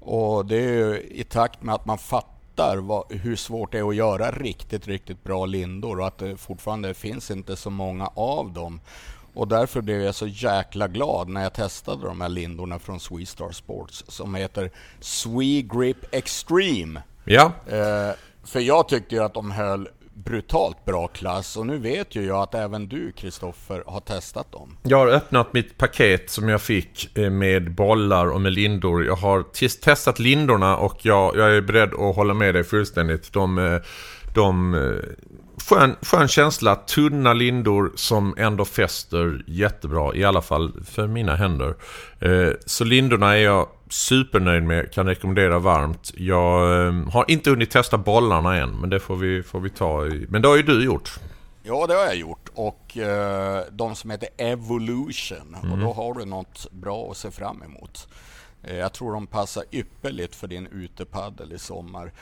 Och 0.00 0.46
det 0.46 0.56
är 0.56 0.72
ju 0.72 1.00
i 1.10 1.24
takt 1.24 1.62
med 1.62 1.74
att 1.74 1.86
man 1.86 1.98
fattar 1.98 2.32
fattar 2.56 2.76
vad, 2.76 3.04
hur 3.12 3.36
svårt 3.36 3.72
det 3.72 3.78
är 3.78 3.88
att 3.88 3.96
göra 3.96 4.30
riktigt, 4.30 4.86
riktigt 4.86 5.24
bra 5.24 5.46
lindor 5.46 6.00
och 6.00 6.06
att 6.06 6.18
det 6.18 6.36
fortfarande 6.36 6.94
finns 6.94 7.30
inte 7.30 7.56
så 7.56 7.70
många 7.70 8.06
av 8.06 8.52
dem. 8.52 8.80
Och 9.34 9.48
därför 9.48 9.80
blev 9.80 10.02
jag 10.02 10.14
så 10.14 10.26
jäkla 10.26 10.88
glad 10.88 11.28
när 11.28 11.42
jag 11.42 11.54
testade 11.54 12.06
de 12.06 12.20
här 12.20 12.28
lindorna 12.28 12.78
från 12.78 13.00
Sweestar 13.00 13.50
Sports 13.50 14.04
som 14.08 14.34
heter 14.34 14.70
Swee 15.00 15.62
Grip 15.62 16.14
Extreme. 16.14 17.02
Ja. 17.24 17.52
Eh, 17.66 18.10
för 18.44 18.60
jag 18.60 18.88
tyckte 18.88 19.14
ju 19.14 19.22
att 19.22 19.34
de 19.34 19.50
höll 19.50 19.88
brutalt 20.14 20.84
bra 20.84 21.08
klass 21.08 21.56
och 21.56 21.66
nu 21.66 21.78
vet 21.78 22.14
ju 22.14 22.26
jag 22.26 22.42
att 22.42 22.54
även 22.54 22.88
du 22.88 23.12
Kristoffer 23.12 23.82
har 23.86 24.00
testat 24.00 24.52
dem. 24.52 24.76
Jag 24.82 24.96
har 24.96 25.08
öppnat 25.08 25.52
mitt 25.52 25.78
paket 25.78 26.30
som 26.30 26.48
jag 26.48 26.60
fick 26.60 27.18
eh, 27.18 27.30
med 27.30 27.74
bollar 27.74 28.26
och 28.26 28.40
med 28.40 28.52
lindor. 28.52 29.04
Jag 29.04 29.16
har 29.16 29.42
testat 29.82 30.18
lindorna 30.18 30.76
och 30.76 30.98
jag, 31.02 31.36
jag 31.36 31.56
är 31.56 31.60
beredd 31.60 31.94
att 31.94 32.16
hålla 32.16 32.34
med 32.34 32.54
dig 32.54 32.64
fullständigt. 32.64 33.32
De, 33.32 33.58
eh, 33.58 33.80
de 34.34 34.74
eh, 34.74 34.80
skön, 35.68 35.96
skön 36.02 36.28
känsla, 36.28 36.76
tunna 36.76 37.32
lindor 37.32 37.92
som 37.94 38.34
ändå 38.38 38.64
fäster 38.64 39.44
jättebra, 39.46 40.14
i 40.14 40.24
alla 40.24 40.42
fall 40.42 40.72
för 40.84 41.06
mina 41.06 41.36
händer. 41.36 41.74
Så 42.66 42.84
lindorna 42.84 43.36
är 43.36 43.42
jag 43.42 43.68
supernöjd 43.92 44.62
med, 44.62 44.92
kan 44.92 45.06
rekommendera 45.06 45.58
varmt. 45.58 46.12
Jag 46.16 46.86
eh, 46.86 47.10
har 47.12 47.24
inte 47.28 47.50
hunnit 47.50 47.70
testa 47.70 47.98
bollarna 47.98 48.56
än, 48.56 48.80
men 48.80 48.90
det 48.90 49.00
får 49.00 49.16
vi, 49.16 49.42
får 49.42 49.60
vi 49.60 49.70
ta 49.70 50.06
i. 50.06 50.26
Men 50.28 50.42
det 50.42 50.48
har 50.48 50.56
ju 50.56 50.62
du 50.62 50.84
gjort. 50.84 51.18
Ja, 51.62 51.86
det 51.86 51.94
har 51.94 52.04
jag 52.04 52.16
gjort. 52.16 52.48
Och 52.54 52.98
eh, 52.98 53.64
de 53.70 53.96
som 53.96 54.10
heter 54.10 54.28
Evolution. 54.36 55.56
Mm. 55.62 55.72
Och 55.72 55.78
då 55.78 55.92
har 55.92 56.14
du 56.14 56.24
något 56.24 56.66
bra 56.70 57.10
att 57.10 57.16
se 57.16 57.30
fram 57.30 57.62
emot. 57.62 58.08
Eh, 58.64 58.76
jag 58.76 58.92
tror 58.92 59.12
de 59.12 59.26
passar 59.26 59.64
ypperligt 59.70 60.34
för 60.34 60.46
din 60.48 60.66
utepaddel 60.66 61.52
i 61.52 61.58
sommar. 61.58 62.12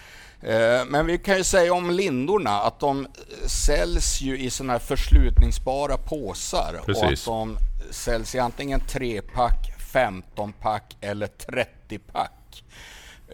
Eh, 0.40 0.84
men 0.86 1.06
vi 1.06 1.18
kan 1.18 1.36
ju 1.36 1.44
säga 1.44 1.74
om 1.74 1.90
lindorna 1.90 2.60
att 2.60 2.80
de 2.80 3.06
säljs 3.46 4.20
ju 4.20 4.38
i 4.38 4.50
sådana 4.50 4.72
här 4.72 4.80
förslutningsbara 4.80 5.96
påsar. 5.96 6.80
Precis. 6.86 7.02
Och 7.28 7.42
att 7.42 7.48
de 7.48 7.56
säljs 7.90 8.34
i 8.34 8.38
antingen 8.38 8.80
trepack 8.80 9.72
15-pack 9.92 10.96
eller 11.00 11.26
30-pack. 11.26 12.32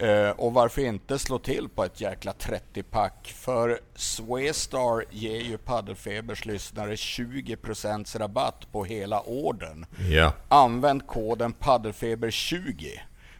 Uh, 0.02 0.30
och 0.30 0.54
varför 0.54 0.82
inte 0.82 1.18
slå 1.18 1.38
till 1.38 1.68
på 1.68 1.84
ett 1.84 2.00
jäkla 2.00 2.32
30-pack? 2.32 3.34
För 3.36 3.80
Swestar 3.94 5.04
ger 5.10 5.40
ju 5.40 5.58
Paddelfebers 5.58 6.44
lyssnare 6.44 6.94
20% 6.94 8.18
rabatt 8.18 8.72
på 8.72 8.84
hela 8.84 9.20
ordern. 9.20 9.86
Ja. 10.10 10.32
Använd 10.48 11.06
koden 11.06 11.54
paddelfeber20. 11.54 12.86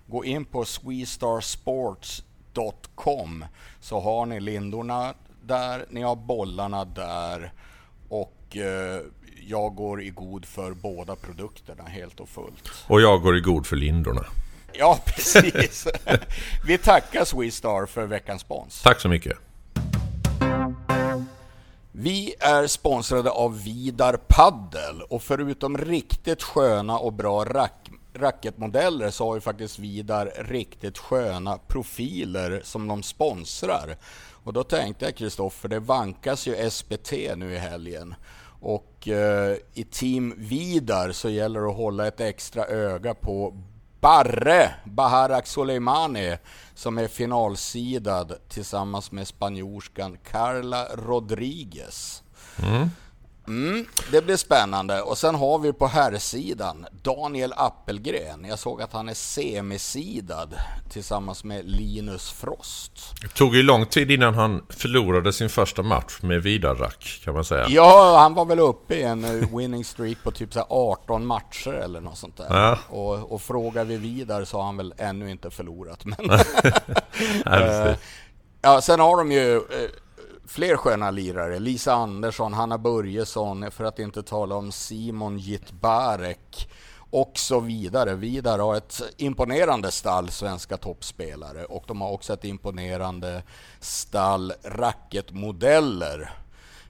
Gå 0.07 0.25
in 0.25 0.45
på 0.45 0.65
swestarsports.com 0.65 3.45
så 3.81 4.01
har 4.01 4.27
ni 4.27 4.41
lindorna 4.41 5.15
där, 5.43 5.87
ni 5.91 6.03
har 6.03 6.17
bollarna 6.17 6.85
där 6.85 7.53
och 8.09 8.57
uh, 8.57 9.01
jag 9.49 9.75
går 9.75 10.03
i 10.03 10.11
god 10.11 10.45
för 10.45 10.73
båda 10.73 11.17
produkterna 11.17 11.85
helt 11.85 12.21
och 12.21 12.29
fullt. 12.29 12.71
Och 12.87 13.01
jag 13.01 13.23
går 13.23 13.37
i 13.37 13.41
god 13.41 13.67
för 13.67 13.77
lindorna. 13.77 14.25
Ja, 14.79 15.01
precis. 15.07 15.87
Vi 16.67 16.79
tackar 16.79 17.25
Sweestar 17.25 17.87
för 17.87 18.07
veckans 18.07 18.43
spons. 18.43 18.83
Tack 18.83 19.01
så 19.01 19.09
mycket. 19.09 19.39
Vi 21.93 22.35
är 22.41 22.67
sponsrade 22.67 23.31
av 23.31 23.63
Vidar 23.65 24.17
Paddel 24.17 25.03
och 25.09 25.23
förutom 25.23 25.79
riktigt 25.79 26.43
sköna 26.43 26.99
och 26.99 27.13
bra 27.13 27.45
rack 27.45 27.91
racketmodeller 28.15 29.11
så 29.11 29.27
har 29.27 29.35
ju 29.35 29.41
faktiskt 29.41 29.79
Vidar 29.79 30.33
riktigt 30.39 30.99
sköna 30.99 31.59
profiler 31.59 32.61
som 32.65 32.89
de 32.89 33.03
sponsrar. 33.03 33.97
Och 34.45 34.53
då 34.53 34.65
tänkte 34.65 35.05
jag 35.05 35.15
Kristoffer, 35.15 35.69
det 35.69 35.81
vankas 35.81 36.47
ju 36.47 36.71
SPT 36.71 37.13
nu 37.37 37.55
i 37.55 37.59
helgen. 37.59 38.15
Och 38.61 39.09
eh, 39.09 39.57
i 39.75 39.85
Team 39.85 40.35
Vidar 40.37 41.13
så 41.13 41.29
gäller 41.29 41.61
det 41.61 41.69
att 41.69 41.77
hålla 41.77 42.07
ett 42.07 42.21
extra 42.21 42.67
öga 42.67 43.15
på 43.15 43.55
Barre 44.07 44.75
Baharak 44.85 45.47
Soleimani 45.47 46.39
som 46.75 46.99
är 46.99 47.09
finalsidad 47.09 48.33
tillsammans 48.49 49.13
med 49.13 49.29
spanjorskan 49.29 50.19
Carla 50.31 50.85
Rodriguez. 50.85 52.23
Mm. 52.63 52.91
Mm, 53.47 53.87
det 54.11 54.23
blir 54.25 54.37
spännande. 54.37 55.03
Och 55.03 55.19
sen 55.19 55.35
har 55.35 55.59
vi 55.59 55.73
på 55.73 55.87
herrsidan 55.87 56.87
Daniel 57.03 57.53
Appelgren. 57.57 58.45
Jag 58.45 58.59
såg 58.59 58.83
att 58.83 58.93
han 58.93 59.09
är 59.09 59.15
semisidad 59.15 60.55
tillsammans 60.93 61.45
med 61.45 61.65
Linus 61.65 62.31
Frost. 62.31 62.93
Det 63.23 63.29
tog 63.29 63.57
ju 63.57 63.63
lång 63.63 63.87
tid 63.87 64.11
innan 64.11 64.35
han 64.35 64.67
förlorade 64.69 65.33
sin 65.33 65.49
första 65.49 65.83
match 65.83 66.19
med 66.23 66.43
Vidarrack 66.43 67.21
kan 67.25 67.35
man 67.35 67.45
säga. 67.45 67.67
Ja, 67.69 68.19
han 68.19 68.35
var 68.35 68.45
väl 68.45 68.59
uppe 68.59 68.95
i 68.95 69.03
en 69.03 69.25
eh, 69.25 69.57
winning 69.57 69.85
streak 69.85 70.23
på 70.23 70.31
typ 70.31 70.53
så 70.53 70.67
18 70.69 71.27
matcher 71.27 71.73
eller 71.73 72.01
något 72.01 72.19
sånt 72.19 72.37
där. 72.37 72.47
Ja. 72.51 72.79
Och, 72.89 73.33
och 73.33 73.43
frågar 73.43 73.85
vi 73.85 73.97
Vidar 73.97 74.45
så 74.45 74.57
har 74.57 74.65
han 74.65 74.77
väl 74.77 74.95
ännu 74.99 75.31
inte 75.31 75.51
förlorat. 75.51 76.05
Men 76.05 76.31
eh, 77.47 77.97
ja, 78.63 78.81
sen 78.81 79.01
har 79.01 79.17
de 79.17 79.33
ju 79.33 79.57
eh, 79.57 79.63
fler 80.47 80.77
sköna 80.77 81.11
lirare. 81.11 81.59
Lisa 81.59 81.93
Andersson, 81.93 82.53
Hanna 82.53 82.79
Börjesson, 82.79 83.71
för 83.71 83.85
att 83.85 83.99
inte 83.99 84.23
tala 84.23 84.55
om 84.55 84.73
Simon 84.73 85.39
Jitbarek 85.39 86.69
och 87.11 87.33
så 87.35 87.61
vidare. 87.61 88.15
Vidare 88.15 88.63
har 88.63 88.77
ett 88.77 89.03
imponerande 89.17 89.91
stall 89.91 90.31
svenska 90.31 90.77
toppspelare 90.77 91.65
och 91.65 91.85
de 91.87 92.01
har 92.01 92.11
också 92.11 92.33
ett 92.33 92.45
imponerande 92.45 93.43
stall 93.81 94.53
racketmodeller. 94.63 96.31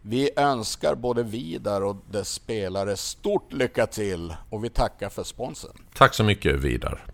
Vi 0.02 0.30
önskar 0.36 0.94
både 0.94 1.22
Vidar 1.22 1.80
och 1.80 1.96
dess 2.10 2.32
spelare 2.32 2.96
stort 2.96 3.52
lycka 3.52 3.86
till 3.86 4.34
och 4.50 4.64
vi 4.64 4.70
tackar 4.70 5.08
för 5.08 5.22
sponsen. 5.24 5.70
Tack 5.94 6.14
så 6.14 6.24
mycket 6.24 6.54
Vidar. 6.54 7.04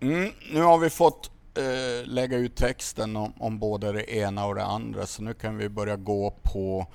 Mm, 0.00 0.32
nu 0.52 0.62
har 0.62 0.78
vi 0.78 0.90
fått 0.90 1.30
eh, 1.56 2.06
lägga 2.06 2.36
ut 2.36 2.56
texten 2.56 3.16
om, 3.16 3.32
om 3.38 3.58
både 3.58 3.92
det 3.92 4.14
ena 4.14 4.46
och 4.46 4.54
det 4.54 4.64
andra 4.64 5.06
så 5.06 5.22
nu 5.22 5.34
kan 5.34 5.56
vi 5.56 5.68
börja 5.68 5.96
gå 5.96 6.30
på 6.42 6.86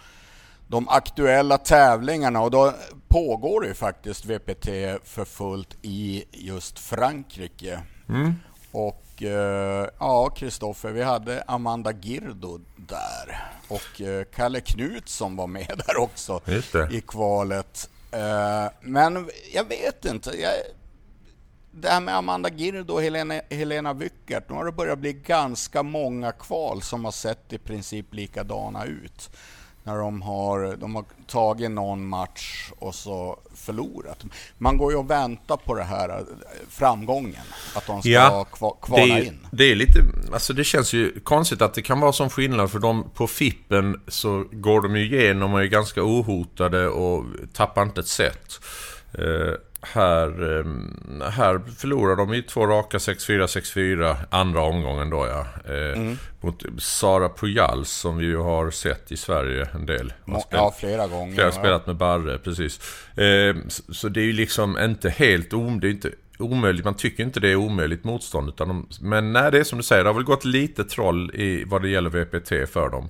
de 0.67 0.89
aktuella 0.89 1.57
tävlingarna 1.57 2.41
och 2.41 2.51
då 2.51 2.73
pågår 3.07 3.61
det 3.61 3.67
ju 3.67 3.73
faktiskt 3.73 4.25
VPT 4.25 4.65
för 5.03 5.25
fullt 5.25 5.77
i 5.81 6.23
just 6.31 6.79
Frankrike. 6.79 7.81
Mm. 8.09 8.33
Och 8.71 9.23
eh, 9.23 9.87
ja, 9.99 10.29
Kristoffer, 10.29 10.91
vi 10.91 11.03
hade 11.03 11.43
Amanda 11.47 11.91
Girdo 11.91 12.59
där 12.75 13.51
och 13.67 14.01
eh, 14.01 14.23
Kalle 14.23 14.61
Knutsson 14.61 15.35
var 15.35 15.47
med 15.47 15.81
där 15.87 15.97
också 15.97 16.41
i 16.91 17.01
kvalet. 17.01 17.89
Eh, 18.11 18.71
men 18.81 19.29
jag 19.53 19.63
vet 19.63 20.05
inte. 20.05 20.29
Jag, 20.29 20.51
det 21.71 21.89
här 21.89 22.01
med 22.01 22.15
Amanda 22.15 22.49
Girdo 22.49 22.93
och 22.93 23.01
Helena, 23.01 23.41
Helena 23.49 23.93
Wyckert, 23.93 24.49
nu 24.49 24.55
har 24.55 24.65
det 24.65 24.71
börjat 24.71 24.99
bli 24.99 25.13
ganska 25.13 25.83
många 25.83 26.31
kval 26.31 26.81
som 26.81 27.05
har 27.05 27.11
sett 27.11 27.53
i 27.53 27.57
princip 27.57 28.13
likadana 28.13 28.85
ut. 28.85 29.29
När 29.83 29.97
de 29.97 30.21
har, 30.21 30.75
de 30.75 30.95
har 30.95 31.05
tagit 31.27 31.71
någon 31.71 32.07
match 32.07 32.71
och 32.79 32.95
så 32.95 33.39
förlorat. 33.55 34.25
Man 34.57 34.77
går 34.77 34.91
ju 34.91 34.97
och 34.97 35.09
väntar 35.09 35.57
på 35.57 35.75
det 35.75 35.83
här 35.83 36.09
eh, 36.09 36.25
framgången, 36.69 37.41
att 37.75 37.87
de 37.87 38.01
ska 38.01 38.09
ja, 38.09 38.45
kvala 38.81 39.05
det 39.05 39.11
är, 39.11 39.23
in. 39.23 39.47
Det 39.51 39.63
är 39.63 39.75
lite, 39.75 39.99
alltså 40.33 40.53
det 40.53 40.63
känns 40.63 40.93
ju 40.93 41.19
konstigt 41.19 41.61
att 41.61 41.73
det 41.73 41.81
kan 41.81 41.99
vara 41.99 42.13
som 42.13 42.29
skillnad 42.29 42.71
för 42.71 42.79
de 42.79 43.09
på 43.09 43.27
Fippen 43.27 44.01
så 44.07 44.45
går 44.51 44.81
de 44.81 44.95
ju 44.95 45.05
igenom 45.05 45.53
och 45.53 45.61
är 45.61 45.65
ganska 45.65 46.03
ohotade 46.03 46.87
och 46.87 47.25
tappar 47.53 47.83
inte 47.83 47.99
ett 47.99 48.07
set. 48.07 48.59
Uh, 49.19 49.53
här, 49.81 50.59
ehm, 50.59 51.23
här 51.31 51.61
förlorar 51.77 52.15
de 52.15 52.33
i 52.33 52.41
två 52.41 52.67
raka 52.67 52.97
6-4, 52.97 53.47
6-4 53.47 54.15
andra 54.29 54.61
omgången 54.61 55.09
då 55.09 55.27
ja. 55.27 55.45
Eh, 55.73 55.97
mm. 55.97 56.17
Mot 56.41 56.63
Sara 56.77 57.29
Pujals 57.29 57.91
som 57.91 58.17
vi 58.17 58.25
ju 58.25 58.37
har 58.37 58.71
sett 58.71 59.11
i 59.11 59.17
Sverige 59.17 59.67
en 59.73 59.85
del. 59.85 60.13
ja, 60.49 60.75
flera 60.79 61.07
gånger. 61.07 61.35
Flera 61.35 61.51
spelat 61.51 61.87
med 61.87 61.95
Barre, 61.95 62.37
precis. 62.37 62.79
Eh, 63.17 63.55
så 63.89 64.09
det 64.09 64.21
är 64.21 64.25
ju 64.25 64.33
liksom 64.33 64.77
inte 64.79 65.09
helt 65.09 65.53
om, 65.53 65.79
det 65.79 65.87
är 65.87 65.91
inte 65.91 66.11
omöjligt. 66.41 66.85
Man 66.85 66.93
tycker 66.93 67.23
inte 67.23 67.39
det 67.39 67.49
är 67.49 67.55
omöjligt 67.55 68.03
motstånd. 68.03 68.49
Utan 68.49 68.67
de, 68.67 68.87
men 69.01 69.33
nej, 69.33 69.51
det 69.51 69.59
är 69.59 69.63
som 69.63 69.77
du 69.77 69.83
säger, 69.83 70.03
det 70.03 70.09
har 70.09 70.15
väl 70.15 70.23
gått 70.23 70.45
lite 70.45 70.83
troll 70.83 71.31
i 71.35 71.63
vad 71.63 71.81
det 71.81 71.89
gäller 71.89 72.09
VPT 72.09 72.73
för 72.73 72.89
dem. 72.89 73.09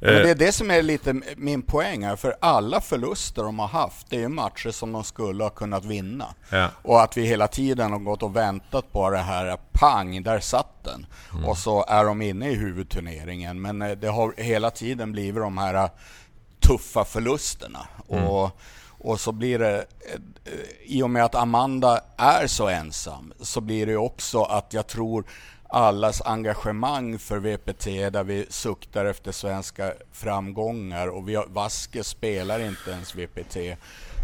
Men 0.00 0.14
det 0.14 0.30
är 0.30 0.34
det 0.34 0.52
som 0.52 0.70
är 0.70 0.82
lite 0.82 1.20
min 1.36 1.62
poäng 1.62 2.04
här, 2.04 2.16
för 2.16 2.34
alla 2.40 2.80
förluster 2.80 3.42
de 3.42 3.58
har 3.58 3.68
haft, 3.68 4.10
det 4.10 4.22
är 4.22 4.28
matcher 4.28 4.70
som 4.70 4.92
de 4.92 5.04
skulle 5.04 5.44
ha 5.44 5.50
kunnat 5.50 5.84
vinna. 5.84 6.34
Ja. 6.50 6.68
Och 6.82 7.02
att 7.02 7.16
vi 7.16 7.26
hela 7.26 7.48
tiden 7.48 7.92
har 7.92 7.98
gått 7.98 8.22
och 8.22 8.36
väntat 8.36 8.92
på 8.92 9.10
det 9.10 9.18
här, 9.18 9.56
pang, 9.72 10.22
där 10.22 10.40
satt 10.40 10.84
den. 10.84 11.06
Mm. 11.32 11.44
Och 11.44 11.58
så 11.58 11.84
är 11.88 12.04
de 12.04 12.22
inne 12.22 12.50
i 12.50 12.54
huvudturneringen. 12.54 13.62
Men 13.62 13.82
eh, 13.82 13.90
det 13.90 14.08
har 14.08 14.34
hela 14.36 14.70
tiden 14.70 15.12
blivit 15.12 15.42
de 15.42 15.58
här 15.58 15.90
tuffa 16.60 17.04
förlusterna. 17.04 17.86
Mm. 18.10 18.24
Och 18.24 18.60
Och 19.02 19.20
så 19.20 19.32
blir 19.32 19.58
det, 19.58 19.76
eh, 19.76 20.52
i 20.82 21.02
och 21.02 21.10
med 21.10 21.24
att 21.24 21.34
Amanda 21.34 22.00
är 22.16 22.46
så 22.46 22.68
ensam, 22.68 23.32
så 23.40 23.60
blir 23.60 23.86
det 23.86 23.96
också 23.96 24.42
att 24.42 24.72
jag 24.72 24.86
tror 24.86 25.24
allas 25.68 26.22
engagemang 26.22 27.18
för 27.18 27.38
VPT 27.38 28.10
där 28.10 28.24
vi 28.24 28.46
suktar 28.50 29.04
efter 29.04 29.32
svenska 29.32 29.92
framgångar 30.12 31.08
och 31.08 31.28
vi 31.28 31.34
har, 31.34 31.46
Vaske 31.46 32.04
spelar 32.04 32.60
inte 32.60 32.90
ens 32.90 33.14
VPT 33.14 33.56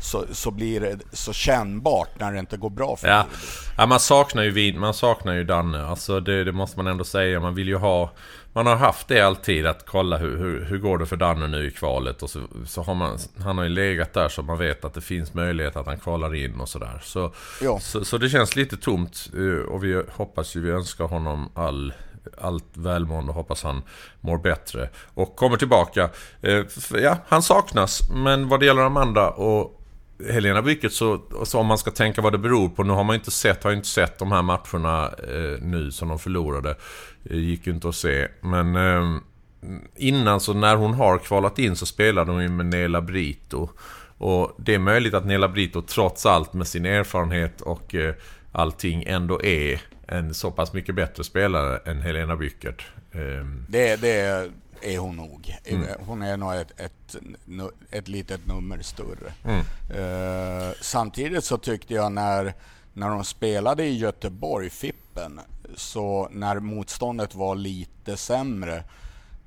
så, 0.00 0.24
så 0.32 0.50
blir 0.50 0.80
det 0.80 0.98
så 1.12 1.32
kännbart 1.32 2.08
när 2.20 2.32
det 2.32 2.38
inte 2.38 2.56
går 2.56 2.70
bra 2.70 2.96
för 2.96 3.08
ja. 3.08 3.26
ja, 3.78 3.86
man 3.86 4.00
saknar 4.00 4.42
ju 4.42 4.50
vid, 4.50 4.76
man 4.76 4.94
saknar 4.94 5.34
ju 5.34 5.44
Danne. 5.44 5.84
Alltså 5.84 6.20
det, 6.20 6.44
det, 6.44 6.52
måste 6.52 6.78
man 6.78 6.86
ändå 6.86 7.04
säga. 7.04 7.40
Man 7.40 7.54
vill 7.54 7.68
ju 7.68 7.76
ha... 7.76 8.10
Man 8.58 8.66
har 8.66 8.76
haft 8.76 9.08
det 9.08 9.20
alltid 9.20 9.66
att 9.66 9.86
kolla 9.86 10.16
hur, 10.16 10.38
hur, 10.38 10.64
hur 10.64 10.78
går 10.78 10.98
det 10.98 11.06
för 11.06 11.16
Danne 11.16 11.46
nu 11.46 11.66
i 11.66 11.70
kvalet. 11.70 12.22
Och 12.22 12.30
så, 12.30 12.40
så 12.66 12.82
har 12.82 12.94
man... 12.94 13.18
Han 13.44 13.58
har 13.58 13.64
ju 13.64 13.70
legat 13.70 14.12
där 14.12 14.28
så 14.28 14.42
man 14.42 14.58
vet 14.58 14.84
att 14.84 14.94
det 14.94 15.00
finns 15.00 15.34
möjlighet 15.34 15.76
att 15.76 15.86
han 15.86 15.98
kvalar 15.98 16.34
in 16.34 16.60
och 16.60 16.68
sådär. 16.68 17.00
Så, 17.02 17.32
ja. 17.62 17.78
så, 17.80 18.04
så 18.04 18.18
det 18.18 18.28
känns 18.28 18.56
lite 18.56 18.76
tomt. 18.76 19.30
Eh, 19.34 19.68
och 19.68 19.84
vi 19.84 20.02
hoppas 20.12 20.56
ju, 20.56 20.60
vi 20.60 20.70
önskar 20.70 21.04
honom 21.04 21.50
all 21.54 21.92
allt 22.40 22.64
välmående 22.72 23.30
och 23.30 23.36
hoppas 23.36 23.62
han 23.62 23.82
mår 24.20 24.38
bättre. 24.38 24.88
Och 25.14 25.36
kommer 25.36 25.56
tillbaka. 25.56 26.10
Eh, 26.42 26.64
ja, 27.02 27.16
han 27.28 27.42
saknas. 27.42 28.10
Men 28.10 28.48
vad 28.48 28.60
det 28.60 28.66
gäller 28.66 28.82
Amanda 28.82 29.30
och 29.30 29.78
Helena 30.26 30.62
Bycket 30.62 30.92
så, 30.92 31.20
så 31.44 31.58
om 31.58 31.66
man 31.66 31.78
ska 31.78 31.90
tänka 31.90 32.22
vad 32.22 32.32
det 32.32 32.38
beror 32.38 32.68
på. 32.68 32.82
Nu 32.82 32.92
har 32.92 33.04
man 33.04 33.14
inte 33.14 33.30
sett, 33.30 33.64
har 33.64 33.72
inte 33.72 33.88
sett 33.88 34.18
de 34.18 34.32
här 34.32 34.42
matcherna 34.42 35.06
eh, 35.06 35.62
nu 35.62 35.92
som 35.92 36.08
de 36.08 36.18
förlorade. 36.18 36.76
Det 37.28 37.36
gick 37.36 37.66
ju 37.66 37.72
inte 37.72 37.88
att 37.88 37.94
se. 37.94 38.28
Men 38.40 38.76
eh, 38.76 39.20
innan 39.96 40.40
så 40.40 40.52
när 40.52 40.76
hon 40.76 40.94
har 40.94 41.18
kvalat 41.18 41.58
in 41.58 41.76
så 41.76 41.86
spelade 41.86 42.32
hon 42.32 42.42
ju 42.42 42.48
med 42.48 42.66
Nela 42.66 43.00
Brito. 43.00 43.68
Och 44.18 44.52
det 44.58 44.74
är 44.74 44.78
möjligt 44.78 45.14
att 45.14 45.26
Nela 45.26 45.48
Brito 45.48 45.82
trots 45.82 46.26
allt 46.26 46.52
med 46.52 46.66
sin 46.66 46.86
erfarenhet 46.86 47.60
och 47.60 47.94
eh, 47.94 48.14
allting 48.52 49.04
ändå 49.06 49.42
är 49.42 49.80
en 50.06 50.34
så 50.34 50.50
pass 50.50 50.72
mycket 50.72 50.94
bättre 50.94 51.24
spelare 51.24 51.76
än 51.84 52.02
Helena 52.02 52.36
Byckert. 52.36 52.86
Ehm. 53.12 53.66
Det, 53.68 53.96
det, 53.96 54.50
är 54.82 54.98
hon 54.98 55.16
nog. 55.16 55.54
Mm. 55.64 55.86
Hon 56.06 56.22
är 56.22 56.36
nog 56.36 56.54
ett, 56.54 56.80
ett, 56.80 57.16
ett 57.90 58.08
litet 58.08 58.46
nummer 58.46 58.82
större. 58.82 59.32
Mm. 59.44 59.60
Uh, 60.02 60.72
samtidigt 60.80 61.44
så 61.44 61.58
tyckte 61.58 61.94
jag 61.94 62.12
när, 62.12 62.54
när 62.92 63.08
de 63.08 63.24
spelade 63.24 63.84
i 63.84 63.98
Göteborg, 63.98 64.70
Fippen, 64.70 65.40
så 65.74 66.28
när 66.30 66.60
motståndet 66.60 67.34
var 67.34 67.54
lite 67.54 68.16
sämre 68.16 68.84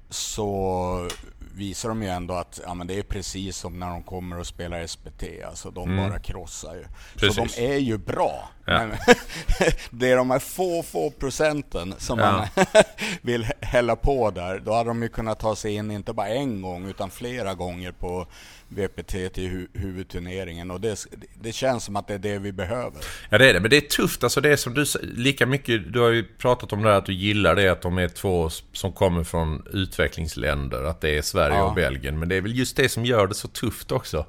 så 0.09 1.09
visar 1.55 1.89
de 1.89 2.03
ju 2.03 2.09
ändå 2.09 2.33
att 2.33 2.59
ja, 2.65 2.73
men 2.73 2.87
det 2.87 2.99
är 2.99 3.03
precis 3.03 3.57
som 3.57 3.79
när 3.79 3.89
de 3.89 4.03
kommer 4.03 4.39
och 4.39 4.47
spelar 4.47 4.87
SPT. 4.87 5.23
Alltså 5.47 5.71
de 5.71 5.91
mm. 5.91 6.09
bara 6.09 6.19
krossar 6.19 6.75
ju. 6.75 6.85
Precis. 7.15 7.35
Så 7.35 7.59
de 7.59 7.73
är 7.73 7.77
ju 7.77 7.97
bra. 7.97 8.49
Ja. 8.71 9.13
Det 9.89 10.11
är 10.11 10.17
de 10.17 10.31
här 10.31 10.39
få, 10.39 10.83
få 10.83 11.11
procenten 11.11 11.95
som 11.97 12.19
ja. 12.19 12.31
man 12.31 12.65
vill 13.21 13.47
hälla 13.61 13.95
på 13.95 14.31
där. 14.31 14.59
Då 14.59 14.73
hade 14.73 14.89
de 14.89 15.03
ju 15.03 15.09
kunnat 15.09 15.39
ta 15.39 15.55
sig 15.55 15.73
in, 15.73 15.91
inte 15.91 16.13
bara 16.13 16.27
en 16.27 16.61
gång, 16.61 16.89
utan 16.89 17.09
flera 17.09 17.53
gånger 17.53 17.91
på 17.91 18.27
VPT 18.67 19.33
till 19.33 19.49
hu 19.49 19.67
huvudturneringen. 19.73 20.71
Och 20.71 20.81
det, 20.81 21.05
det 21.41 21.51
känns 21.51 21.83
som 21.83 21.95
att 21.95 22.07
det 22.07 22.13
är 22.13 22.19
det 22.19 22.39
vi 22.39 22.51
behöver. 22.51 23.01
Ja 23.29 23.37
det 23.37 23.49
är 23.49 23.53
det, 23.53 23.59
men 23.59 23.69
det 23.69 23.77
är 23.77 23.81
tufft. 23.81 24.23
Alltså 24.23 24.41
det 24.41 24.49
är 24.49 24.55
som 24.55 24.73
du 24.73 24.85
lika 25.01 25.45
mycket, 25.45 25.93
du 25.93 25.99
har 25.99 26.09
ju 26.09 26.23
pratat 26.23 26.73
om 26.73 26.83
det 26.83 26.89
här 26.89 26.97
att 26.97 27.05
du 27.05 27.13
gillar 27.13 27.55
det 27.55 27.69
att 27.69 27.81
de 27.81 27.97
är 27.97 28.07
två 28.07 28.49
som 28.71 28.91
kommer 28.91 29.23
från 29.23 29.67
utvecklingsländer. 29.73 30.83
Att 30.83 31.01
det 31.01 31.17
är 31.17 31.21
Sverige 31.21 31.57
ja. 31.57 31.63
och 31.63 31.75
Belgien. 31.75 32.19
Men 32.19 32.29
det 32.29 32.35
är 32.35 32.41
väl 32.41 32.57
just 32.57 32.77
det 32.77 32.89
som 32.89 33.05
gör 33.05 33.27
det 33.27 33.35
så 33.35 33.47
tufft 33.47 33.91
också. 33.91 34.25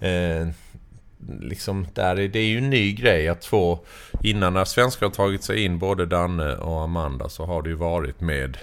Eh, 0.00 0.48
liksom 1.40 1.86
där 1.94 2.20
är, 2.20 2.28
det 2.28 2.38
är 2.38 2.46
ju 2.46 2.58
en 2.58 2.70
ny 2.70 2.92
grej 2.92 3.28
att 3.28 3.40
två... 3.40 3.78
Innan 4.22 4.54
när 4.54 4.64
svenskar 4.64 5.06
har 5.06 5.12
tagit 5.12 5.44
sig 5.44 5.64
in, 5.64 5.78
både 5.78 6.06
Danne 6.06 6.56
och 6.56 6.82
Amanda, 6.82 7.28
så 7.28 7.46
har 7.46 7.62
det 7.62 7.68
ju 7.68 7.74
varit 7.74 8.20
med 8.20 8.58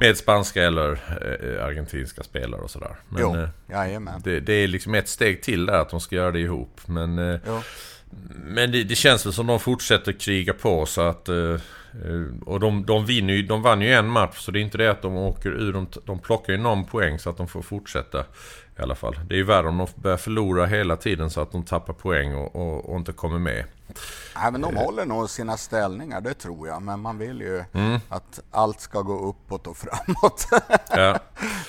med 0.00 0.16
spanska 0.16 0.62
eller 0.62 0.92
eh, 0.92 1.64
argentinska 1.64 2.22
spelare 2.22 2.60
och 2.60 2.70
sådär. 2.70 2.96
Men 3.08 3.22
jo, 3.22 3.36
eh, 3.36 4.18
det, 4.24 4.40
det 4.40 4.52
är 4.52 4.68
liksom 4.68 4.94
ett 4.94 5.08
steg 5.08 5.42
till 5.42 5.66
där 5.66 5.80
att 5.80 5.90
de 5.90 6.00
ska 6.00 6.16
göra 6.16 6.30
det 6.30 6.40
ihop. 6.40 6.80
Men, 6.86 7.18
eh, 7.18 7.40
men 8.44 8.72
det, 8.72 8.84
det, 8.84 8.94
känns 8.94 9.26
väl 9.26 9.32
som 9.32 9.46
de 9.46 9.60
fortsätter 9.60 10.12
kriga 10.12 10.52
på 10.52 10.86
så 10.86 11.00
att... 11.00 11.28
Eh, 11.28 11.36
eh, 11.36 11.58
och 12.46 12.60
de, 12.60 12.86
de, 12.86 13.06
vinner 13.06 13.34
ju, 13.34 13.42
de 13.42 13.62
vann 13.62 13.82
ju 13.82 13.92
en 13.92 14.08
match 14.08 14.38
så 14.38 14.50
det 14.50 14.58
är 14.58 14.62
inte 14.62 14.78
det 14.78 14.90
att 14.90 15.02
de 15.02 15.16
åker 15.16 15.50
ur. 15.50 15.72
De, 15.72 15.86
de 16.04 16.18
plockar 16.18 16.52
ju 16.52 16.58
någon 16.58 16.84
poäng 16.84 17.18
så 17.18 17.30
att 17.30 17.36
de 17.36 17.48
får 17.48 17.62
fortsätta. 17.62 18.24
I 18.80 18.82
alla 18.82 18.94
fall. 18.94 19.20
Det 19.28 19.34
är 19.34 19.36
ju 19.36 19.44
värre 19.44 19.68
om 19.68 19.78
de 19.78 19.86
börjar 19.94 20.16
förlora 20.16 20.66
hela 20.66 20.96
tiden 20.96 21.30
så 21.30 21.40
att 21.40 21.52
de 21.52 21.64
tappar 21.64 21.92
poäng 21.92 22.34
och, 22.34 22.56
och, 22.56 22.90
och 22.90 22.96
inte 22.96 23.12
kommer 23.12 23.38
med. 23.38 23.64
Nej, 24.36 24.52
men 24.52 24.60
de 24.60 24.76
håller 24.76 25.06
nog 25.06 25.30
sina 25.30 25.56
ställningar, 25.56 26.20
det 26.20 26.34
tror 26.34 26.68
jag. 26.68 26.82
Men 26.82 27.00
man 27.00 27.18
vill 27.18 27.40
ju 27.40 27.64
mm. 27.72 28.00
att 28.08 28.40
allt 28.50 28.80
ska 28.80 29.02
gå 29.02 29.18
uppåt 29.18 29.66
och 29.66 29.76
framåt. 29.76 30.46
Ja. 30.90 31.18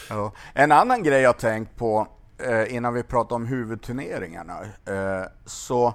ja. 0.09 0.31
En 0.53 0.71
annan 0.71 1.03
grej 1.03 1.21
jag 1.21 1.37
tänkt 1.37 1.77
på 1.77 2.07
eh, 2.37 2.75
innan 2.75 2.93
vi 2.93 3.03
pratar 3.03 3.35
om 3.35 3.45
huvudturneringarna. 3.45 4.59
Eh, 4.85 5.25
så 5.45 5.93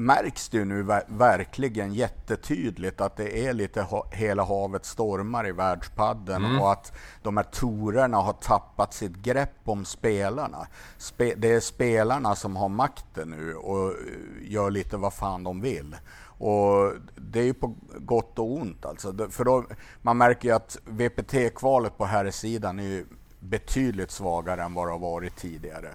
märks 0.00 0.48
det 0.48 0.58
ju 0.58 0.64
nu 0.64 0.82
verkligen 1.06 1.94
jättetydligt 1.94 3.00
att 3.00 3.16
det 3.16 3.46
är 3.46 3.52
lite 3.52 3.82
ha 3.82 4.06
hela 4.12 4.44
havet 4.44 4.84
stormar 4.84 5.48
i 5.48 5.52
världspadden 5.52 6.44
mm. 6.44 6.60
och 6.60 6.72
att 6.72 6.92
de 7.22 7.36
här 7.36 7.44
torerna 7.44 8.16
har 8.16 8.32
tappat 8.32 8.94
sitt 8.94 9.16
grepp 9.16 9.58
om 9.64 9.84
spelarna. 9.84 10.66
Spe 10.98 11.34
det 11.34 11.52
är 11.52 11.60
spelarna 11.60 12.34
som 12.34 12.56
har 12.56 12.68
makten 12.68 13.30
nu 13.30 13.54
och 13.54 13.94
gör 14.42 14.70
lite 14.70 14.96
vad 14.96 15.12
fan 15.12 15.44
de 15.44 15.60
vill. 15.60 15.96
Och 16.22 16.92
det 17.16 17.40
är 17.40 17.44
ju 17.44 17.54
på 17.54 17.74
gott 17.98 18.38
och 18.38 18.52
ont 18.52 18.84
alltså. 18.84 19.30
För 19.30 19.44
då, 19.44 19.64
man 20.02 20.18
märker 20.18 20.48
ju 20.48 20.54
att 20.54 20.78
VPT-kvalet 20.84 21.98
på 21.98 22.04
här 22.04 22.30
sidan 22.30 22.78
är 22.78 22.84
ju 22.84 23.06
betydligt 23.40 24.10
svagare 24.10 24.62
än 24.62 24.74
vad 24.74 24.86
det 24.86 24.92
har 24.92 24.98
varit 24.98 25.36
tidigare. 25.36 25.88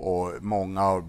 Och 0.00 0.32
många 0.40 0.80
har 0.80 1.04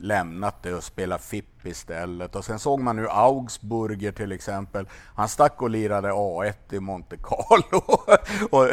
lämnat 0.00 0.62
det 0.62 0.74
och 0.74 0.84
spelat 0.84 1.24
FIP 1.24 1.66
istället. 1.66 2.36
Och 2.36 2.44
sen 2.44 2.58
såg 2.58 2.80
man 2.80 2.96
nu 2.96 3.08
Augsburger 3.08 4.12
till 4.12 4.32
exempel. 4.32 4.88
Han 5.14 5.28
stack 5.28 5.62
och 5.62 5.70
lirade 5.70 6.08
A1 6.08 6.74
i 6.74 6.80
Monte 6.80 7.16
Carlo. 7.16 7.80
och 8.50 8.68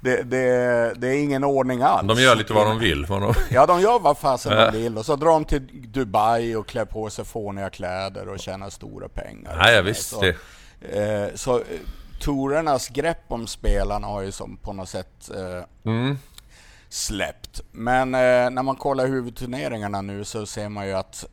det, 0.00 0.22
det, 0.22 0.94
det, 0.96 1.08
är 1.08 1.22
ingen 1.22 1.44
ordning 1.44 1.82
alls. 1.82 2.08
De 2.08 2.22
gör 2.22 2.36
lite 2.36 2.52
vad 2.52 2.66
de 2.66 2.78
vill. 2.78 3.06
Vad 3.06 3.22
de... 3.22 3.34
ja, 3.50 3.66
de 3.66 3.80
gör 3.80 3.98
vad 3.98 4.18
fasen 4.18 4.56
de 4.56 4.78
vill. 4.78 4.98
Och 4.98 5.06
så 5.06 5.16
drar 5.16 5.30
de 5.30 5.44
till 5.44 5.92
Dubai 5.92 6.56
och 6.56 6.66
klär 6.66 6.84
på 6.84 7.10
sig 7.10 7.24
fåniga 7.24 7.70
kläder 7.70 8.28
och 8.28 8.38
tjänar 8.38 8.70
stora 8.70 9.08
pengar. 9.08 9.56
Ja, 9.60 9.70
ja 9.70 9.82
visst. 9.82 10.08
Så, 10.08 10.24
eh, 10.24 10.34
så 11.34 11.56
eh, 11.56 12.92
grepp 12.92 13.24
om 13.28 13.46
spelarna 13.46 14.06
har 14.06 14.22
ju 14.22 14.32
som 14.32 14.56
på 14.56 14.72
något 14.72 14.88
sätt 14.88 15.30
eh, 15.34 15.92
mm 15.92 16.18
släppt. 16.96 17.62
Men 17.72 18.14
eh, 18.14 18.50
när 18.50 18.62
man 18.62 18.76
kollar 18.76 19.06
huvudturneringarna 19.06 20.02
nu 20.02 20.24
så 20.24 20.46
ser 20.46 20.68
man 20.68 20.86
ju 20.86 20.92
att 20.92 21.24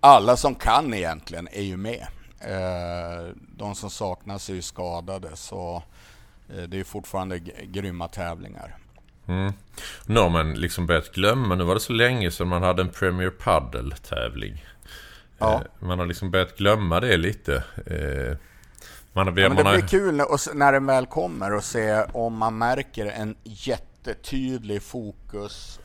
alla 0.00 0.36
som 0.36 0.54
kan 0.54 0.94
egentligen 0.94 1.48
är 1.52 1.62
ju 1.62 1.76
med. 1.76 2.06
Eh, 2.40 3.34
de 3.56 3.74
som 3.74 3.90
saknas 3.90 4.48
är 4.48 4.54
ju 4.54 4.62
skadade 4.62 5.36
så 5.36 5.82
eh, 6.48 6.62
det 6.62 6.80
är 6.80 6.84
fortfarande 6.84 7.38
grymma 7.62 8.08
tävlingar. 8.08 8.76
Mm. 9.26 9.52
Nu 10.06 10.20
har 10.20 10.30
man 10.30 10.54
liksom 10.54 10.86
börjat 10.86 11.12
glömma, 11.12 11.54
nu 11.54 11.64
var 11.64 11.74
det 11.74 11.80
så 11.80 11.92
länge 11.92 12.30
sedan 12.30 12.48
man 12.48 12.62
hade 12.62 12.82
en 12.82 12.90
Premier 12.90 13.30
Padel 13.30 13.92
tävling. 13.92 14.64
Ja. 15.38 15.54
Eh, 15.54 15.86
man 15.86 15.98
har 15.98 16.06
liksom 16.06 16.30
börjat 16.30 16.58
glömma 16.58 17.00
det 17.00 17.16
lite. 17.16 17.64
Eh, 17.86 18.36
man 19.12 19.26
har, 19.26 19.38
ja, 19.38 19.48
men 19.48 19.64
det 19.64 19.72
blir 19.72 19.88
kul 19.88 20.14
när, 20.14 20.54
när 20.54 20.72
den 20.72 20.86
väl 20.86 21.06
kommer 21.06 21.54
och 21.54 21.64
se 21.64 22.02
om 22.12 22.36
man 22.36 22.58
märker 22.58 23.06
en 23.06 23.36
jätte 23.42 23.91
jättetydlig 24.06 24.82
fokus 24.82 25.80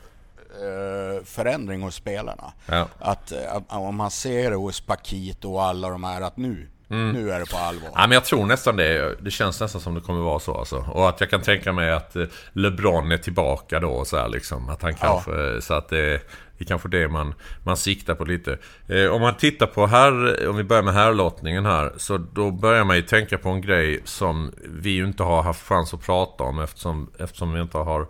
eh, 0.50 1.24
förändring 1.24 1.82
hos 1.82 1.94
spelarna. 1.94 2.52
Ja. 2.66 2.88
Att, 2.98 3.32
att, 3.32 3.72
eh, 3.72 3.78
om 3.78 3.96
man 3.96 4.10
ser 4.10 4.50
det 4.50 4.56
hos 4.56 4.80
Pakito 4.80 5.52
och 5.52 5.62
alla 5.62 5.88
de 5.88 6.04
här 6.04 6.20
att 6.20 6.36
nu, 6.36 6.68
Mm. 6.90 7.12
Nu 7.12 7.32
är 7.32 7.40
det 7.40 7.46
på 7.46 7.56
allvar. 7.56 7.90
Ja, 7.94 8.00
men 8.00 8.10
jag 8.10 8.24
tror 8.24 8.46
nästan 8.46 8.76
det. 8.76 9.16
Det 9.20 9.30
känns 9.30 9.60
nästan 9.60 9.80
som 9.80 9.94
det 9.94 10.00
kommer 10.00 10.20
vara 10.20 10.38
så. 10.38 10.58
Alltså. 10.58 10.76
Och 10.76 11.08
att 11.08 11.20
jag 11.20 11.30
kan 11.30 11.42
tänka 11.42 11.72
mig 11.72 11.92
att 11.92 12.16
eh, 12.16 12.24
LeBron 12.52 13.12
är 13.12 13.18
tillbaka 13.18 13.80
då. 13.80 14.04
Så, 14.04 14.16
här, 14.16 14.28
liksom. 14.28 14.68
att 14.68 14.82
han 14.82 14.94
kanske, 14.94 15.30
ja. 15.30 15.60
så 15.60 15.74
att 15.74 15.88
det 15.88 16.20
är 16.58 16.64
kanske 16.64 16.88
det 16.88 17.08
man, 17.08 17.34
man 17.64 17.76
siktar 17.76 18.14
på 18.14 18.24
lite. 18.24 18.58
Eh, 18.88 19.06
om 19.06 19.20
man 19.20 19.36
tittar 19.36 19.66
på 19.66 19.86
här, 19.86 20.46
om 20.48 20.56
vi 20.56 20.64
börjar 20.64 20.82
med 20.82 20.94
härlottningen 20.94 21.66
här. 21.66 21.92
Så 21.96 22.18
då 22.18 22.50
börjar 22.50 22.84
man 22.84 22.96
ju 22.96 23.02
tänka 23.02 23.38
på 23.38 23.48
en 23.48 23.60
grej 23.60 24.00
som 24.04 24.52
vi 24.64 24.90
ju 24.90 25.04
inte 25.04 25.22
har 25.22 25.42
haft 25.42 25.66
chans 25.66 25.94
att 25.94 26.02
prata 26.06 26.44
om 26.44 26.58
eftersom, 26.58 27.10
eftersom 27.18 27.52
vi 27.52 27.60
inte 27.60 27.78
har 27.78 28.06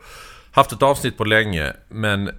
haft 0.51 0.73
ett 0.73 0.83
avsnitt 0.83 1.17
på 1.17 1.25
länge. 1.25 1.73
Men 1.89 2.31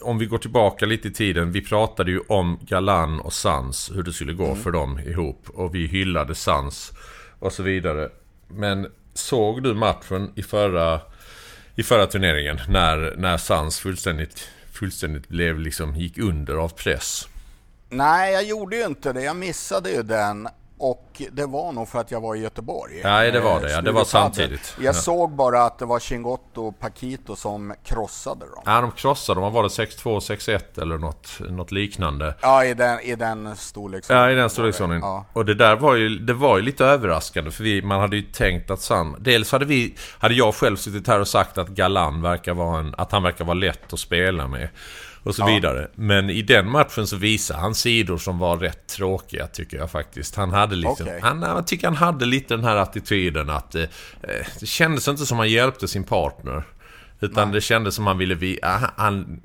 om 0.00 0.18
vi 0.18 0.26
går 0.26 0.38
tillbaka 0.38 0.86
lite 0.86 1.08
i 1.08 1.10
tiden. 1.10 1.52
Vi 1.52 1.62
pratade 1.62 2.10
ju 2.10 2.20
om 2.28 2.58
Galan 2.62 3.20
och 3.20 3.32
Sans. 3.32 3.90
Hur 3.94 4.02
det 4.02 4.12
skulle 4.12 4.32
gå 4.32 4.46
mm. 4.46 4.56
för 4.56 4.70
dem 4.70 4.98
ihop. 4.98 5.46
Och 5.48 5.74
vi 5.74 5.86
hyllade 5.86 6.34
Sans 6.34 6.92
och 7.38 7.52
så 7.52 7.62
vidare. 7.62 8.08
Men 8.48 8.86
såg 9.14 9.62
du 9.62 9.74
matchen 9.74 10.32
i 10.34 10.42
förra, 10.42 11.00
i 11.74 11.82
förra 11.82 12.06
turneringen? 12.06 12.60
När, 12.68 13.14
när 13.16 13.36
Sans 13.36 13.78
fullständigt 13.78 14.48
fullständigt 14.80 15.28
blev 15.28 15.58
liksom, 15.58 15.96
gick 15.96 16.18
under 16.18 16.54
av 16.54 16.68
press. 16.68 17.28
Nej, 17.90 18.32
jag 18.32 18.44
gjorde 18.44 18.76
ju 18.76 18.86
inte 18.86 19.12
det. 19.12 19.22
Jag 19.22 19.36
missade 19.36 19.90
ju 19.90 20.02
den. 20.02 20.48
Och 20.82 21.22
det 21.32 21.46
var 21.46 21.72
nog 21.72 21.88
för 21.88 21.98
att 21.98 22.10
jag 22.10 22.20
var 22.20 22.34
i 22.34 22.38
Göteborg. 22.40 23.00
Nej, 23.04 23.30
det 23.30 23.40
var 23.40 23.60
det. 23.60 23.72
Ja. 23.72 23.80
Det 23.80 23.92
var 23.92 24.04
samtidigt. 24.04 24.74
Jag 24.78 24.84
Ja. 24.86 24.92
såg 24.92 25.30
bara 25.30 25.62
att 25.62 25.78
det 25.78 25.84
var 25.84 26.00
Chingotto 26.00 26.66
och 26.66 26.78
Paquito 26.78 27.36
som 27.36 27.74
krossade 27.84 28.40
dem. 28.40 28.62
Ja, 28.66 28.80
de 28.80 28.90
krossade. 28.92 29.40
De 29.40 29.52
var 29.52 29.62
det 29.62 29.68
6-2, 29.68 30.20
6-1 30.20 30.82
eller 30.82 30.98
något, 30.98 31.40
något 31.50 31.72
liknande. 31.72 32.34
Ja, 32.42 32.64
i 32.64 32.74
den, 32.74 33.00
i 33.00 33.14
den 33.14 33.56
storleksordningen. 33.56 34.24
Ja, 34.26 34.32
i 34.32 34.34
den 34.34 34.50
storleksordningen. 34.50 35.02
Ja. 35.02 35.24
Och 35.32 35.44
det 35.44 35.54
där 35.54 35.76
var 35.76 35.94
ju, 35.94 36.08
det 36.18 36.32
var 36.34 36.56
ju 36.56 36.62
lite 36.62 36.84
överraskande 36.84 37.50
för 37.50 37.64
vi, 37.64 37.82
man 37.82 38.00
hade 38.00 38.16
ju 38.16 38.22
tänkt 38.22 38.70
att 38.70 38.80
San... 38.80 39.16
Dels 39.18 39.52
hade 39.52 39.64
vi, 39.64 39.94
hade 40.18 40.34
jag 40.34 40.54
själv 40.54 40.76
suttit 40.76 41.06
här 41.08 41.20
och 41.20 41.28
sagt 41.28 41.58
att 41.58 41.68
Galan 41.68 42.22
verkar 42.22 42.54
vara 42.54 42.78
en, 42.78 42.94
att 42.98 43.12
han 43.12 43.22
verkar 43.22 43.44
vara 43.44 43.54
lätt 43.54 43.92
att 43.92 44.00
spela 44.00 44.46
med. 44.48 44.68
Och 45.22 45.34
så 45.34 45.46
vidare. 45.46 45.88
Men 45.94 46.30
i 46.30 46.42
den 46.42 46.70
matchen 46.70 47.06
så 47.06 47.16
visade 47.16 47.60
han 47.60 47.74
sidor 47.74 48.18
som 48.18 48.38
var 48.38 48.56
rätt 48.56 48.86
tråkiga 48.86 49.46
tycker 49.46 49.76
jag 49.76 49.90
faktiskt. 49.90 50.36
Han 50.36 50.50
hade 50.50 50.76
liksom, 50.76 51.06
Okej. 51.06 51.20
han, 51.22 51.42
jag 51.42 51.66
tycker 51.66 51.86
han 51.86 51.96
hade 51.96 52.26
lite 52.26 52.56
den 52.56 52.64
här 52.64 52.76
attityden 52.76 53.50
att 53.50 53.74
eh, 53.74 53.82
eh, 53.82 54.46
det 54.60 54.66
kändes 54.66 55.08
inte 55.08 55.26
som 55.26 55.38
han 55.38 55.50
hjälpte 55.50 55.88
sin 55.88 56.04
partner. 56.04 56.62
Utan 57.20 57.52
det 57.52 57.60
kändes 57.60 57.94
som 57.94 58.06
han 58.06 58.18
ville 58.18 58.34
vi, 58.34 58.58
ah, 58.62 58.76
han, 58.76 58.90
han 58.96 59.40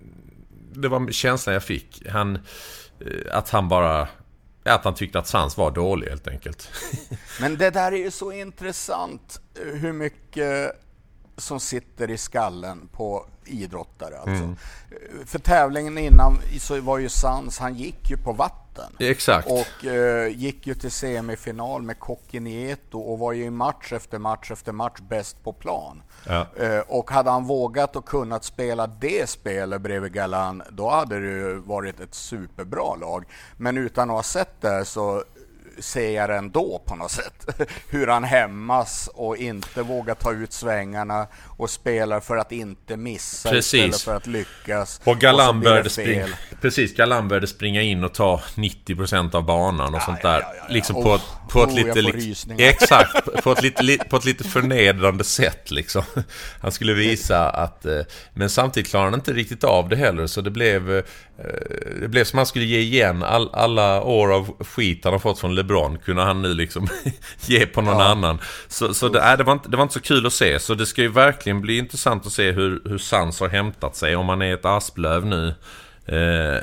det 0.75 0.87
var 0.87 1.11
känslan 1.11 1.53
jag 1.53 1.63
fick. 1.63 2.07
Han, 2.09 2.35
eh, 2.35 3.37
att 3.37 3.49
han 3.49 3.69
bara... 3.69 4.07
Att 4.67 4.83
han 4.83 4.95
tyckte 4.95 5.19
att 5.19 5.27
Sans 5.27 5.57
var 5.57 5.71
dålig 5.71 6.07
helt 6.07 6.27
enkelt. 6.27 6.69
Men 7.41 7.57
det 7.57 7.69
där 7.69 7.91
är 7.91 7.97
ju 7.97 8.11
så 8.11 8.31
intressant 8.31 9.41
eh, 9.61 9.79
hur 9.79 9.93
mycket 9.93 10.84
som 11.37 11.59
sitter 11.59 12.09
i 12.09 12.17
skallen 12.17 12.89
på 12.91 13.25
idrottare. 13.45 14.17
Alltså. 14.17 14.43
Mm. 14.43 14.55
För 15.25 15.39
tävlingen 15.39 15.97
innan 15.97 16.37
så 16.59 16.81
var 16.81 16.97
ju 16.97 17.09
Sans, 17.09 17.59
han 17.59 17.75
gick 17.75 18.09
ju 18.09 18.17
på 18.17 18.31
vatten. 18.31 18.95
Exakt. 18.99 19.47
Och 19.51 19.85
eh, 19.85 20.27
gick 20.27 20.67
ju 20.67 20.73
till 20.73 20.91
semifinal 20.91 21.81
med 21.81 21.99
Kokinieto 21.99 22.99
och 22.99 23.19
var 23.19 23.31
ju 23.31 23.43
i 23.43 23.49
match 23.49 23.93
efter 23.93 24.19
match 24.19 24.51
efter 24.51 24.71
match 24.71 24.99
bäst 25.09 25.43
på 25.43 25.53
plan. 25.53 26.03
Ja. 26.25 26.47
Eh, 26.57 26.79
och 26.79 27.11
hade 27.11 27.29
han 27.29 27.45
vågat 27.45 27.95
och 27.95 28.05
kunnat 28.05 28.43
spela 28.43 28.87
det 28.87 29.29
spelet 29.29 29.81
bredvid 29.81 30.13
Galan, 30.13 30.63
då 30.69 30.89
hade 30.89 31.19
det 31.19 31.27
ju 31.27 31.55
varit 31.55 31.99
ett 31.99 32.13
superbra 32.15 32.95
lag. 32.95 33.25
Men 33.57 33.77
utan 33.77 34.09
att 34.09 34.15
ha 34.15 34.23
sett 34.23 34.61
det 34.61 34.85
så 34.85 35.23
ser 35.79 36.29
ändå 36.29 36.81
på 36.85 36.95
något 36.95 37.11
sätt. 37.11 37.45
Hur 37.89 38.07
han 38.07 38.23
hämmas 38.23 39.09
och 39.13 39.37
inte 39.37 39.81
vågar 39.81 40.15
ta 40.15 40.33
ut 40.33 40.53
svängarna 40.53 41.27
och 41.57 41.69
spelar 41.69 42.19
för 42.19 42.37
att 42.37 42.51
inte 42.51 42.97
missa 42.97 43.49
Precis. 43.49 43.73
istället 43.73 44.01
för 44.01 44.15
att 44.15 44.27
lyckas. 44.27 45.01
Och 45.03 45.17
Galan 45.17 45.61
började, 45.61 45.89
fel. 45.89 45.91
springa, 46.05 46.27
precis, 46.61 46.95
Galan 46.95 47.27
började 47.27 47.47
springa 47.47 47.81
in 47.81 48.03
och 48.03 48.13
ta 48.13 48.41
90% 48.55 49.35
av 49.35 49.45
banan 49.45 49.95
och 49.95 50.01
sånt 50.01 50.19
ja, 50.23 50.29
där. 50.29 50.39
ja, 50.39 50.47
ja, 50.55 50.65
ja. 50.67 50.73
Liksom 50.73 50.95
Oh, 50.95 51.03
på, 51.03 51.15
ett- 51.15 51.21
på 51.49 51.63
ett 51.63 51.69
oh, 51.69 52.11
lite... 52.11 52.53
Exakt, 52.63 53.43
på 53.43 53.51
ett, 53.51 53.61
lite, 53.61 53.83
li- 53.83 53.97
på 54.09 54.15
ett 54.17 54.25
lite 54.25 54.43
förnedrande 54.49 55.23
sätt 55.23 55.71
liksom. 55.71 56.03
Han 56.61 56.71
skulle 56.71 56.93
visa 56.93 57.49
att... 57.49 57.85
eh, 57.85 57.99
Men 58.33 58.49
samtidigt 58.49 58.89
klarade 58.89 59.09
han 59.09 59.19
inte 59.19 59.33
riktigt 59.33 59.63
av 59.63 59.89
det 59.89 59.95
heller 59.95 60.27
så 60.27 60.41
det 60.41 60.51
blev... 60.51 60.97
eh, 60.97 61.03
Det 62.01 62.07
blev 62.07 62.23
som 62.23 62.37
han 62.37 62.45
skulle 62.45 62.65
ge 62.65 62.79
igen 62.79 63.23
all, 63.23 63.49
alla 63.53 64.01
år 64.03 64.33
av 64.33 64.63
skit 64.63 65.01
han 65.03 65.13
har 65.13 65.19
fått 65.19 65.39
från 65.39 65.55
LeBron 65.65 65.97
kunde 65.99 66.21
han 66.23 66.41
nu 66.41 66.53
liksom 66.53 66.87
ge 67.45 67.65
på 67.65 67.81
någon 67.81 67.97
Ja. 67.99 68.03
annan. 68.05 68.39
Så, 68.67 68.93
så 68.93 69.09
det, 69.09 69.31
äh, 69.31 69.37
det, 69.37 69.43
var 69.43 69.53
inte, 69.53 69.69
det 69.69 69.77
var 69.77 69.83
inte 69.83 69.93
så 69.93 69.99
kul 70.01 70.25
att 70.25 70.33
se. 70.33 70.59
Så 70.59 70.73
det 70.75 70.85
ska 70.85 71.01
ju 71.01 71.07
verkligen 71.11 71.61
bli 71.61 71.77
intressant 71.77 72.25
att 72.25 72.31
se 72.31 72.51
hur, 72.51 72.81
hur 72.85 72.97
Sans 72.97 73.39
har 73.39 73.49
hämtat 73.49 73.95
sig. 73.95 74.15
Om 74.15 74.29
han 74.29 74.41
är 74.41 74.53
ett 74.53 74.65
asplöv 74.65 75.25
nu. 75.25 75.55
Eh, 76.07 76.61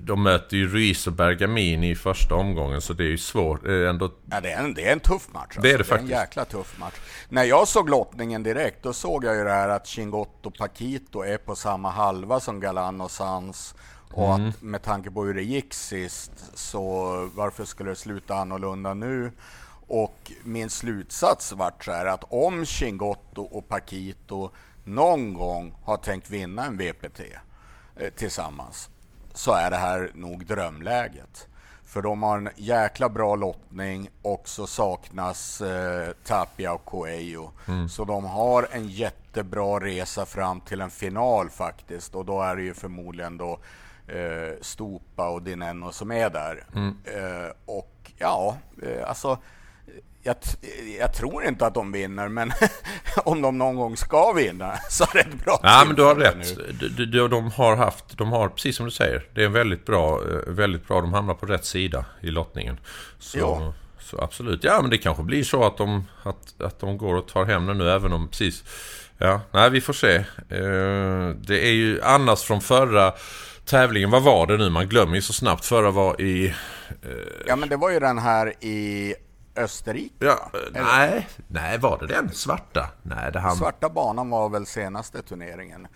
de 0.00 0.22
möter 0.22 0.56
ju 0.56 0.68
Ruiz 0.68 1.06
och 1.06 1.12
Bergamini 1.12 1.90
i 1.90 1.94
första 1.94 2.34
omgången 2.34 2.80
så 2.80 2.92
det 2.92 3.04
är 3.04 3.08
ju 3.08 3.18
svårt. 3.18 3.66
Eh, 3.66 3.88
ändå, 3.88 4.10
Ja, 4.30 4.40
det 4.40 4.50
är, 4.50 4.58
en, 4.64 4.74
det 4.74 4.88
är 4.88 4.92
en 4.92 5.00
tuff 5.00 5.28
match. 5.32 5.42
Alltså. 5.44 5.60
Det 5.60 5.68
är 5.72 5.78
det 5.78 5.84
Det 5.84 5.90
är 5.90 5.94
en 5.94 5.98
faktiskt. 5.98 6.10
jäkla 6.10 6.44
tuff 6.44 6.78
match. 6.78 6.94
När 7.28 7.44
jag 7.44 7.68
såg 7.68 7.90
lottningen 7.90 8.42
direkt, 8.42 8.82
då 8.82 8.92
såg 8.92 9.24
jag 9.24 9.36
ju 9.36 9.44
det 9.44 9.50
här 9.50 9.68
att 9.68 9.86
Chingotto 9.86 10.48
och 10.48 10.54
Paquito 10.58 11.22
är 11.22 11.38
på 11.38 11.54
samma 11.56 11.90
halva 11.90 12.40
som 12.40 12.60
Galan 12.60 13.00
och 13.00 13.10
Sans. 13.10 13.74
Och 14.10 14.34
Mm. 14.34 14.48
att 14.48 14.62
med 14.62 14.82
tanke 14.82 15.10
på 15.10 15.24
hur 15.24 15.34
det 15.34 15.42
gick 15.42 15.74
sist, 15.74 16.32
så 16.54 16.90
varför 17.34 17.64
skulle 17.64 17.90
det 17.90 17.96
sluta 17.96 18.34
annorlunda 18.34 18.94
nu? 18.94 19.32
Och 19.90 20.32
min 20.44 20.70
slutsats 20.70 21.52
vart 21.52 21.84
så 21.84 21.92
här 21.92 22.06
att 22.06 22.24
om 22.28 22.64
Chingotto 22.66 23.42
och 23.42 23.68
Paquito 23.68 24.50
någon 24.84 25.34
gång 25.34 25.74
har 25.84 25.96
tänkt 25.96 26.30
vinna 26.30 26.64
en 26.64 26.76
VPT 26.76 27.20
eh, 27.96 28.10
tillsammans, 28.16 28.88
så 29.34 29.52
är 29.52 29.70
det 29.70 29.76
här 29.76 30.10
nog 30.14 30.46
drömläget. 30.46 31.46
För 31.84 32.02
de 32.02 32.22
har 32.22 32.38
en 32.38 32.48
jäkla 32.56 33.08
bra 33.08 33.36
lottning 33.36 34.10
och 34.22 34.48
så 34.48 34.66
saknas 34.66 35.60
eh, 35.60 36.08
Tapia 36.24 36.72
och 36.72 36.84
Coelho. 36.84 37.50
Så 37.90 38.04
de 38.04 38.24
har 38.24 38.68
en 38.72 38.88
jättebra 38.88 39.80
resa 39.80 40.26
fram 40.26 40.60
till 40.60 40.80
en 40.80 40.90
final 40.90 41.50
faktiskt. 41.50 42.14
Och 42.14 42.24
då 42.24 42.42
är 42.42 42.56
det 42.56 42.62
ju 42.62 42.74
förmodligen 42.74 43.36
då 43.38 43.58
eh, 44.08 44.54
Stupa 44.60 45.28
och 45.28 45.42
Dineno 45.42 45.92
som 45.92 46.12
är 46.12 46.30
där. 46.30 46.64
Eh, 47.04 47.52
och 47.66 48.12
ja, 48.18 48.56
eh, 48.82 49.08
alltså 49.08 49.38
jag, 50.22 50.36
jag 51.00 51.14
tror 51.14 51.44
inte 51.44 51.66
att 51.66 51.74
de 51.74 51.92
vinner, 51.92 52.28
men 52.28 52.52
om 53.24 53.42
de 53.42 53.58
någon 53.58 53.76
gång 53.76 53.96
ska 53.96 54.32
vinna 54.32 54.76
så 54.90 55.04
är 55.04 55.14
det 55.14 55.20
ett 55.20 55.44
bra 55.44 55.60
ja 55.62 55.84
men 55.86 55.96
du 55.96 56.02
har 56.02 56.14
rätt. 56.14 56.56
De, 56.80 57.04
de, 57.06 57.28
de 57.28 57.50
har 57.50 57.76
haft, 57.76 58.18
de 58.18 58.32
har 58.32 58.48
precis 58.48 58.76
som 58.76 58.86
du 58.86 58.92
säger. 58.92 59.26
Det 59.34 59.44
är 59.44 59.48
väldigt 59.48 59.86
bra, 59.86 60.20
eh, 60.22 60.52
väldigt 60.52 60.88
bra. 60.88 61.00
De 61.00 61.12
hamnar 61.12 61.34
på 61.34 61.46
rätt 61.46 61.64
sida 61.64 62.04
i 62.20 62.30
lottningen. 62.30 62.80
Så, 63.18 63.38
Ja. 63.38 63.72
så 64.00 64.20
absolut. 64.20 64.64
Ja 64.64 64.78
men 64.82 64.90
det 64.90 64.98
kanske 64.98 65.22
blir 65.22 65.44
så 65.44 65.64
att 65.66 65.76
de, 65.76 66.04
att, 66.22 66.60
att 66.60 66.80
de 66.80 66.98
går 66.98 67.14
och 67.14 67.28
tar 67.28 67.44
hem 67.44 67.66
den 67.66 67.78
nu 67.78 67.90
även 67.90 68.12
om 68.12 68.28
precis. 68.28 68.64
Ja, 69.18 69.40
nej 69.50 69.70
vi 69.70 69.80
får 69.80 69.92
se. 69.92 70.14
Eh, 70.48 71.28
det 71.40 71.66
är 71.68 71.72
ju 71.72 72.02
annars 72.02 72.42
från 72.42 72.60
förra 72.60 73.12
tävlingen. 73.68 74.10
Vad 74.10 74.22
var 74.22 74.46
det 74.46 74.56
nu? 74.56 74.70
Man 74.70 74.88
glömmer 74.88 75.14
ju 75.14 75.22
så 75.22 75.32
snabbt. 75.32 75.64
Förra 75.64 75.90
var 75.90 76.20
i... 76.20 76.54
Ja, 77.46 77.56
men 77.56 77.68
det 77.68 77.76
var 77.76 77.90
ju 77.90 78.00
den 78.00 78.18
här 78.18 78.64
i 78.64 79.14
Österrike. 79.56 80.14
Ja, 80.18 80.50
eh, 80.74 80.82
nej, 80.82 81.28
nej 81.48 81.78
var 81.78 81.98
det 81.98 82.06
den? 82.06 82.30
Svarta? 82.32 82.88
Nej, 83.02 83.32
det 83.32 83.38
han... 83.40 83.56
Svarta 83.56 83.88
banan 83.88 84.30
var 84.30 84.48
väl 84.48 84.66
senaste 84.66 85.22
turneringen? 85.22 85.86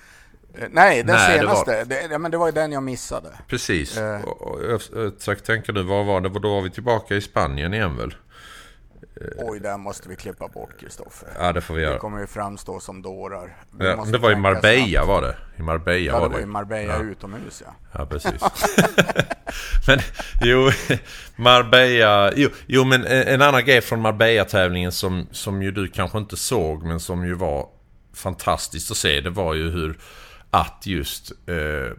Eh, 0.58 0.68
Nej, 0.70 1.02
den 1.02 1.16
Nej, 1.16 1.38
det 1.38 1.46
var- 1.46 1.54
senaste. 1.64 1.84
Det 2.08 2.18
men 2.18 2.30
det 2.30 2.36
var 2.36 2.46
ju 2.46 2.52
den 2.52 2.72
jag 2.72 2.82
missade. 2.82 3.28
Precis. 3.48 3.96
Eh. 3.98 4.20
Jag 4.68 4.82
försöker 5.18 5.42
tänka 5.44 5.72
nu, 5.72 5.82
vad 5.82 6.06
var 6.06 6.20
det? 6.20 6.28
Då 6.28 6.54
var 6.54 6.62
vi 6.62 6.70
tillbaka 6.70 7.14
i 7.14 7.20
Spanien 7.20 7.74
igen 7.74 7.96
väl? 7.96 8.14
Oj, 9.38 9.60
den 9.60 9.80
måste 9.80 10.08
vi 10.08 10.16
klippa 10.16 10.48
bort, 10.48 10.80
Kristoffer. 10.80 11.28
Ja, 11.38 11.52
det 11.52 11.60
får 11.60 11.74
vi 11.74 11.80
Vi 11.80 11.86
göra. 11.86 11.98
kommer 11.98 12.20
ju 12.20 12.26
framstå 12.26 12.80
som 12.80 13.02
dårar. 13.02 13.56
Vi 13.78 13.86
Ja, 13.86 14.04
det 14.12 14.18
var 14.18 14.30
i 14.32 14.36
Marbella 14.36 14.86
snabbt. 14.86 15.08
var 15.08 15.22
det. 15.22 15.36
I 15.58 15.62
Marbella 15.62 15.98
Ja, 15.98 16.20
var 16.20 16.28
det 16.28 16.34
var 16.34 16.40
i 16.40 16.46
Marbella 16.46 16.92
Ja. 16.94 17.02
utomhus, 17.02 17.62
ja. 17.66 17.74
Ja, 17.92 18.06
precis. 18.06 18.42
men 19.86 19.98
jo, 20.42 20.70
Marbella... 21.36 22.32
Jo, 22.36 22.48
jo, 22.66 22.84
men 22.84 23.06
en 23.06 23.28
en 23.28 23.42
annan 23.42 23.64
grej 23.64 23.80
från 23.80 24.00
Marbella-tävlingen 24.00 24.92
som, 24.92 25.26
som 25.32 25.62
ju 25.62 25.70
du 25.70 25.88
kanske 25.88 26.18
inte 26.18 26.36
såg 26.36 26.82
men 26.86 27.00
som 27.00 27.24
ju 27.26 27.34
var 27.34 27.66
fantastiskt 28.14 28.90
att 28.90 28.96
se. 28.96 29.20
Det 29.20 29.30
var 29.30 29.54
ju 29.54 29.70
hur 29.70 29.98
att 30.50 30.82
just 30.86 31.32
eh, 31.46 31.96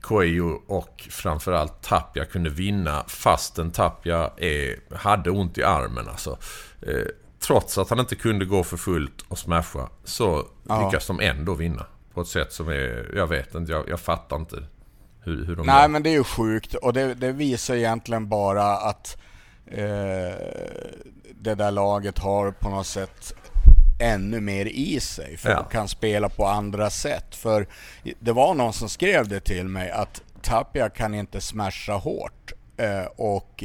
Coelho 0.00 0.60
och 0.66 1.08
framförallt 1.10 1.82
Tapia 1.82 2.24
kunde 2.24 2.50
vinna 2.50 3.04
fastän 3.08 3.70
Tapia 3.70 4.30
är, 4.36 4.94
hade 4.96 5.30
ont 5.30 5.58
i 5.58 5.62
armen. 5.62 6.08
Alltså, 6.08 6.38
eh, 6.82 6.94
trots 7.40 7.78
att 7.78 7.90
han 7.90 8.00
inte 8.00 8.14
kunde 8.16 8.44
gå 8.44 8.64
för 8.64 8.76
fullt 8.76 9.24
och 9.28 9.38
smasha 9.38 9.88
så 10.04 10.46
Ja. 10.68 10.84
lyckas 10.86 11.06
de 11.06 11.20
ändå 11.20 11.54
vinna. 11.54 11.86
På 12.14 12.20
ett 12.20 12.28
sätt 12.28 12.52
som 12.52 12.68
är, 12.68 13.12
jag 13.16 13.26
vet 13.26 13.54
inte, 13.54 13.72
jag, 13.72 13.88
jag 13.88 14.00
fattar 14.00 14.36
inte 14.36 14.56
hur, 15.20 15.44
hur 15.44 15.56
de 15.56 15.66
Nej, 15.66 15.82
gör. 15.82 15.88
men 15.88 16.02
det 16.02 16.10
är 16.10 16.14
ju 16.14 16.24
sjukt 16.24 16.74
och 16.74 16.92
det, 16.92 17.14
det 17.14 17.32
visar 17.32 17.74
egentligen 17.74 18.28
bara 18.28 18.76
att 18.76 19.16
eh, 19.66 20.34
det 21.34 21.54
där 21.54 21.70
laget 21.70 22.18
har 22.18 22.50
på 22.50 22.68
något 22.70 22.86
sätt 22.86 23.34
ännu 24.00 24.40
mer 24.40 24.66
i 24.66 25.00
sig 25.00 25.36
för 25.36 25.50
Ja. 25.50 25.62
kan 25.64 25.88
spela 25.88 26.28
på 26.28 26.46
andra 26.46 26.90
sätt. 26.90 27.34
För 27.34 27.66
det 28.20 28.32
var 28.32 28.54
någon 28.54 28.72
som 28.72 28.88
skrev 28.88 29.28
det 29.28 29.40
till 29.40 29.68
mig 29.68 29.90
att 29.90 30.22
Tapia 30.42 30.88
kan 30.88 31.14
inte 31.14 31.40
smasha 31.40 31.92
hårt. 31.92 32.52
Eh, 32.76 33.04
och, 33.16 33.64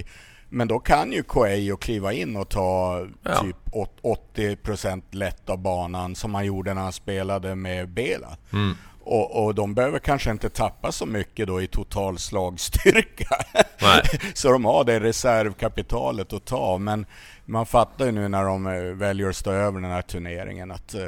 men 0.49 0.67
då 0.67 0.79
kan 0.79 1.11
ju 1.11 1.23
Coelho 1.23 1.77
kliva 1.77 2.13
in 2.13 2.35
och 2.35 2.49
ta 2.49 3.05
Ja. 3.23 3.41
typ 3.41 3.55
åt- 3.71 3.99
80% 4.01 5.01
lätt 5.11 5.49
av 5.49 5.57
banan 5.57 6.15
som 6.15 6.35
han 6.35 6.45
gjorde 6.45 6.73
när 6.73 6.81
han 6.81 6.93
spelade 6.93 7.55
med 7.55 7.89
Bela. 7.89 8.37
Mm. 8.53 8.75
Och, 9.05 9.45
och 9.45 9.55
de 9.55 9.73
behöver 9.73 9.99
kanske 9.99 10.31
inte 10.31 10.49
tappa 10.49 10.91
så 10.91 11.05
mycket 11.05 11.47
då 11.47 11.61
i 11.61 11.67
total 11.67 12.19
slagstyrka. 12.19 13.37
Så 14.33 14.51
de 14.51 14.65
har 14.65 14.83
det 14.83 14.99
reservkapitalet 14.99 16.33
att 16.33 16.45
ta. 16.45 16.77
Men 16.77 17.05
man 17.45 17.65
fattar 17.65 18.05
ju 18.05 18.11
nu 18.11 18.27
när 18.27 18.43
de 18.43 18.67
eh, 18.67 18.73
väljer 18.81 19.29
att 19.29 19.35
stå 19.35 19.51
över 19.51 19.81
den 19.81 19.91
här 19.91 20.01
turneringen 20.01 20.71
att 20.71 20.93
eh, 20.93 21.01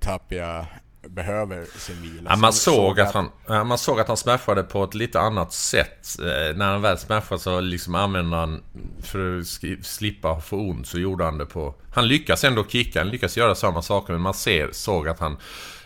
Tapia 0.00 0.66
behöver 1.08 1.64
sin 1.78 2.02
vila. 2.02 2.30
Ja, 2.30 2.36
man, 2.36 2.52
Så- 2.52 2.70
såg 2.72 3.00
att 3.00 3.14
han, 3.14 3.30
man 3.48 3.78
såg 3.78 4.00
att 4.00 4.08
han 4.08 4.16
smashade 4.16 4.62
på 4.62 4.84
ett 4.84 4.94
lite 4.94 5.20
annat 5.20 5.52
sätt. 5.52 6.06
Eh, 6.18 6.56
när 6.56 6.66
han 6.72 6.82
väl 6.82 6.98
smashade 6.98 7.40
så 7.40 7.60
liksom 7.60 7.94
använde 7.94 8.36
han, 8.36 8.62
för 9.02 9.38
att 9.38 9.46
slippa 9.86 10.40
få 10.40 10.56
ont, 10.56 10.86
så 10.86 10.98
gjorde 10.98 11.24
han 11.24 11.38
det 11.38 11.46
på... 11.46 11.74
Han 11.94 12.08
lyckas 12.08 12.44
ändå 12.44 12.64
kicka, 12.64 13.00
han 13.00 13.08
lyckas 13.08 13.36
göra 13.36 13.54
samma 13.54 13.82
saker, 13.82 14.12
men 14.12 14.22
man 14.22 14.34
ser, 14.34 14.68
såg 14.72 15.08
att 15.08 15.20
han 15.20 15.36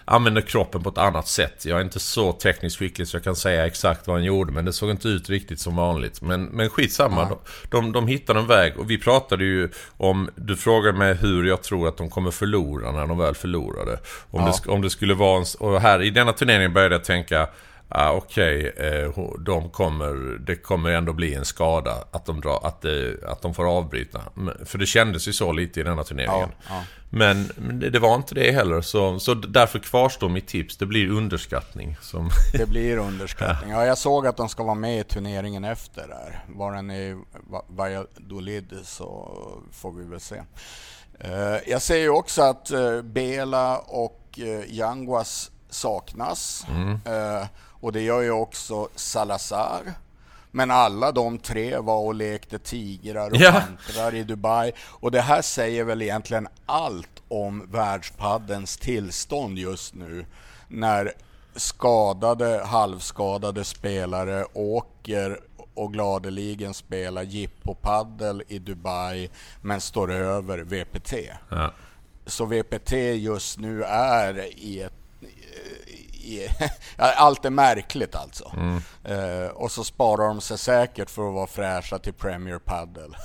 använde 0.05 0.43
kroppen 0.43 0.83
på 0.83 0.89
ett 0.89 0.99
annat 0.99 1.29
sätt. 1.29 1.65
Jag 1.67 1.81
är 1.81 1.85
inte 1.85 2.01
så 2.01 2.33
tekniskt 2.33 2.79
skicklig 2.79 3.09
så 3.09 3.17
jag 3.17 3.25
kan 3.25 3.37
säga 3.37 3.67
exakt 3.67 4.07
vad 4.07 4.17
han 4.17 4.25
gjorde, 4.25 4.53
men 4.53 4.65
det 4.65 4.73
såg 4.73 4.91
inte 4.91 5.09
ut 5.09 5.31
riktigt 5.31 5.61
som 5.61 5.77
vanligt. 5.77 6.23
Men, 6.23 6.45
men 6.45 6.71
skitsamma, 6.71 7.29
de, 7.29 7.39
de, 7.71 7.93
de 7.93 8.07
hittade 8.07 8.41
en 8.41 8.47
väg. 8.47 8.79
Och 8.79 8.91
vi 8.91 8.99
pratade 8.99 9.45
ju 9.45 9.71
om, 9.97 10.31
du 10.37 10.57
frågade 10.57 10.99
mig 10.99 11.15
hur 11.15 11.45
jag 11.45 11.63
tror 11.63 11.89
att 11.89 11.97
de 11.97 12.11
kommer 12.11 12.31
förlora 12.31 12.93
när 12.93 13.07
de 13.07 13.19
väl 13.19 13.35
förlorade. 13.35 13.99
Om, 14.31 14.41
Ja. 14.41 14.55
det, 14.65 14.73
om 14.73 14.83
det 14.83 14.91
skulle 14.91 15.15
vara 15.15 15.39
en, 15.39 15.45
och 15.59 15.81
här 15.81 16.03
i 16.03 16.11
denna 16.11 16.33
turneringen 16.33 16.73
började 16.73 16.95
jag 16.95 17.05
tänka 17.05 17.49
Ah, 17.95 18.13
Okej, 18.13 18.73
eh, 18.77 19.09
ho- 19.13 19.39
de 19.39 19.71
kommer, 19.71 20.39
det 20.39 20.57
kommer 20.57 20.91
ändå 20.91 21.13
bli 21.13 21.35
en 21.35 21.45
skada 21.45 22.05
att 22.11 22.27
de, 22.27 22.41
drar, 22.41 22.61
att, 22.67 22.81
det, 22.83 23.25
att 23.27 23.43
de 23.43 23.55
får 23.55 23.77
avbryta. 23.77 24.21
För 24.65 24.79
det 24.79 24.87
kändes 24.87 25.29
ju 25.29 25.33
så 25.33 25.53
lite 25.53 25.81
i 25.81 25.83
denna 25.83 26.05
turneringen. 26.05 26.49
Ja, 26.69 26.69
ja. 26.69 26.83
Men, 27.15 27.51
det, 27.81 27.91
det 27.91 27.99
var 27.99 28.15
inte 28.15 28.35
det 28.35 28.53
heller. 28.53 28.81
Så, 28.81 29.19
så 29.21 29.35
därför 29.35 29.79
kvarstår 29.79 30.29
mitt 30.29 30.47
tips. 30.49 30.77
Det 30.77 30.87
blir 30.87 31.11
underskattning. 31.11 31.97
Som, 32.01 32.31
Det 32.53 32.69
blir 32.69 32.97
underskattning. 32.99 33.71
Ja, 33.71 33.87
jag 33.87 33.99
såg 33.99 34.27
att 34.27 34.37
de 34.37 34.49
ska 34.49 34.63
vara 34.63 34.75
med 34.75 35.01
i 35.01 35.05
turneringen 35.05 35.65
efter 35.65 36.09
där. 36.09 36.45
Var 36.49 36.73
den 36.73 36.91
i 36.91 37.23
Va- 37.51 37.65
Valladolid 37.69 38.73
så 38.85 39.39
får 39.73 39.93
vi 39.93 40.05
väl 40.05 40.21
se. 40.21 40.43
Eh, 41.21 41.57
Jag 41.71 41.83
ser 41.83 41.97
ju 41.97 42.09
också 42.11 42.43
att 42.43 42.71
eh, 42.71 43.03
Bela 43.03 43.79
och 43.79 44.39
eh, 44.39 44.75
Yanguas 44.75 45.51
saknas. 45.71 46.67
Eh, 47.07 47.47
Och 47.83 47.93
det 47.93 48.01
gör 48.03 48.21
ju 48.21 48.31
också 48.31 48.89
Salazar. 48.95 49.81
Men 50.51 50.71
alla 50.71 51.13
de 51.13 51.39
tre 51.39 51.77
var 51.79 51.99
och 51.99 52.15
lekte 52.15 52.59
tigrar 52.59 53.31
och 53.31 53.37
Ja. 53.37 53.53
pantrar 53.53 54.15
i 54.15 54.23
Dubai. 54.25 54.73
Och 54.79 55.11
det 55.11 55.21
här 55.21 55.43
säger 55.43 55.85
väl 55.85 56.03
egentligen 56.03 56.49
allt 56.67 57.23
om 57.29 57.71
världspaddens 57.73 58.77
tillstånd 58.77 59.59
just 59.59 59.95
nu. 59.95 60.27
När 60.69 61.13
skadade, 61.57 62.63
halvskadade 62.67 63.65
spelare 63.65 64.45
åker 64.53 65.41
och 65.75 65.93
gladeligen 65.93 66.75
spelar 66.75 67.23
jippopaddel 67.23 68.43
i 68.49 68.59
Dubai 68.59 69.31
men 69.63 69.81
står 69.81 70.13
över 70.13 70.59
VPT. 70.59 71.13
ja. 71.49 71.73
Så 72.27 72.45
VPT 72.45 72.93
just 73.17 73.59
nu 73.59 73.83
är 73.85 74.39
i 74.59 74.81
ett... 74.81 74.93
Allt 76.97 77.45
är 77.45 77.51
märkligt 77.51 78.15
alltså. 78.15 78.53
Eh, 79.05 79.47
och 79.47 79.71
så 79.71 79.85
sparar 79.85 80.29
de 80.29 80.41
sig 80.41 80.59
säkert 80.59 81.11
för 81.11 81.29
att 81.29 81.35
vara 81.35 81.47
fräscha 81.47 81.99
till 81.99 82.13
Premier 82.13 82.59
Padel. 82.59 83.17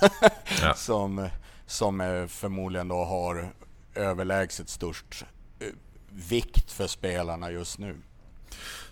Ja. 0.62 0.74
som, 0.74 1.28
som 1.66 2.26
förmodligen 2.30 2.88
då 2.88 3.04
har 3.04 3.52
överlägset 3.94 4.68
störst 4.68 5.24
eh, 5.60 5.66
vikt 6.10 6.72
för 6.72 6.86
spelarna 6.86 7.50
just 7.50 7.78
nu. 7.78 7.96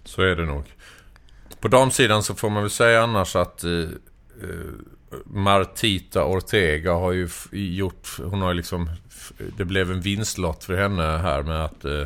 Så 0.05 0.23
är 0.23 0.37
det 0.37 0.45
nog. 0.45 0.65
På 1.61 1.69
damsidan 1.69 2.23
så 2.23 2.35
får 2.35 2.51
man 2.51 2.63
väl 2.63 2.71
säga 2.71 3.03
annars 3.03 3.37
att 3.37 3.65
eh, 3.65 3.89
Martita 5.25 6.25
Ortega 6.25 6.93
har 6.93 7.13
ju 7.13 7.29
gjort... 7.53 8.09
Hon 8.25 8.43
har 8.43 8.49
ju 8.49 8.55
liksom... 8.55 8.91
Det 9.57 9.65
blev 9.65 9.91
en 9.91 10.01
vinstlott 10.01 10.65
för 10.65 10.77
henne 10.77 11.03
här 11.03 11.43
med 11.43 11.65
att... 11.65 11.85
Eh, 11.85 12.03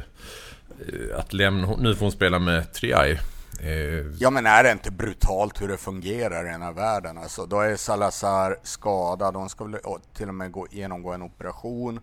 att 1.17 1.33
lämna... 1.33 1.77
Nu 1.77 1.95
får 1.95 2.05
hon 2.07 2.13
spela 2.13 2.39
med 2.39 2.73
Triay. 2.73 3.19
Eh, 3.61 4.07
Ja 4.19 4.31
men 4.31 4.47
är 4.47 4.63
det 4.63 4.73
inte 4.73 4.91
brutalt 4.91 5.63
hur 5.63 5.69
det 5.69 5.77
fungerar 5.77 6.47
i 6.47 6.53
den 6.53 6.63
här 6.63 6.73
världen? 6.73 7.19
Alltså, 7.19 7.47
då 7.47 7.61
är 7.61 7.77
Salazar 7.77 8.57
skadad, 8.63 9.37
hon 9.37 9.49
ska 9.49 9.65
väl 9.65 9.81
till 10.17 10.29
och 10.29 10.35
med 10.35 10.53
gå, 10.53 10.67
genomgå 10.71 11.13
en 11.13 11.23
operation. 11.23 12.01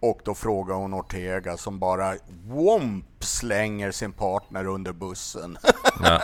Och 0.00 0.20
då 0.24 0.34
frågar 0.34 0.74
hon 0.74 0.94
Ortega 0.94 1.56
som 1.56 1.78
bara 1.78 2.14
womp 2.46 3.24
slänger 3.24 3.90
sin 3.90 4.12
partner 4.12 4.66
under 4.66 4.92
bussen. 4.92 5.58
ja. 6.02 6.20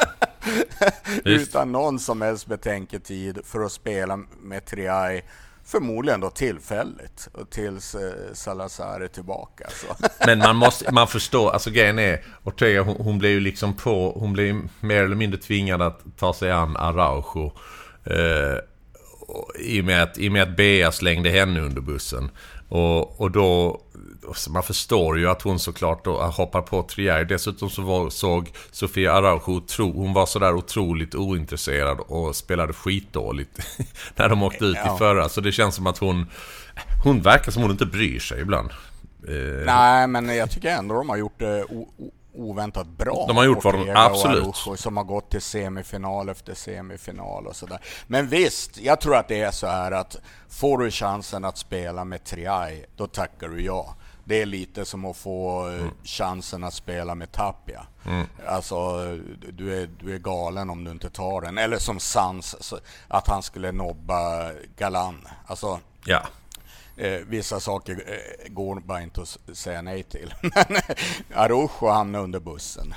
Utan 1.24 1.72
någon 1.72 1.98
som 1.98 2.22
helst 2.22 2.46
betänketid 2.46 3.38
för 3.44 3.60
att 3.60 3.72
spela 3.72 4.16
med 4.40 4.64
Triay. 4.64 5.22
Förmodligen 5.70 6.20
då 6.20 6.30
tillfälligt 6.30 7.28
tills 7.50 7.94
eh, 7.94 8.32
Salazar 8.32 9.00
är 9.00 9.08
tillbaka. 9.08 9.68
Så. 9.70 9.86
Men 10.26 10.38
man 10.38 10.56
måste, 10.56 10.92
man 10.92 11.08
förstår, 11.08 11.50
alltså 11.50 11.70
grejen 11.70 11.98
är, 11.98 12.24
Ortega 12.44 12.82
hon, 12.82 12.96
hon 12.96 13.18
blev 13.18 13.32
ju 13.32 13.40
liksom 13.40 13.74
på, 13.74 14.12
hon 14.18 14.32
blev 14.32 14.46
ju 14.46 14.62
mer 14.80 15.04
eller 15.04 15.16
mindre 15.16 15.40
tvingad 15.40 15.82
att 15.82 16.00
ta 16.16 16.34
sig 16.34 16.50
an 16.50 16.76
Araujo. 16.76 17.52
Eh, 18.04 18.58
i, 19.58 19.80
och 19.80 19.84
med 19.84 20.02
att, 20.02 20.18
I 20.18 20.28
och 20.28 20.32
med 20.32 20.42
att 20.42 20.56
Bea 20.56 20.92
slängde 20.92 21.30
henne 21.30 21.60
under 21.60 21.80
bussen. 21.80 22.30
Och, 22.68 23.20
och 23.20 23.30
då, 23.30 23.80
man 24.50 24.62
förstår 24.62 25.18
ju 25.18 25.28
att 25.30 25.42
hon 25.42 25.58
såklart 25.58 26.04
då 26.04 26.22
hoppar 26.22 26.62
på 26.62 26.82
Trier. 26.82 27.24
Dessutom 27.24 27.70
så 27.70 27.82
var, 27.82 28.10
såg 28.10 28.50
Sofia 28.70 29.12
Araujo, 29.12 29.56
otro, 29.56 29.92
hon 29.92 30.12
var 30.12 30.26
sådär 30.26 30.54
otroligt 30.54 31.14
ointresserad 31.14 32.00
och 32.00 32.36
spelade 32.36 32.72
skitdåligt 32.72 33.58
när 34.16 34.28
de 34.28 34.42
åkte 34.42 34.64
ut 34.64 34.76
Ja. 34.84 34.94
i 34.94 34.98
förra. 34.98 35.28
Så 35.28 35.40
det 35.40 35.52
känns 35.52 35.74
som 35.74 35.86
att 35.86 35.98
hon, 35.98 36.26
hon 37.04 37.22
verkar 37.22 37.52
som 37.52 37.62
hon 37.62 37.70
inte 37.70 37.86
bryr 37.86 38.18
sig 38.20 38.40
ibland. 38.40 38.70
Eh, 39.28 39.64
Nej, 39.66 40.06
men 40.06 40.36
jag 40.36 40.50
tycker 40.50 40.68
ändå 40.70 40.94
de 40.94 41.08
har 41.08 41.16
gjort 41.16 41.38
det 41.38 41.64
o- 41.64 41.88
oväntat 42.34 42.86
bra. 42.86 43.24
De 43.28 43.36
har 43.36 43.44
gjort 43.44 43.64
vad 43.64 43.74
de- 43.74 43.90
absolut. 43.96 44.38
Araujo, 44.42 44.76
som 44.76 44.96
har 44.96 45.04
gått 45.04 45.30
till 45.30 45.40
semifinal 45.42 46.28
efter 46.28 46.54
semifinal 46.54 47.46
och 47.46 47.56
sådär. 47.56 47.78
Men 48.06 48.28
visst, 48.28 48.78
jag 48.80 49.00
tror 49.00 49.16
att 49.16 49.28
det 49.28 49.40
är 49.40 49.50
så 49.50 49.66
här 49.66 49.92
att 49.92 50.16
får 50.48 50.78
du 50.78 50.90
chansen 50.90 51.44
att 51.44 51.58
spela 51.58 52.04
med 52.04 52.24
Triay, 52.24 52.84
då 52.96 53.06
tackar 53.06 53.48
du 53.48 53.62
ja. 53.62 53.94
Det 54.30 54.42
är 54.42 54.46
lite 54.46 54.84
som 54.84 55.04
att 55.04 55.16
få 55.16 55.68
eh, 55.68 55.74
Mm. 55.74 55.90
chansen 56.04 56.64
att 56.64 56.74
spela 56.74 57.14
med 57.14 57.32
Tapia. 57.32 57.86
Alltså, 58.46 59.06
du 59.52 59.82
är, 59.82 59.88
du 60.02 60.14
är 60.14 60.18
galen 60.18 60.70
om 60.70 60.84
du 60.84 60.90
inte 60.90 61.10
tar 61.10 61.40
den. 61.40 61.58
Eller 61.58 61.78
som 61.78 62.00
Sans, 62.00 62.74
att 63.08 63.28
han 63.28 63.42
skulle 63.42 63.72
nobba 63.72 64.50
Galan. 64.78 65.28
Alltså, 65.46 65.78
ja. 66.04 66.22
Eh, 66.96 67.20
vissa 67.26 67.60
saker 67.60 68.02
eh, 68.06 68.52
går 68.52 68.80
bara 68.80 69.02
inte 69.02 69.20
att 69.22 69.38
säga 69.56 69.82
nej 69.82 70.02
till. 70.02 70.34
Men 70.42 70.76
eh, 70.76 70.96
Araujo 71.34 71.88
hamnade 71.88 72.24
under 72.24 72.40
bussen. 72.40 72.94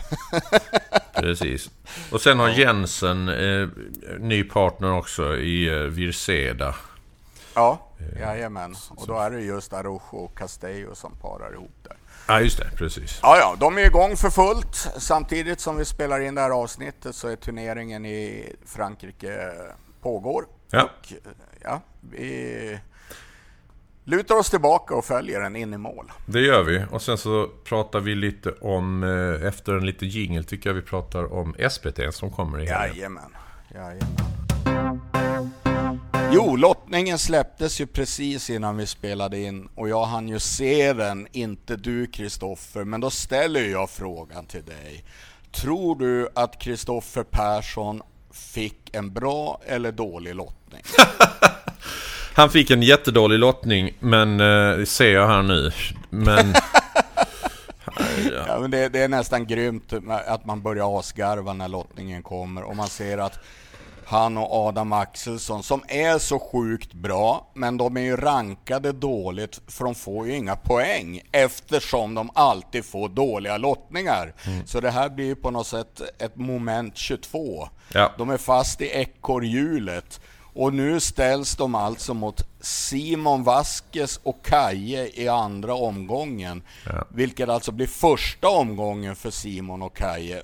Precis. 1.15 1.69
Och 2.11 2.21
sen 2.21 2.39
har 2.39 2.49
Jensen 2.49 3.29
eh, 3.29 3.67
ny 4.19 4.43
partner 4.43 4.93
också 4.93 5.37
i 5.37 5.67
eh, 5.67 5.75
Virseda. 5.75 6.75
ja, 7.55 7.87
jajamän. 8.19 8.75
Och 8.89 9.07
då 9.07 9.19
är 9.19 9.31
det 9.31 9.41
just 9.41 9.73
Araujo 9.73 10.17
och 10.17 10.37
Castello 10.37 10.95
som 10.95 11.15
parar 11.15 11.53
ihop 11.53 11.71
där. 11.83 11.97
Ja, 12.27 12.41
just 12.41 12.57
det. 12.57 12.69
Precis. 12.75 13.19
Ja, 13.21 13.37
ja, 13.37 13.55
de 13.59 13.77
är 13.77 13.85
igång 13.85 14.17
för 14.17 14.29
fullt. 14.29 14.75
Samtidigt 14.97 15.59
som 15.59 15.77
vi 15.77 15.85
spelar 15.85 16.19
in 16.19 16.35
det 16.35 16.41
här 16.41 16.49
avsnittet 16.49 17.15
så 17.15 17.27
är 17.27 17.35
turneringen 17.35 18.05
i 18.05 18.53
Frankrike 18.65 19.33
eh, 19.33 19.75
pågår. 20.01 20.45
Ja. 20.69 20.83
Och 20.83 21.13
eh, 21.13 21.17
ja, 21.63 21.81
vi 22.01 22.79
lutar 24.03 24.35
oss 24.35 24.49
tillbaka 24.49 24.95
och 24.95 25.05
följer 25.05 25.39
den 25.39 25.55
in 25.55 25.73
i 25.73 25.77
mål. 25.77 26.11
Det 26.25 26.39
gör 26.39 26.63
vi. 26.63 26.85
Och 26.91 27.01
sen 27.01 27.17
så 27.17 27.49
pratar 27.63 27.99
vi 27.99 28.15
lite 28.15 28.51
om, 28.51 29.03
eh, 29.03 29.47
efter 29.47 29.73
en 29.73 29.85
liten 29.85 30.07
jingle 30.07 30.43
tycker 30.43 30.69
jag 30.69 30.75
vi 30.75 30.81
pratar 30.81 31.33
om 31.33 31.55
SPT 31.69 31.99
som 32.11 32.31
kommer 32.31 32.61
i 32.61 32.65
helgen. 32.65 32.97
Jajamän. 32.97 33.35
Jajamän. 33.73 34.32
Jo, 36.35 36.55
lottningen 36.55 37.19
släpptes 37.19 37.81
ju 37.81 37.85
precis 37.85 38.49
innan 38.49 38.77
vi 38.77 38.87
spelade 38.87 39.39
in 39.39 39.69
och 39.75 39.89
jag 39.89 40.05
hann 40.05 40.29
ju 40.29 40.39
se 40.39 40.93
den, 40.93 41.27
inte 41.31 41.75
du 41.75 42.07
Kristoffer, 42.07 42.83
men 42.83 43.01
då 43.01 43.09
ställer 43.09 43.61
jag 43.61 43.89
frågan 43.89 44.45
till 44.45 44.63
dig. 44.63 45.03
Tror 45.51 45.99
du 45.99 46.29
att 46.35 46.59
Kristoffer 46.59 47.23
Persson 47.23 48.01
fick 48.31 48.95
en 48.95 49.13
bra 49.13 49.61
eller 49.65 49.91
dålig 49.91 50.35
lottning? 50.35 50.81
Han 52.35 52.49
fick 52.49 52.71
en 52.71 52.83
jättedålig 52.83 53.39
lottning, 53.39 53.97
men 53.99 54.39
eh, 54.39 54.85
ser 54.85 55.13
jag 55.13 55.27
här 55.27 55.41
nu. 55.41 55.71
Men... 56.09 56.53
Ja, 58.47 58.59
men 58.59 58.71
det, 58.71 58.89
det 58.89 58.99
är 58.99 59.07
nästan 59.07 59.47
grymt 59.47 59.93
att 60.27 60.45
man 60.45 60.61
börjar 60.61 60.99
asgarva 60.99 61.53
när 61.53 61.67
lottningen 61.67 62.23
kommer 62.23 62.63
och 62.63 62.75
man 62.75 62.87
ser 62.87 63.17
att 63.17 63.39
han 64.13 64.37
och 64.37 64.53
Adam 64.53 64.93
Axelsson 64.93 65.63
som 65.63 65.83
är 65.87 66.19
så 66.19 66.39
sjukt 66.39 66.93
bra, 66.93 67.51
men 67.53 67.77
de 67.77 67.97
är 67.97 68.01
ju 68.01 68.17
rankade 68.17 68.91
dåligt 68.91 69.61
för 69.67 69.85
de 69.85 69.95
får 69.95 70.27
ju 70.27 70.35
inga 70.35 70.55
poäng 70.55 71.21
eftersom 71.31 72.15
de 72.15 72.29
alltid 72.33 72.85
får 72.85 73.09
dåliga 73.09 73.57
lottningar. 73.57 74.33
Så 74.65 74.79
det 74.79 74.91
här 74.91 75.09
blir 75.09 75.25
ju 75.25 75.35
på 75.35 75.51
något 75.51 75.67
sätt 75.67 76.01
ett 76.19 76.35
moment 76.35 76.97
22. 76.97 77.69
Ja. 77.93 78.11
De 78.17 78.29
är 78.29 78.37
fast 78.37 78.81
i 78.81 78.85
ekorrhjulet 78.85 80.19
Och 80.55 80.73
nu 80.73 80.99
ställs 80.99 81.55
de 81.55 81.75
alltså 81.75 82.13
mot 82.13 82.47
Simon 82.61 83.43
Vasquez 83.43 84.19
och 84.23 84.45
Kaje 84.45 85.21
i 85.21 85.27
andra 85.27 85.73
omgången. 85.73 86.63
Ja. 86.85 87.07
Vilket 87.09 87.49
alltså 87.49 87.71
blir 87.71 87.87
första 87.87 88.49
omgången 88.49 89.15
för 89.15 89.31
Simon 89.31 89.81
och 89.81 89.97
Kaje. 89.97 90.43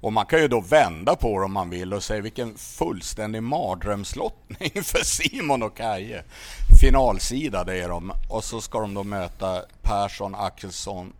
Och 0.00 0.12
man 0.12 0.26
kan 0.26 0.40
ju 0.40 0.48
då 0.48 0.60
vända 0.60 1.16
på 1.16 1.38
det 1.38 1.44
om 1.44 1.52
man 1.52 1.70
vill 1.70 1.94
och 1.94 2.02
säga 2.02 2.20
vilken 2.20 2.54
fullständig 2.54 3.42
mardrömslottning 3.42 4.70
för 4.82 5.04
Simon 5.04 5.62
och 5.62 5.76
Kaje. 5.76 6.24
Finalsida 6.80 7.64
det 7.64 7.82
är 7.82 7.88
de. 7.88 8.12
Och 8.28 8.44
så 8.44 8.60
ska 8.60 8.80
de 8.80 8.94
då 8.94 9.04
möta 9.04 9.62
Persson, 9.82 10.34
Axelsson 10.34 11.12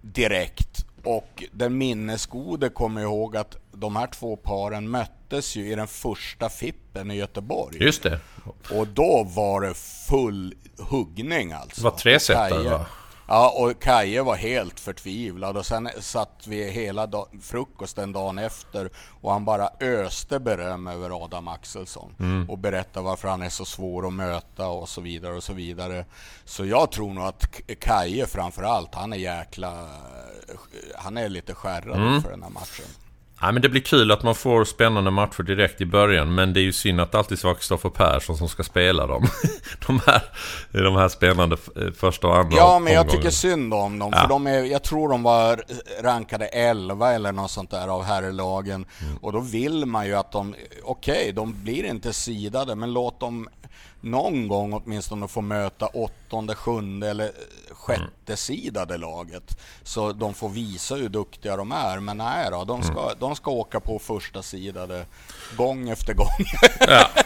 direkt. 0.00 0.84
Och 1.04 1.44
den 1.52 1.78
minnesgode 1.78 2.68
kommer 2.68 3.00
ihåg 3.00 3.36
att 3.36 3.56
de 3.72 3.96
här 3.96 4.06
två 4.06 4.36
paren 4.36 4.90
möttes 4.90 5.56
ju 5.56 5.72
i 5.72 5.74
den 5.74 5.86
första 5.86 6.48
Fippen 6.48 7.10
i 7.10 7.14
Göteborg. 7.14 7.82
Just 7.82 8.02
det. 8.02 8.20
Och 8.70 8.86
då 8.86 9.26
var 9.34 9.60
det 9.60 9.74
full 10.08 10.54
huggning 10.78 11.52
alltså. 11.52 11.80
Det 11.80 11.84
var 11.90 11.98
tre 11.98 12.20
setare, 12.20 12.68
va? 12.68 12.86
Ja, 13.30 13.54
och 13.58 13.82
Kaje 13.82 14.22
var 14.22 14.36
helt 14.36 14.80
förtvivlad 14.80 15.56
och 15.56 15.66
sen 15.66 15.88
satt 16.00 16.46
vi 16.46 16.70
hela 16.70 17.06
dag, 17.06 17.26
frukosten 17.42 18.12
dagen 18.12 18.38
efter 18.38 18.90
och 19.20 19.32
han 19.32 19.44
bara 19.44 19.68
öste 19.80 20.38
beröm 20.40 20.86
över 20.86 21.24
Adam 21.24 21.48
Axelsson 21.48 22.14
Mm. 22.20 22.50
och 22.50 22.58
berättade 22.58 23.04
varför 23.06 23.28
han 23.28 23.42
är 23.42 23.48
så 23.50 23.64
svår 23.64 24.06
att 24.06 24.12
möta 24.12 24.68
och 24.68 24.88
så 24.88 25.00
vidare 25.00 25.34
och 25.34 25.42
så 25.42 25.52
vidare. 25.52 26.04
Så 26.44 26.64
jag 26.66 26.92
tror 26.92 27.12
nog 27.14 27.24
att 27.24 27.60
Kaje 27.80 28.26
framför 28.26 28.62
allt, 28.62 28.94
han 28.94 29.12
är 29.12 29.16
jäkla... 29.16 29.88
Han 30.96 31.16
är 31.16 31.28
lite 31.28 31.54
skärrad 31.54 31.96
Mm. 32.08 32.22
för 32.22 32.30
den 32.30 32.42
här 32.42 32.50
matchen. 32.50 32.86
Ja, 33.40 33.52
men 33.52 33.62
det 33.62 33.68
blir 33.68 33.80
kul 33.80 34.10
att 34.10 34.22
man 34.22 34.34
får 34.34 34.64
spännande 34.64 35.10
matcher 35.10 35.42
direkt 35.42 35.80
i 35.80 35.86
början 35.86 36.34
Men 36.34 36.52
det 36.52 36.60
är 36.60 36.62
ju 36.62 36.72
synd 36.72 37.00
att 37.00 37.12
det 37.12 37.18
alltid 37.18 37.38
ska 37.38 37.48
vara 37.48 37.56
Kristoffer 37.56 37.88
Persson 37.90 38.36
som 38.36 38.48
ska 38.48 38.62
spela 38.62 39.06
dem 39.06 39.26
De 39.86 40.00
här, 40.06 40.22
de 40.72 40.96
här 40.96 41.08
spännande 41.08 41.56
eh, 41.76 41.92
första 41.92 42.26
och 42.26 42.36
andra 42.36 42.56
Ja, 42.56 42.78
men 42.78 42.92
jag 42.92 43.00
omgången. 43.00 43.22
tycker 43.22 43.30
synd 43.30 43.74
om 43.74 43.98
dem. 43.98 44.10
Ja. 44.14 44.20
För 44.20 44.28
de 44.28 44.46
är, 44.46 44.62
jag 44.64 44.82
tror 44.82 45.08
de 45.08 45.22
var 45.22 45.62
rankade 46.02 46.46
11 46.46 47.12
eller 47.12 47.32
något 47.32 47.50
sånt 47.50 47.70
där 47.70 47.88
av 47.88 48.02
herrlagen. 48.04 48.86
Mm. 49.02 49.16
Och 49.16 49.32
då 49.32 49.40
vill 49.40 49.86
man 49.86 50.06
ju 50.06 50.14
att 50.14 50.32
de, 50.32 50.54
okej, 50.82 51.32
de 51.32 51.62
blir 51.62 51.84
inte 51.84 52.12
sidade, 52.12 52.74
men 52.74 52.92
låt 52.92 53.20
dem 53.20 53.48
någon 54.00 54.48
gång 54.48 54.72
åtminstone 54.72 55.28
få 55.28 55.40
möta 55.40 55.86
åttonde, 55.86 56.54
sjunde 56.54 57.10
eller 57.10 57.30
sjätte 57.88 58.02
Mm. 58.26 58.36
sidade 58.36 58.96
laget. 58.96 59.58
Så 59.82 60.12
de 60.12 60.34
får 60.34 60.48
visa 60.48 60.94
hur 60.94 61.08
duktiga 61.08 61.56
de 61.56 61.72
är. 61.72 62.00
Men 62.00 62.16
nej 62.18 62.48
då, 62.50 62.64
de 62.64 62.82
ska, 62.82 63.02
Mm. 63.02 63.16
de 63.20 63.36
ska 63.36 63.50
åka 63.50 63.80
på 63.80 63.98
första 63.98 64.42
sidade 64.42 65.04
gång 65.56 65.88
efter 65.88 66.14
gång. 66.14 66.46
Ja. 66.80 67.10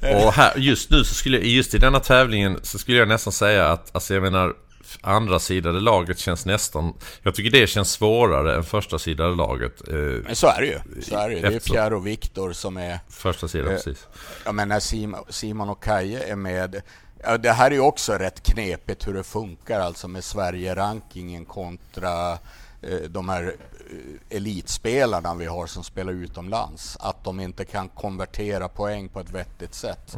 Och 0.00 0.32
här, 0.32 0.52
just 0.56 0.90
nu 0.90 1.04
så 1.04 1.14
skulle 1.14 1.38
just 1.38 1.74
i 1.74 1.78
denna 1.78 2.00
tävlingen 2.00 2.60
så 2.62 2.78
skulle 2.78 2.98
jag 2.98 3.08
nästan 3.08 3.32
säga 3.32 3.68
att, 3.68 3.90
alltså 3.94 4.14
jag 4.14 4.22
menar 4.22 4.54
Andra 5.00 5.38
sidade 5.38 5.80
laget 5.80 6.18
känns 6.18 6.46
nästan 6.46 6.94
Jag 7.22 7.34
tycker 7.34 7.50
det 7.50 7.66
känns 7.66 7.92
svårare 7.92 8.56
än 8.56 8.64
första 8.64 8.98
sidade 8.98 9.36
laget 9.36 9.88
eh, 9.88 9.94
Men 9.94 10.36
så 10.36 10.46
är 10.46 10.60
det 10.60 10.66
ju. 10.66 11.02
Så 11.02 11.16
är 11.16 11.28
det, 11.28 11.34
ju. 11.34 11.40
det 11.40 11.54
är 11.54 11.60
Pierre 11.60 11.94
och 11.96 12.06
Viktor 12.06 12.52
som 12.52 12.76
är 12.76 12.98
Första 13.08 13.48
sidan, 13.48 13.68
Eh, 13.68 13.74
precis 13.74 14.06
Ja 14.44 14.52
men 14.52 14.68
när 14.68 14.80
Simon, 14.80 15.24
Simon 15.28 15.68
och 15.70 15.82
Kaje 15.84 16.22
är 16.32 16.36
med. 16.36 16.82
Ja, 17.24 17.38
det 17.38 17.52
här 17.52 17.70
är 17.70 17.74
ju 17.74 17.80
också 17.80 18.12
rätt 18.12 18.42
knepigt 18.42 19.06
hur 19.06 19.14
det 19.14 19.22
funkar 19.22 19.80
alltså 19.80 20.08
med 20.08 20.24
Sverige-rankingen 20.24 21.44
kontra 21.44 22.32
eh, 22.82 23.00
de 23.08 23.28
här 23.28 23.54
eh, 23.90 24.36
elitspelarna 24.36 25.34
vi 25.34 25.46
har 25.46 25.66
som 25.66 25.84
spelar 25.84 26.12
utomlands. 26.12 26.96
Att 27.00 27.24
de 27.24 27.40
inte 27.40 27.64
kan 27.64 27.88
konvertera 27.88 28.68
poäng 28.68 29.08
på 29.08 29.20
ett 29.20 29.30
vettigt 29.30 29.74
sätt. 29.74 30.14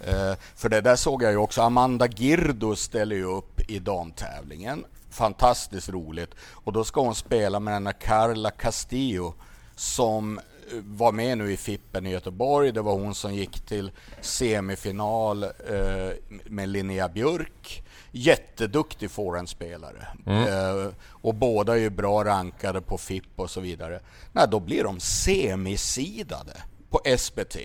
Eh, 0.00 0.34
för 0.54 0.68
det 0.68 0.80
där 0.80 0.96
såg 0.96 1.22
jag 1.22 1.30
ju 1.30 1.36
också. 1.36 1.62
Amanda 1.62 2.08
Girdo 2.08 2.76
ställer 2.76 3.16
ju 3.16 3.24
upp 3.24 3.70
i 3.70 3.78
damtävlingen. 3.78 4.84
Fantastiskt 5.10 5.88
roligt. 5.88 6.30
Och 6.52 6.72
då 6.72 6.84
ska 6.84 7.00
hon 7.00 7.14
spela 7.14 7.60
med 7.60 7.74
den 7.74 7.86
här 7.86 7.92
Carla 8.00 8.50
Castillo 8.50 9.34
som 9.76 10.40
var 10.84 11.12
med 11.12 11.38
nu 11.38 11.52
i 11.52 11.56
Fippen 11.56 12.06
i 12.06 12.10
Göteborg. 12.10 12.72
Det 12.72 12.82
var 12.82 12.92
hon 12.92 13.14
som 13.14 13.34
gick 13.34 13.60
till 13.60 13.90
semifinal 14.20 15.42
eh, 15.42 16.10
med 16.44 16.68
Linnea 16.68 17.08
Björk. 17.08 17.84
Jätteduktig 18.10 19.10
forehandspelare. 19.10 20.06
Eh, 20.26 20.92
och 21.06 21.34
båda 21.34 21.74
är 21.74 21.80
ju 21.80 21.90
bra 21.90 22.24
rankade 22.24 22.80
på 22.80 22.98
FIP 22.98 23.24
och 23.36 23.50
så 23.50 23.60
vidare. 23.60 24.00
Nej, 24.32 24.46
då 24.50 24.60
blir 24.60 24.84
de 24.84 25.00
semisidade 25.00 26.52
på 26.90 27.00
SBT. 27.18 27.56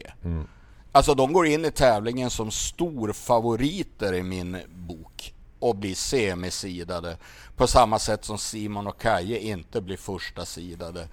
Alltså 0.92 1.14
de 1.14 1.34
går 1.34 1.48
in 1.48 1.66
i 1.66 1.72
tävlingen 1.72 2.30
som 2.30 2.52
storfavoriter 2.52 4.14
i 4.14 4.24
min 4.24 4.58
bok 4.70 5.34
och 5.60 5.76
blir 5.76 5.96
semisidade. 5.96 7.18
På 7.56 7.68
samma 7.68 8.00
sätt 8.00 8.26
som 8.26 8.38
Simon 8.38 8.88
och 8.88 9.02
Kaje 9.02 9.40
inte 9.40 9.82
blir 9.82 9.98
första 9.98 10.46
sidade. 10.46 11.08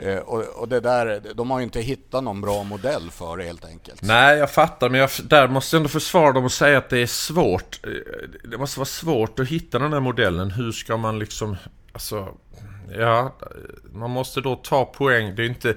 Eh, 0.00 0.18
och, 0.18 0.42
och 0.42 0.68
det 0.68 0.80
där, 0.80 1.22
de 1.34 1.50
har 1.50 1.58
ju 1.58 1.64
inte 1.64 1.80
hittat 1.80 2.24
någon 2.24 2.40
bra 2.40 2.62
modell 2.62 3.10
för 3.10 3.36
det 3.36 3.44
helt 3.44 3.64
enkelt. 3.64 4.02
Nej, 4.02 4.38
jag 4.38 4.50
fattar, 4.50 4.88
men 4.88 5.00
jag, 5.00 5.10
där 5.24 5.48
måste 5.48 5.76
jag 5.76 5.78
ändå 5.78 5.88
försvara 5.88 6.32
dem 6.32 6.44
och 6.44 6.52
säga 6.52 6.78
att 6.78 6.90
det 6.90 6.98
är 6.98 7.06
svårt. 7.06 7.80
Eh, 7.84 7.90
det 8.50 8.58
måste 8.58 8.80
vara 8.80 8.86
svårt 8.86 9.38
att 9.38 9.48
hitta 9.48 9.78
den 9.78 9.92
här 9.92 10.00
modellen. 10.00 10.50
Hur 10.50 10.72
ska 10.72 10.96
man 10.96 11.18
liksom... 11.18 11.56
Alltså... 11.92 12.28
Ja, 12.98 13.36
man 13.92 14.10
måste 14.10 14.40
då 14.40 14.56
ta 14.56 14.84
poäng. 14.84 15.34
Det 15.34 15.42
är 15.42 15.46
inte... 15.46 15.74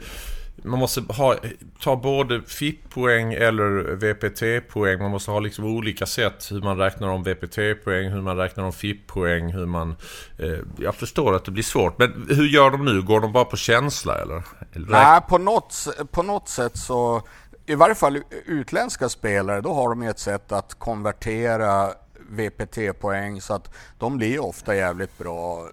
Man 0.64 0.80
måste 0.80 1.02
ha, 1.14 1.36
ta 1.80 1.96
både 1.96 2.42
FIP-poäng 2.42 3.34
eller 3.34 3.96
VPT-poäng. 3.96 5.02
Man 5.02 5.12
måste 5.12 5.32
ha 5.32 5.40
liksom 5.40 5.66
olika 5.66 6.06
sätt 6.06 6.48
hur 6.52 6.62
man 6.62 6.78
räknar 6.78 7.08
om 7.08 7.24
VPT-poäng, 7.24 8.10
hur 8.10 8.22
man 8.22 8.38
räknar 8.38 8.64
om 8.64 8.72
FIP-poäng, 8.72 9.52
hur 9.52 9.66
man... 9.66 9.96
Eh, 10.38 10.60
jag 10.78 10.96
förstår 10.96 11.36
att 11.36 11.46
det 11.46 11.52
blir 11.52 11.64
svårt. 11.64 12.00
Men 12.00 12.28
hur 12.30 12.48
gör 12.48 12.72
de 12.72 12.86
nu? 12.86 13.02
Går 13.02 13.20
de 13.22 13.32
bara 13.32 13.46
på 13.46 13.58
känsla 13.58 14.22
eller? 14.22 14.44
eller 14.74 14.88
Nej, 14.88 15.22
på 15.30 15.38
något, 15.38 15.88
på 16.12 16.24
något 16.24 16.50
sätt 16.50 16.78
så, 16.78 17.22
i 17.66 17.76
varje 17.76 17.96
fall 17.96 18.20
utländska 18.46 19.10
spelare, 19.10 19.62
då 19.62 19.74
har 19.74 19.90
de 19.90 20.04
ju 20.04 20.10
ett 20.10 20.20
sätt 20.20 20.52
att 20.52 20.80
konvertera 20.80 21.94
VPT-poäng 22.30 23.42
så 23.42 23.54
att 23.54 23.74
de 24.00 24.18
blir 24.18 24.40
ofta 24.40 24.76
jävligt 24.76 25.18
bra 25.18 25.68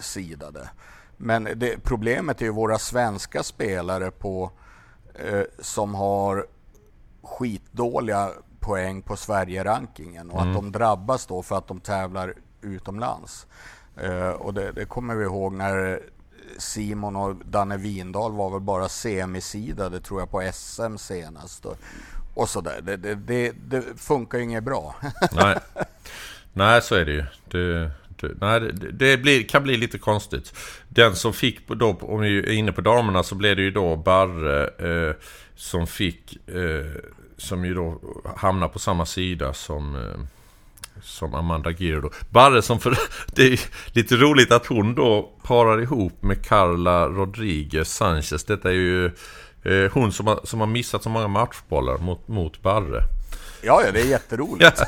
sidade. 0.00 0.68
Men 1.22 1.48
det, 1.56 1.82
problemet 1.82 2.40
är 2.40 2.44
ju 2.44 2.52
våra 2.52 2.78
svenska 2.78 3.42
spelare 3.42 4.10
på, 4.10 4.50
eh, 5.14 5.42
som 5.58 5.94
har 5.94 6.46
skitdåliga 7.22 8.30
poäng 8.60 9.02
på 9.02 9.16
Sverige-rankingen 9.16 10.30
och 10.30 10.42
att 10.42 10.54
de 10.54 10.72
drabbas 10.72 11.26
då 11.26 11.42
för 11.42 11.58
att 11.58 11.68
de 11.68 11.80
tävlar 11.80 12.34
utomlands. 12.60 13.46
Eh, 13.96 14.28
och 14.28 14.54
det, 14.54 14.72
det 14.72 14.84
kommer 14.84 15.14
vi 15.14 15.24
ihåg 15.24 15.52
när 15.52 16.00
Simon 16.58 17.16
och 17.16 17.36
Danne 17.36 17.76
Windahl 17.76 18.32
var 18.32 18.50
väl 18.50 18.60
bara 18.60 18.88
semisidade 18.88 20.00
tror 20.00 20.20
jag 20.20 20.30
på 20.30 20.50
SM 20.52 20.96
senast. 20.96 21.66
Och, 21.66 21.76
och 22.34 22.48
sådär. 22.48 22.80
Det, 22.82 22.96
det, 22.96 23.14
det, 23.14 23.52
det 23.66 23.82
funkar 23.96 24.38
ju 24.38 24.44
inget 24.44 24.64
bra. 24.64 24.94
Nej. 25.32 25.58
Nej, 26.52 26.82
så 26.82 26.94
är 26.94 27.04
det 27.04 27.12
ju. 27.12 27.24
Det, 27.44 27.90
Typ. 28.22 28.40
nej, 28.40 28.60
det, 28.60 28.90
det 28.90 29.16
blir, 29.16 29.42
kan 29.42 29.62
bli 29.62 29.76
lite 29.76 29.98
konstigt. 29.98 30.54
Den 30.88 31.16
som 31.16 31.32
fick, 31.32 31.68
då, 31.68 31.98
om 32.00 32.20
vi 32.20 32.38
är 32.38 32.52
inne 32.52 32.72
på 32.72 32.80
damerna, 32.80 33.22
så 33.22 33.34
blev 33.34 33.56
det 33.56 33.62
ju 33.62 33.70
då 33.70 33.96
Barre 33.96 34.66
eh, 34.66 35.14
som 35.54 35.86
fick, 35.86 36.48
eh, 36.48 37.02
som 37.36 37.64
ju 37.64 37.74
då 37.74 38.00
hamnar 38.36 38.68
på 38.68 38.78
samma 38.78 39.06
sida 39.06 39.54
som, 39.54 39.96
eh, 39.96 40.20
som 41.02 41.34
Amanda 41.34 41.70
Girdo. 41.70 42.10
Barre 42.30 42.62
som 42.62 42.80
för, 42.80 42.98
det 43.34 43.42
är 43.42 43.60
lite 43.92 44.16
roligt 44.16 44.52
att 44.52 44.66
hon 44.66 44.94
då 44.94 45.30
parar 45.44 45.82
ihop 45.82 46.22
med 46.22 46.44
Carla 46.44 47.08
Rodriguez 47.08 47.94
Sanchez. 47.94 48.44
Detta 48.44 48.70
är 48.70 48.74
ju 48.74 49.06
eh, 49.62 49.92
hon 49.92 50.12
som 50.12 50.26
har, 50.26 50.40
som 50.44 50.60
har 50.60 50.66
missat 50.66 51.02
så 51.02 51.08
många 51.08 51.28
matchbollar 51.28 51.98
mot, 51.98 52.28
mot 52.28 52.62
Barre 52.62 53.02
ja, 53.62 53.82
ja, 53.84 53.92
det 53.92 54.00
är 54.00 54.04
jätteroligt. 54.04 54.82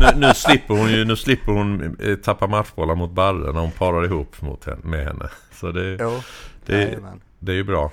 nu, 0.00 0.06
nu 0.16 0.34
slipper 0.34 0.74
hon 0.74 0.90
ju 0.90 1.04
nu 1.04 1.16
slipper 1.16 1.52
hon 1.52 1.96
eh, 2.00 2.16
tappa 2.16 2.46
matchbollar 2.46 2.94
mot 2.94 3.10
Barre 3.10 3.52
när 3.52 3.60
hon 3.60 3.70
parar 3.70 4.04
ihop 4.04 4.40
mot 4.42 4.64
henne, 4.64 4.80
med 4.84 5.04
henne. 5.06 5.28
Så 5.60 5.70
det, 5.72 5.96
Jo. 6.00 6.20
det, 6.66 6.82
Jajamän. 6.82 7.20
det 7.38 7.52
är 7.52 7.56
ju 7.56 7.64
bra. 7.64 7.92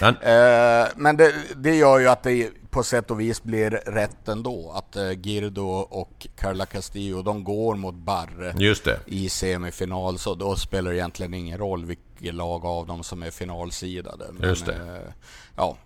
Men, 0.00 0.14
Eh, 0.16 0.88
men 0.96 1.16
det, 1.16 1.34
det 1.56 1.74
gör 1.76 1.98
ju 1.98 2.08
att 2.08 2.22
det 2.22 2.50
på 2.70 2.82
sätt 2.82 3.10
och 3.10 3.20
vis 3.20 3.42
blir 3.42 3.70
rätt 3.70 4.28
ändå. 4.28 4.72
Att 4.74 4.96
eh, 4.96 5.10
Girdo 5.10 5.66
och 5.90 6.26
Carla 6.36 6.66
Castillo, 6.66 7.22
de 7.22 7.44
går 7.44 7.74
mot 7.74 7.94
Barre 7.94 8.54
just 8.58 8.84
det. 8.84 9.00
i 9.06 9.28
semifinal. 9.28 10.18
Så 10.18 10.34
då 10.34 10.56
spelar 10.56 10.90
det 10.90 10.96
egentligen 10.96 11.34
ingen 11.34 11.58
roll 11.58 11.84
vilket 11.84 12.34
lag 12.34 12.64
av 12.64 12.86
dem 12.86 13.02
som 13.02 13.22
är 13.22 13.30
finalsidade. 13.30 14.24
Men, 14.32 14.48
Just 14.48 14.66
det. 14.66 14.72
eh, 14.74 15.12
ja. 15.56 15.76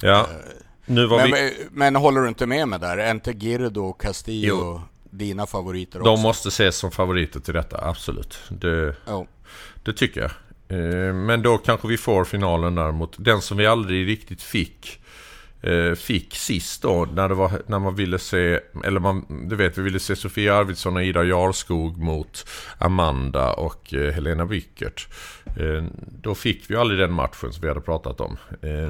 Ja. 0.00 0.16
Var 0.16 0.28
Men, 0.94 1.32
vi, 1.32 1.52
men, 1.70 1.96
håller 1.96 2.20
du 2.20 2.28
inte 2.28 2.46
med 2.46 2.68
mig 2.68 2.78
där? 2.78 2.98
Är 2.98 3.10
inte 3.10 3.32
Girdo 3.32 3.84
och 3.84 4.00
Castillo 4.00 4.48
Jo. 4.48 4.80
dina 5.10 5.46
favoriter 5.46 6.00
också? 6.00 6.14
de 6.16 6.22
måste 6.22 6.48
ses 6.48 6.76
som 6.76 6.90
favoriter 6.90 7.40
till 7.40 7.54
detta, 7.54 7.84
absolut. 7.88 8.38
Det, 8.48 8.94
Jo. 9.06 9.26
det 9.82 9.92
tycker 9.92 10.20
jag. 10.20 10.30
Eh, 10.78 11.14
men 11.14 11.42
då 11.42 11.58
kanske 11.58 11.88
vi 11.88 11.98
får 11.98 12.24
finalen 12.24 12.74
där 12.74 12.92
mot 12.92 13.14
den 13.18 13.42
som 13.42 13.56
vi 13.56 13.66
aldrig 13.66 14.08
riktigt 14.08 14.42
fick. 14.42 15.00
Eh, 15.62 15.94
fick 15.94 16.34
sist 16.34 16.82
då 16.82 17.08
när, 17.12 17.28
det 17.28 17.34
var, 17.34 17.62
när 17.66 17.78
man 17.78 17.94
ville 17.94 18.18
se, 18.18 18.60
eller 18.84 19.00
man, 19.00 19.46
du 19.48 19.56
vet 19.56 19.78
vi 19.78 19.82
ville 19.82 20.00
se 20.00 20.16
Sofia 20.16 20.54
Arvidsson 20.54 20.96
och 20.96 21.04
Ida 21.04 21.24
Jarskog 21.24 21.98
mot 21.98 22.46
Amanda 22.78 23.52
och 23.52 23.94
eh, 23.94 24.12
Helena 24.12 24.44
Wickert. 24.44 25.08
Eh, 25.46 25.84
då 26.22 26.34
fick 26.34 26.70
vi 26.70 26.76
aldrig 26.76 27.00
den 27.00 27.12
matchen 27.12 27.52
som 27.52 27.62
vi 27.62 27.68
hade 27.68 27.80
pratat 27.80 28.20
om. 28.20 28.36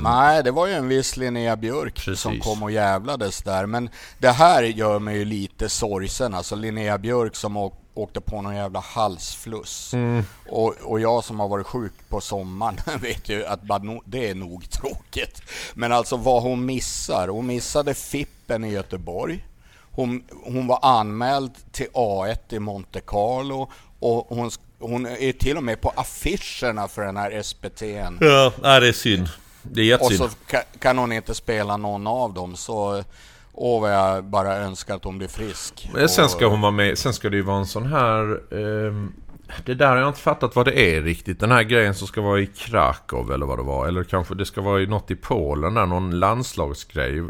Nej, 0.03 0.43
det 0.43 0.51
var 0.51 0.67
ju 0.67 0.73
en 0.73 0.89
viss 0.89 1.17
Linnea 1.17 1.57
Björk 1.57 1.95
Precis. 1.95 2.21
som 2.21 2.39
kom 2.39 2.63
och 2.63 2.71
jävlades 2.71 3.43
där. 3.43 3.67
Men 3.67 3.91
det 4.19 4.31
här 4.31 4.63
gör 4.63 4.99
mig 4.99 5.19
ju 5.19 5.25
lite 5.25 5.69
sorgsen. 5.69 6.35
Alltså 6.35 6.57
Linnea 6.57 6.99
Björk 6.99 7.37
som 7.37 7.57
åkte 7.57 7.90
på 8.07 8.43
någon 8.43 8.57
jävla 8.57 8.81
halsfluss. 8.81 9.95
Mm. 9.95 10.25
Och, 10.49 10.75
och 10.83 11.01
jag 11.01 11.25
som 11.25 11.41
har 11.41 11.49
varit 11.49 11.67
sjuk 11.67 11.93
på 12.09 12.21
sommaren 12.21 12.77
vet 13.01 13.29
ju 13.29 13.47
att 13.47 13.61
det 14.05 14.29
är 14.29 14.35
nog 14.35 14.71
tråkigt. 14.71 15.43
Men 15.75 15.93
alltså 15.93 16.17
vad 16.17 16.43
hon 16.43 16.67
missar. 16.67 17.29
Hon 17.29 17.47
missade 17.47 17.95
Fippen 17.95 18.65
i 18.65 18.73
Göteborg. 18.73 19.47
Hon, 19.93 20.25
hon 20.45 20.67
var 20.67 20.79
anmäld 20.83 21.53
till 21.73 21.89
A1 21.95 22.39
i 22.49 22.59
Monte 22.59 23.01
Carlo 23.01 23.71
och 23.99 24.27
hon, 24.29 24.51
hon 24.79 25.07
är 25.07 25.33
till 25.33 25.57
och 25.57 25.65
med 25.65 25.81
på 25.81 25.93
affischerna 25.97 26.89
för 26.89 27.03
den 27.03 27.17
här 27.17 27.31
SPT'n. 27.31 28.19
Ja, 28.63 28.81
det 28.81 28.89
är 28.89 28.93
synd. 28.93 29.29
Det 29.63 29.81
är 29.81 29.85
jättesynd. 29.85 30.23
Och 30.23 30.31
så 30.31 30.57
kan 30.79 30.99
hon 30.99 31.13
inte 31.13 31.35
spela 31.35 31.77
någon 31.77 32.07
av 32.07 32.35
dem. 32.35 32.57
Så 32.57 33.05
Åh 33.63 33.81
vad 33.81 33.93
jag 33.95 34.25
bara 34.25 34.57
önskar 34.57 34.95
att 34.95 35.05
hon 35.05 35.19
blir 35.19 35.29
frisk. 35.29 35.91
Men 35.95 36.09
sen 36.09 36.29
ska 36.29 36.47
hon 36.47 36.61
vara 36.61 36.73
med, 36.73 36.99
sen 36.99 37.13
ska 37.13 37.31
det 37.31 37.37
ju 37.37 37.43
vara 37.43 37.59
en 37.59 37.67
sån 37.67 37.87
här... 37.87 38.33
Eh, 38.51 38.93
det 39.65 39.75
där 39.75 39.89
har 39.89 39.97
jag 39.97 40.09
inte 40.09 40.21
fattat 40.21 40.57
vad 40.57 40.67
det 40.67 40.97
är 40.97 41.03
riktigt. 41.03 41.41
Den 41.41 41.51
här 41.51 41.63
grejen 41.63 41.95
som 41.95 42.07
ska 42.07 42.21
vara 42.21 42.41
i 42.41 42.47
Krakow 42.47 43.33
eller 43.33 43.47
vad 43.47 43.59
det 43.59 43.63
var. 43.63 43.89
Eller 43.89 44.05
kanske 44.05 44.35
det 44.35 44.47
ska 44.47 44.61
vara 44.61 44.81
i 44.81 44.87
något 44.87 45.11
i 45.11 45.17
Polen 45.17 45.75
där, 45.75 45.87
någon 45.87 46.19
landslagsgrej. 46.19 47.23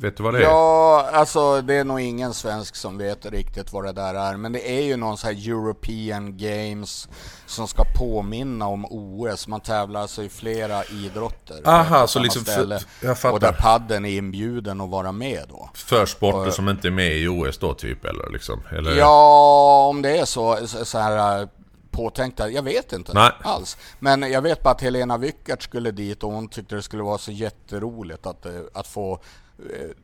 Vet 0.00 0.16
du 0.16 0.22
vad 0.22 0.34
det 0.34 0.38
är? 0.38 0.42
Ja, 0.42 1.08
alltså 1.12 1.62
det 1.62 1.74
är 1.74 1.84
nog 1.84 2.00
ingen 2.00 2.34
svensk 2.34 2.76
som 2.76 2.98
vet 2.98 3.26
riktigt 3.26 3.72
vad 3.72 3.84
det 3.84 3.92
där 3.92 4.14
är. 4.14 4.36
Men 4.36 4.52
det 4.52 4.78
är 4.78 4.82
ju 4.82 4.96
någon 4.96 5.18
sån 5.18 5.34
här 5.34 5.48
European 5.48 6.36
Games 6.36 7.08
som 7.46 7.68
ska 7.68 7.84
påminna 7.98 8.66
om 8.66 8.86
OS. 8.90 9.48
Man 9.48 9.60
tävlar 9.60 10.00
alltså 10.00 10.22
i 10.22 10.28
flera 10.28 10.84
idrotter. 10.84 11.60
Aha, 11.64 12.06
så 12.06 12.18
liksom... 12.18 12.42
Ställe, 12.42 12.80
jag 13.02 13.18
fattar. 13.18 13.34
Och 13.34 13.40
där 13.40 13.52
padden 13.52 14.04
är 14.04 14.10
inbjuden 14.10 14.80
att 14.80 14.90
vara 14.90 15.12
med 15.12 15.44
då. 15.48 15.70
För 15.74 16.06
sporter 16.06 16.48
och, 16.48 16.54
som 16.54 16.68
inte 16.68 16.88
är 16.88 16.92
med 16.92 17.16
i 17.16 17.28
OS 17.28 17.58
då 17.58 17.74
typ, 17.74 18.04
eller 18.04 18.30
liksom? 18.30 18.62
Eller? 18.70 18.96
Ja, 18.96 19.86
om 19.88 20.02
det 20.02 20.18
är 20.18 20.24
så, 20.24 20.66
så 20.66 20.98
här 20.98 21.40
äh, 21.40 21.48
påtänkta. 21.90 22.50
Jag 22.50 22.62
vet 22.62 22.92
inte 22.92 23.14
Nej. 23.14 23.30
alls. 23.42 23.76
Men 23.98 24.22
jag 24.22 24.42
vet 24.42 24.62
bara 24.62 24.70
att 24.70 24.80
Helena 24.80 25.18
Wyckert 25.18 25.62
skulle 25.62 25.90
dit 25.90 26.22
och 26.22 26.32
hon 26.32 26.48
tyckte 26.48 26.74
det 26.74 26.82
skulle 26.82 27.02
vara 27.02 27.18
så 27.18 27.32
jätteroligt 27.32 28.26
att, 28.26 28.46
äh, 28.46 28.52
att 28.74 28.86
få 28.86 29.20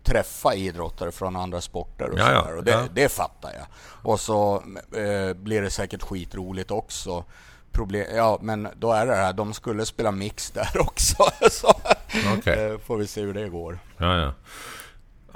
träffa 0.02 0.54
idrottare 0.54 1.12
från 1.12 1.36
andra 1.36 1.60
sporter 1.60 2.10
och, 2.10 2.18
ja, 2.18 2.32
ja, 2.32 2.56
och 2.56 2.64
det, 2.64 2.70
ja. 2.70 2.84
det, 2.94 3.08
fattar 3.08 3.52
jag. 3.52 3.66
Och 4.12 4.20
så 4.20 4.54
eh, 4.96 5.34
blir 5.34 5.62
det 5.62 5.70
säkert 5.70 6.02
skitroligt 6.02 6.70
också. 6.70 7.24
Problem, 7.72 8.06
ja, 8.16 8.38
men 8.42 8.68
då 8.76 8.92
är 8.92 9.06
det 9.06 9.14
här, 9.14 9.32
de 9.32 9.54
skulle 9.54 9.86
spela 9.86 10.10
mix 10.10 10.50
där 10.50 10.70
också. 10.80 11.16
så 11.50 11.74
okay. 12.38 12.58
eh, 12.58 12.78
får 12.78 12.96
vi 12.96 13.06
se 13.06 13.20
hur 13.20 13.34
det 13.34 13.48
går. 13.48 13.78
Ja, 13.98 14.16
ja. 14.16 14.32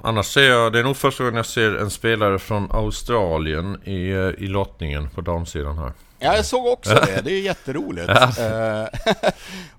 Annars 0.03 0.27
ser 0.27 0.51
jag, 0.51 0.73
det 0.73 0.79
är 0.79 0.85
nog 0.85 0.97
första 0.97 1.25
gången 1.25 1.37
jag 1.37 1.47
ser 1.47 1.77
en 1.77 1.91
spelare 1.91 2.39
från 2.39 2.71
Australien 2.73 3.81
i, 3.85 4.11
eh, 4.11 4.45
i 4.45 4.47
lottningen 4.47 5.09
på 5.11 5.21
damsidan 5.21 5.79
här. 5.79 5.93
Ja, 6.19 6.37
jag 6.37 6.45
såg 6.45 6.67
också 6.67 6.95
det. 7.07 7.21
Det 7.25 7.33
är 7.33 7.41
jätteroligt. 7.41 8.09
Eh, 8.09 8.85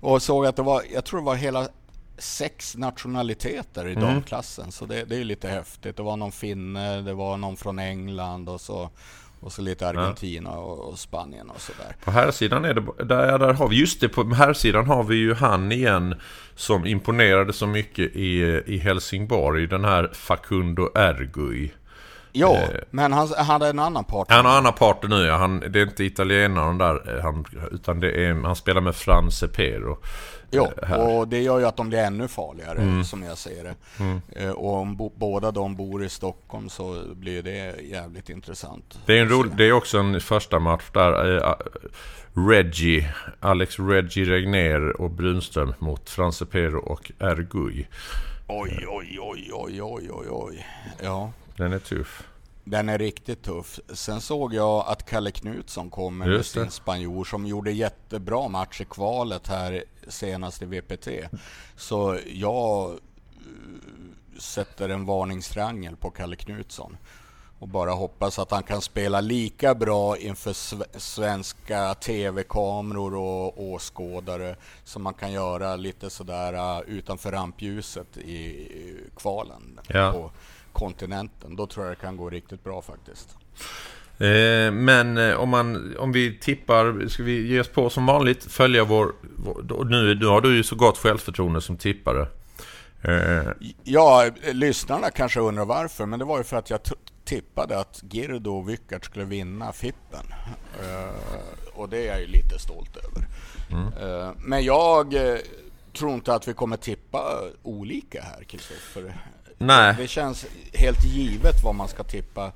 och 0.00 0.22
såg 0.22 0.46
att 0.46 0.56
det 0.56 0.62
var, 0.62 0.82
jag 0.94 1.04
tror 1.04 1.20
det 1.20 1.26
var 1.26 1.34
hela 1.34 1.68
sex 2.18 2.76
nationaliteter 2.76 3.88
i 3.88 3.92
mm. 3.92 4.04
damklassen. 4.04 4.72
Så 4.72 4.86
det, 4.86 5.04
det 5.04 5.16
är 5.16 5.24
lite 5.24 5.48
häftigt. 5.48 5.96
Det 5.96 6.02
var 6.02 6.16
någon 6.16 6.32
finne, 6.32 7.02
det 7.02 7.14
var 7.14 7.36
någon 7.36 7.56
från 7.56 7.78
England 7.78 8.48
och 8.48 8.60
så 8.60 8.90
och 9.40 9.52
så 9.52 9.62
lite 9.62 9.88
Argentina 9.88 10.50
ja. 10.50 10.58
och, 10.58 10.98
Spanien 10.98 11.50
och 11.50 11.60
sådär. 11.60 11.96
På 12.04 12.10
här 12.10 12.30
sidan 12.30 12.64
är 12.64 12.74
det, 12.74 13.04
där, 13.04 13.38
där 13.38 13.52
har 13.52 13.68
vi, 13.68 13.80
just 13.80 14.00
det, 14.00 14.08
på 14.08 14.34
här 14.34 14.52
sidan 14.52 14.86
har 14.86 15.04
vi 15.04 15.16
ju 15.16 15.34
han 15.34 15.72
igen 15.72 16.14
som 16.54 16.86
imponerade 16.86 17.52
så 17.52 17.66
mycket 17.66 18.16
i, 18.16 18.62
i 18.66 18.78
Helsingborg, 18.78 19.66
den 19.66 19.84
här 19.84 20.10
Facundo 20.12 20.90
Ergui. 20.94 21.70
Ja, 22.38 22.56
eh, 22.56 22.80
men 22.90 23.12
han 23.12 23.28
hade 23.28 23.68
en 23.68 23.78
annan 23.78 24.04
partner. 24.04 24.36
Han 24.36 24.44
har 24.44 24.52
en 24.52 24.58
annan 24.58 24.72
partner 24.72 25.08
nu 25.08 25.24
ja. 25.24 25.36
Han, 25.36 25.60
det 25.60 25.80
är 25.80 25.82
inte 25.82 26.04
italienaren 26.04 26.78
där. 26.78 27.16
Eh, 27.16 27.22
han, 27.22 27.44
utan 27.72 28.00
det 28.00 28.24
är, 28.24 28.34
han 28.34 28.56
spelar 28.56 28.80
med 28.80 28.94
Fran 28.96 29.30
Cepero. 29.30 29.98
Ja, 30.50 30.72
eh, 30.82 30.92
och 30.92 31.28
det 31.28 31.40
gör 31.40 31.58
ju 31.58 31.64
att 31.64 31.76
de 31.76 31.88
blir 31.88 31.98
ännu 31.98 32.28
farligare 32.28 32.78
mm. 32.78 33.04
som 33.04 33.22
jag 33.22 33.38
ser 33.38 33.64
det. 33.64 33.74
Mm. 34.00 34.20
Eh, 34.36 34.50
och 34.50 34.74
om 34.74 34.96
bo, 34.96 35.12
båda 35.16 35.50
de 35.50 35.76
bor 35.76 36.04
i 36.04 36.08
Stockholm 36.08 36.68
så 36.68 37.02
blir 37.14 37.42
det 37.42 37.80
jävligt 37.82 38.30
intressant. 38.30 38.98
Det 39.06 39.18
är, 39.18 39.22
en 39.22 39.28
rolig, 39.28 39.52
det 39.56 39.64
är 39.64 39.72
också 39.72 39.98
en 39.98 40.20
första 40.20 40.58
match 40.58 40.84
där. 40.92 41.56
Reggie, 42.48 43.14
Alex 43.40 43.78
Reggie 43.78 44.24
Regner 44.24 45.00
och 45.00 45.10
Brunström 45.10 45.74
mot 45.78 46.10
Fran 46.10 46.32
Cepero 46.32 46.78
och 46.78 47.12
Ergui. 47.18 47.86
Oj, 48.48 48.86
oj, 48.88 49.18
oj, 49.20 49.50
oj, 49.52 49.82
oj, 49.82 50.10
oj, 50.10 50.26
oj. 50.30 50.66
Ja. 51.02 51.32
Den 51.58 51.72
är 51.72 51.78
tuff. 51.78 52.24
Den 52.64 52.88
är 52.88 52.98
riktigt 52.98 53.42
tuff. 53.42 53.80
Sen 53.92 54.20
såg 54.20 54.54
jag 54.54 54.84
att 54.86 55.10
Kalle 55.10 55.30
Knutsson 55.30 55.90
kom 55.90 56.18
med 56.18 56.46
sin 56.46 56.70
spanjor 56.70 57.24
som 57.24 57.46
gjorde 57.46 57.72
jättebra 57.72 58.48
match 58.48 58.80
i 58.80 58.84
kvalet 58.84 59.46
här 59.46 59.84
senast 60.08 60.62
i 60.62 60.64
VPT. 60.64 61.08
Så 61.76 62.18
jag 62.26 62.90
eh, 62.90 62.96
sätter 64.38 64.88
en 64.88 65.06
varningstriangel 65.06 65.96
på 65.96 66.10
Kalle 66.10 66.36
Knutsson 66.36 66.96
och 67.58 67.68
bara 67.68 67.90
hoppas 67.90 68.38
att 68.38 68.50
han 68.50 68.62
kan 68.62 68.80
spela 68.80 69.20
lika 69.20 69.74
bra 69.74 70.16
inför 70.16 70.52
svenska 70.98 71.94
tv-kameror 71.94 73.14
och 73.14 73.62
åskådare 73.62 74.56
som 74.84 75.02
man 75.02 75.14
kan 75.14 75.32
göra 75.32 75.76
lite 75.76 76.10
sådär 76.10 76.54
uh, 76.54 76.88
utanför 76.88 77.32
rampljuset 77.32 78.16
i 78.16 78.68
kvalen 79.16 79.80
ja. 79.88 80.12
på 80.12 80.30
kontinenten. 80.78 81.56
Då 81.56 81.66
tror 81.66 81.86
jag 81.86 81.96
det 81.96 82.00
kan 82.00 82.16
gå 82.16 82.30
riktigt 82.30 82.64
bra 82.64 82.82
faktiskt. 82.82 83.36
Eh, 84.18 84.72
men 84.72 85.18
eh, 85.18 85.34
om, 85.34 85.48
man, 85.48 85.96
om 85.98 86.12
vi 86.12 86.38
tippar, 86.38 87.08
ska 87.08 87.22
vi 87.22 87.46
ge 87.46 87.60
oss 87.60 87.68
på 87.68 87.90
som 87.90 88.06
vanligt 88.06 88.44
följa 88.44 88.84
vår... 88.84 89.12
vår 89.36 89.84
nu, 89.84 90.14
nu 90.14 90.26
har 90.26 90.40
du 90.40 90.56
ju 90.56 90.62
så 90.62 90.76
gott 90.76 90.98
självförtroende 90.98 91.60
som 91.60 91.76
tippare. 91.76 92.26
Eh. 93.02 93.52
Ja, 93.84 94.30
lyssnarna 94.52 95.10
kanske 95.10 95.40
undrar 95.40 95.64
varför, 95.64 96.06
men 96.06 96.18
det 96.18 96.24
var 96.24 96.38
ju 96.38 96.44
för 96.44 96.56
att 96.56 96.70
jag 96.70 96.80
tippade 97.24 97.78
att 97.78 98.02
Girdo 98.10 98.50
och 98.50 98.68
Wyckert 98.68 99.04
skulle 99.04 99.24
vinna 99.24 99.72
Fippen. 99.72 100.26
och 101.74 101.88
det 101.88 101.98
är 101.98 102.06
jag 102.06 102.20
ju 102.20 102.26
lite 102.26 102.58
stolt 102.58 102.96
över. 102.96 103.26
Mm. 103.70 104.34
men 104.36 104.64
jag 104.64 105.14
tror 105.98 106.14
inte 106.14 106.34
att 106.34 106.48
vi 106.48 106.54
kommer 106.54 106.76
tippa 106.76 107.40
olika 107.62 108.22
här, 108.22 108.44
Kristoffer. 108.44 109.14
Nej. 109.58 109.94
Det 109.98 110.08
känns 110.08 110.46
helt 110.74 111.04
givet 111.04 111.64
vad 111.64 111.74
man 111.74 111.88
ska 111.88 112.02
tippa 112.02 112.52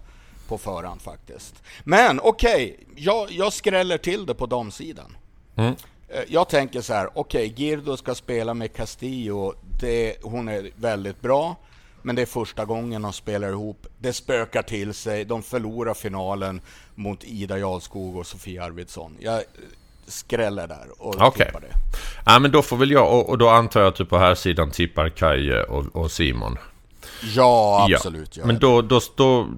på 0.48 0.58
förhand 0.58 1.02
faktiskt. 1.02 1.62
Men 1.84 2.20
okej, 2.20 2.76
okay, 2.80 2.86
jag, 2.96 3.30
jag 3.30 3.52
skräller 3.52 3.98
till 3.98 4.26
det 4.26 4.34
på 4.34 4.46
damsidan. 4.46 5.16
Mm. 5.56 5.74
Eh, 6.08 6.22
jag 6.28 6.48
tänker 6.48 6.80
så 6.80 6.94
här, 6.94 7.08
okej, 7.14 7.50
okay, 7.50 7.66
Girdo 7.66 7.96
ska 7.96 8.14
spela 8.14 8.54
med 8.54 8.72
Castillo. 8.72 9.54
Det, 9.80 10.16
hon 10.22 10.48
är 10.48 10.70
väldigt 10.76 11.20
bra, 11.20 11.56
men 12.02 12.16
det 12.16 12.22
är 12.22 12.26
första 12.26 12.64
gången 12.64 13.02
de 13.02 13.12
spelar 13.12 13.48
ihop. 13.48 13.86
Det 13.98 14.12
spökar 14.12 14.62
till 14.62 14.94
sig. 14.94 15.24
De 15.24 15.42
förlorar 15.42 15.94
finalen 15.94 16.60
mot 16.94 17.24
Ida 17.24 17.58
Jarlskog 17.58 18.16
och 18.16 18.26
Sofia 18.26 18.64
Arvidsson. 18.64 19.16
Jag 19.20 19.34
eh, 19.34 19.42
skräller 20.06 20.66
där 20.66 20.86
och 20.98 21.14
okay. 21.14 21.46
tippar 21.46 21.60
det. 21.60 21.72
Ja, 22.26 22.38
men 22.38 22.50
då 22.50 22.62
får 22.62 22.76
väl 22.76 22.90
jag, 22.90 23.12
och, 23.12 23.28
och 23.28 23.38
då 23.38 23.48
antar 23.48 23.80
jag 23.80 23.88
att 23.88 23.96
du 23.96 24.04
på 24.04 24.18
här 24.18 24.34
sidan 24.34 24.70
tippar 24.70 25.08
Kaje 25.08 25.62
och, 25.62 25.96
och 25.96 26.10
Simon. 26.10 26.58
Ja, 27.34 27.88
absolut. 27.92 28.36
Ja. 28.36 28.46
Men 28.46 28.58
då, 28.58 28.82
då, 28.82 29.00
då, 29.16 29.48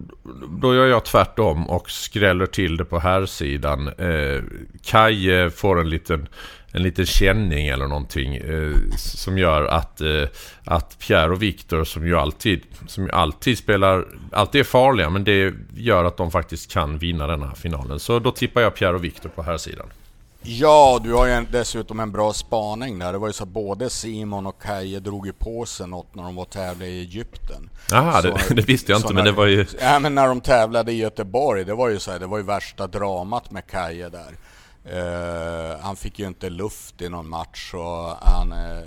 då 0.61 0.75
gör 0.75 0.87
jag 0.87 1.05
tvärtom 1.05 1.71
och 1.71 1.91
skräller 1.91 2.47
till 2.47 2.77
det 2.77 2.85
på 2.85 2.99
här 2.99 3.27
sidan. 3.27 3.89
Eh, 3.89 4.43
Kaje 4.83 5.51
får 5.51 5.81
en 5.81 5.91
liten, 5.91 6.29
en 6.73 6.83
liten 6.83 7.07
känning 7.07 7.67
eller 7.69 7.87
någonting 7.87 8.37
eh, 8.37 8.73
som 8.97 9.39
gör 9.39 9.65
att, 9.65 10.01
eh, 10.01 10.25
att 10.65 10.99
Pierre 10.99 11.33
och 11.33 11.43
Viktor 11.43 11.85
som 11.85 12.07
ju 12.07 12.17
alltid, 12.17 12.63
som 12.87 13.05
ju 13.05 13.11
alltid 13.11 13.59
spelar, 13.59 14.05
alltid 14.33 14.61
är 14.61 14.65
farliga 14.65 15.11
men 15.11 15.25
det 15.25 15.55
gör 15.75 16.05
att 16.05 16.17
de 16.17 16.31
faktiskt 16.31 16.73
kan 16.73 16.99
vinna 16.99 17.27
den 17.27 17.43
här 17.43 17.55
finalen. 17.55 17.99
Så 17.99 18.19
då 18.19 18.31
tippar 18.31 18.61
jag 18.61 18.75
Pierre 18.75 18.95
och 18.95 19.05
Viktor 19.05 19.29
på 19.29 19.43
här 19.43 19.57
sidan. 19.57 19.87
Ja, 20.47 21.01
du 21.05 21.13
har 21.13 21.27
ju 21.27 21.47
dessutom 21.51 22.01
en 22.01 22.13
bra 22.13 22.33
spaning 22.33 22.99
där. 22.99 23.13
Det 23.13 23.19
var 23.19 23.27
ju 23.27 23.33
så 23.33 23.43
att 23.43 23.49
både 23.49 23.91
Simon 23.91 24.47
och 24.47 24.63
Kaje 24.63 25.01
drog 25.01 25.27
ju 25.27 25.33
på 25.33 25.67
sig 25.67 25.87
något 25.87 26.15
när 26.15 26.23
de 26.23 26.37
var 26.37 26.45
tävlade 26.45 26.91
i 26.91 27.01
Egypten. 27.01 27.71
Jaha, 27.91 28.23
det, 28.23 28.37
det, 28.55 28.69
visste 28.69 28.93
jag 28.93 28.99
inte, 28.99 29.09
när, 29.09 29.15
men 29.15 29.25
det 29.25 29.33
var 29.33 29.47
ju... 29.47 29.67
Ja, 29.81 29.99
men 29.99 30.15
när 30.15 30.29
de 30.29 30.41
tävlade 30.41 30.93
i 30.93 30.97
Göteborg, 30.97 31.65
det 31.65 31.75
var 31.75 31.89
ju 31.89 31.99
så 31.99 32.11
här, 32.11 32.19
det 32.19 32.27
var 32.27 32.39
ju 32.39 32.45
värsta 32.45 32.87
dramat 32.87 33.51
med 33.51 33.67
Kaje 33.67 34.09
där. 34.09 34.37
Eh, 34.85 35.81
han 35.81 35.97
fick 35.97 36.19
ju 36.19 36.27
inte 36.27 36.51
luft 36.51 37.03
i 37.03 37.09
någon 37.09 37.29
match 37.29 37.75
och 37.75 38.17
han, 38.21 38.53
eh, 38.53 38.83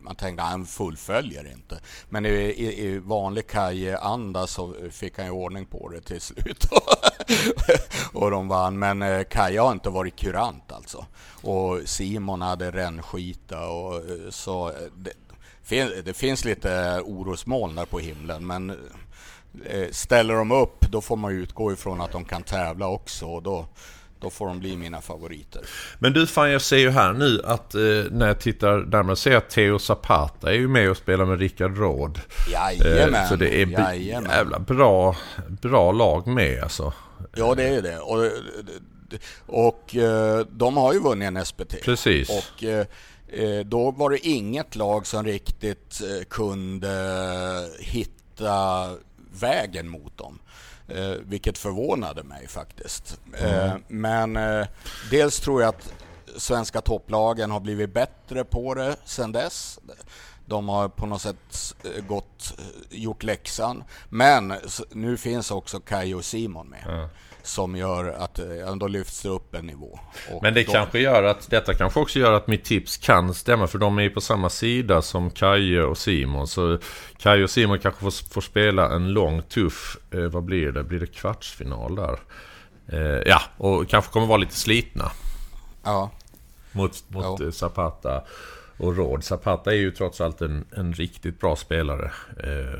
man 0.00 0.16
tänkte 0.16 0.42
att 0.42 0.50
han 0.50 0.66
fullföljer 0.66 1.52
inte. 1.52 1.80
Men 2.08 2.26
i, 2.26 2.28
i, 2.28 2.86
i 2.86 2.98
vanlig 2.98 3.46
Kaje-anda 3.46 4.46
så 4.46 4.74
fick 4.90 5.16
han 5.18 5.26
ju 5.26 5.32
ordning 5.32 5.66
på 5.66 5.88
det 5.88 6.00
till 6.00 6.20
slut. 6.20 6.66
och 8.12 8.30
de 8.30 8.48
vann. 8.48 8.78
Men 8.78 9.02
eh, 9.02 9.22
Kaje 9.24 9.60
har 9.60 9.72
inte 9.72 9.90
varit 9.90 10.16
kurant 10.16 10.72
alltså. 10.72 11.06
Och 11.42 11.80
Simon 11.84 12.42
hade 12.42 12.70
rännskita 12.70 13.68
och 13.68 13.94
eh, 13.96 14.30
så. 14.30 14.68
Eh, 14.68 14.74
det, 15.68 16.02
det 16.04 16.14
finns 16.14 16.44
lite 16.44 17.00
orosmoln 17.04 17.74
där 17.74 17.84
på 17.84 17.98
himlen 17.98 18.46
men 18.46 18.76
ställer 19.90 20.34
de 20.34 20.52
upp 20.52 20.90
då 20.90 21.00
får 21.00 21.16
man 21.16 21.32
utgå 21.32 21.72
ifrån 21.72 22.00
att 22.00 22.12
de 22.12 22.24
kan 22.24 22.42
tävla 22.42 22.88
också 22.88 23.26
och 23.26 23.42
då 23.42 23.66
då 24.24 24.30
får 24.30 24.46
de 24.46 24.58
bli 24.58 24.76
mina 24.76 25.00
favoriter. 25.00 25.62
Men 25.98 26.12
du, 26.12 26.26
fan 26.26 26.50
jag 26.50 26.62
ser 26.62 26.76
ju 26.76 26.90
här 26.90 27.12
nu 27.12 27.42
att 27.44 27.74
eh, 27.74 27.80
när 28.10 28.26
jag 28.26 28.40
tittar 28.40 28.78
närmare 28.78 29.16
ser 29.16 29.30
jag 29.30 29.38
att 29.38 29.50
Theo 29.50 29.78
Zapata 29.78 30.50
är 30.50 30.56
ju 30.56 30.68
med 30.68 30.90
och 30.90 30.96
spelar 30.96 31.24
med 31.24 31.38
Rickard 31.38 31.78
Råd. 31.78 32.20
Jajamän. 32.52 33.14
Eh, 33.14 33.28
så 33.28 33.36
det 33.36 33.62
är 33.62 33.66
Jajamän. 33.66 34.30
jävla 34.30 34.58
bra, 34.58 35.16
bra 35.48 35.92
lag 35.92 36.26
med 36.26 36.62
alltså. 36.62 36.92
Ja, 37.36 37.54
det 37.54 37.62
är 37.62 37.72
ju 37.72 37.80
det. 37.80 37.98
Och, 37.98 38.24
och 39.46 39.96
eh, 39.96 40.46
de 40.50 40.76
har 40.76 40.92
ju 40.92 41.00
vunnit 41.00 41.28
en 41.28 41.44
SPT. 41.44 41.82
Precis. 41.82 42.30
Och 42.30 42.64
eh, 42.64 42.86
eh, 43.28 43.60
då 43.64 43.90
var 43.90 44.10
det 44.10 44.26
inget 44.26 44.76
lag 44.76 45.06
som 45.06 45.24
riktigt 45.24 46.00
kunde 46.30 46.94
hitta 47.80 48.90
vägen 49.40 49.88
mot 49.88 50.18
dem. 50.18 50.38
Eh, 50.88 51.16
vilket 51.22 51.58
förvånade 51.58 52.22
mig 52.22 52.48
faktiskt. 52.48 53.20
Mm. 53.38 53.54
Eh, 53.54 53.76
men 53.88 54.36
eh, 54.36 54.66
dels 55.10 55.40
tror 55.40 55.62
jag 55.62 55.68
att 55.68 55.92
svenska 56.36 56.80
topplagen 56.80 57.50
har 57.50 57.60
blivit 57.60 57.94
bättre 57.94 58.44
på 58.44 58.74
det 58.74 58.96
sedan 59.04 59.32
dess. 59.32 59.78
De 60.46 60.68
har 60.68 60.88
på 60.88 61.06
något 61.06 61.22
sätt 61.22 61.74
eh, 61.84 62.04
gått, 62.04 62.54
eh, 62.58 62.98
gjort 62.98 63.22
läxan. 63.22 63.84
Men 64.08 64.54
nu 64.90 65.16
finns 65.16 65.50
också 65.50 65.80
Kai 65.80 66.14
och 66.14 66.24
Simon 66.24 66.68
med. 66.68 66.84
Mm 66.88 67.08
som 67.44 67.76
gör 67.76 68.08
att 68.18 68.40
ja, 68.60 68.74
då 68.74 68.88
lyfts 68.88 69.22
det 69.22 69.28
upp 69.28 69.54
en 69.54 69.66
nivå. 69.66 69.98
Och 70.32 70.42
Men 70.42 70.54
det 70.54 70.64
då... 70.64 70.72
kanske 70.72 70.98
gör 70.98 71.22
att, 71.22 71.50
detta 71.50 71.74
kanske 71.74 72.00
också 72.00 72.18
gör 72.18 72.32
att 72.32 72.46
mitt 72.46 72.64
tips 72.64 72.96
kan 72.96 73.34
stämma 73.34 73.66
för 73.66 73.78
de 73.78 73.98
är 73.98 74.02
ju 74.02 74.10
på 74.10 74.20
samma 74.20 74.50
sida 74.50 75.02
som 75.02 75.30
Kaje 75.30 75.82
och 75.82 75.98
Simon. 75.98 76.46
Så 76.46 76.78
Kaje 77.18 77.44
och 77.44 77.50
Simon 77.50 77.78
kanske 77.78 78.00
får, 78.00 78.30
får 78.34 78.40
spela 78.40 78.90
en 78.90 79.12
lång 79.12 79.42
tuff, 79.42 79.96
eh, 80.10 80.20
vad 80.20 80.42
blir 80.44 80.72
det? 80.72 80.84
Blir 80.84 81.00
det 81.00 81.06
kvartsfinal 81.06 81.96
där? 81.96 82.18
Eh, 82.88 83.22
ja, 83.26 83.42
och 83.56 83.88
kanske 83.88 84.12
kommer 84.12 84.26
vara 84.26 84.38
lite 84.38 84.54
slitna. 84.54 85.10
Ja. 85.84 86.10
Mot, 86.72 87.04
mot 87.08 87.40
ja. 87.40 87.46
Eh, 87.46 87.50
Zapata 87.50 88.24
och 88.76 88.96
Råd. 88.96 89.24
Zapata 89.24 89.72
är 89.72 89.76
ju 89.76 89.90
trots 89.90 90.20
allt 90.20 90.40
en, 90.40 90.64
en 90.76 90.92
riktigt 90.92 91.40
bra 91.40 91.56
spelare. 91.56 92.12
Eh, 92.42 92.78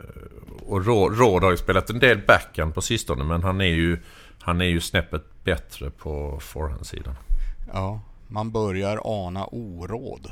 och 0.66 0.86
Råd, 0.86 1.18
Råd 1.18 1.42
har 1.42 1.50
ju 1.50 1.56
spelat 1.56 1.90
en 1.90 1.98
del 1.98 2.18
backhand 2.26 2.74
på 2.74 2.82
sistone 2.82 3.24
men 3.24 3.42
han 3.42 3.60
är 3.60 3.64
ju 3.64 3.98
han 4.44 4.60
är 4.60 4.64
ju 4.64 4.80
snäppet 4.80 5.44
bättre 5.44 5.90
på 5.90 6.38
forehandsidan. 6.40 7.14
Ja, 7.72 8.00
man 8.28 8.50
börjar 8.50 9.00
ana 9.04 9.46
oråd. 9.46 10.30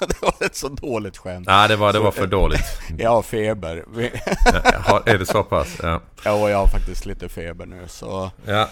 det 0.00 0.22
var 0.22 0.34
ett 0.40 0.56
så 0.56 0.68
dåligt 0.68 1.16
skämt. 1.16 1.46
Nej, 1.46 1.68
det 1.68 1.76
var, 1.76 1.92
det 1.92 1.98
var 1.98 2.10
för 2.10 2.26
dåligt. 2.26 2.80
jag 2.98 3.10
har 3.10 3.22
feber. 3.22 3.84
ja, 4.86 5.02
är 5.06 5.18
det 5.18 5.26
så 5.26 5.42
pass? 5.42 5.78
Ja. 5.82 6.00
ja, 6.24 6.50
jag 6.50 6.58
har 6.58 6.66
faktiskt 6.66 7.06
lite 7.06 7.28
feber 7.28 7.66
nu. 7.66 7.84
Så 7.88 8.30
ja. 8.44 8.68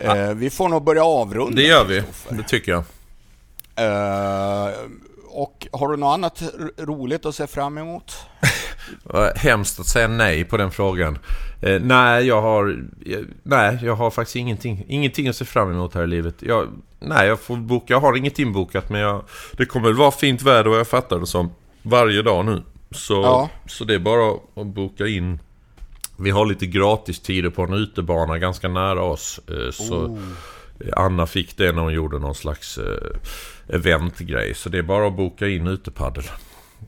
eh, 0.00 0.34
vi 0.34 0.50
får 0.50 0.68
nog 0.68 0.84
börja 0.84 1.04
avrunda. 1.04 1.56
Det 1.56 1.66
gör 1.66 1.84
vi, 1.84 2.02
det 2.30 2.42
tycker 2.42 2.72
jag. 2.72 2.84
Eh, 3.76 4.74
och 5.28 5.66
har 5.72 5.88
du 5.88 5.96
något 5.96 6.14
annat 6.14 6.42
roligt 6.76 7.26
att 7.26 7.34
se 7.34 7.46
fram 7.46 7.78
emot? 7.78 8.16
Hemskt 9.36 9.80
att 9.80 9.86
säga 9.86 10.08
nej 10.08 10.44
på 10.44 10.56
den 10.56 10.70
frågan. 10.70 11.18
Eh, 11.60 11.80
nej, 11.80 12.26
jag 12.26 12.42
har, 12.42 12.84
nej, 13.42 13.78
jag 13.82 13.94
har 13.94 14.10
faktiskt 14.10 14.36
ingenting, 14.36 14.84
ingenting 14.88 15.28
att 15.28 15.36
se 15.36 15.44
fram 15.44 15.70
emot 15.70 15.94
här 15.94 16.04
i 16.04 16.06
livet. 16.06 16.34
Jag, 16.38 16.68
nej, 17.00 17.28
jag 17.28 17.40
får 17.40 17.56
boka, 17.56 17.94
jag 17.94 18.00
har 18.00 18.16
inget 18.16 18.38
inbokat 18.38 18.90
men 18.90 19.00
jag, 19.00 19.24
det 19.52 19.66
kommer 19.66 19.86
väl 19.86 19.96
vara 19.96 20.10
fint 20.10 20.42
väder 20.42 20.68
och 20.68 20.76
jag 20.76 20.88
fattar 20.88 21.18
det 21.18 21.26
som 21.26 21.50
varje 21.82 22.22
dag 22.22 22.44
nu. 22.44 22.62
Så, 22.90 23.14
ja. 23.14 23.50
så 23.66 23.84
det 23.84 23.94
är 23.94 23.98
bara 23.98 24.38
att 24.54 24.66
boka 24.66 25.06
in. 25.06 25.38
Vi 26.16 26.30
har 26.30 26.46
lite 26.46 26.66
gratis 26.66 27.20
tider 27.20 27.50
på 27.50 27.62
en 27.62 27.72
utebana 27.72 28.38
ganska 28.38 28.68
nära 28.68 29.02
oss. 29.02 29.40
Eh, 29.48 29.70
så 29.70 29.94
oh. 29.94 30.18
Anna 30.96 31.26
fick 31.26 31.56
det 31.56 31.72
när 31.72 31.82
hon 31.82 31.92
gjorde 31.92 32.18
någon 32.18 32.34
slags 32.34 32.78
eh, 32.78 33.74
eventgrej. 33.76 34.54
Så 34.54 34.68
det 34.68 34.78
är 34.78 34.82
bara 34.82 35.06
att 35.06 35.16
boka 35.16 35.48
in 35.48 35.66
utepaddel. 35.66 36.24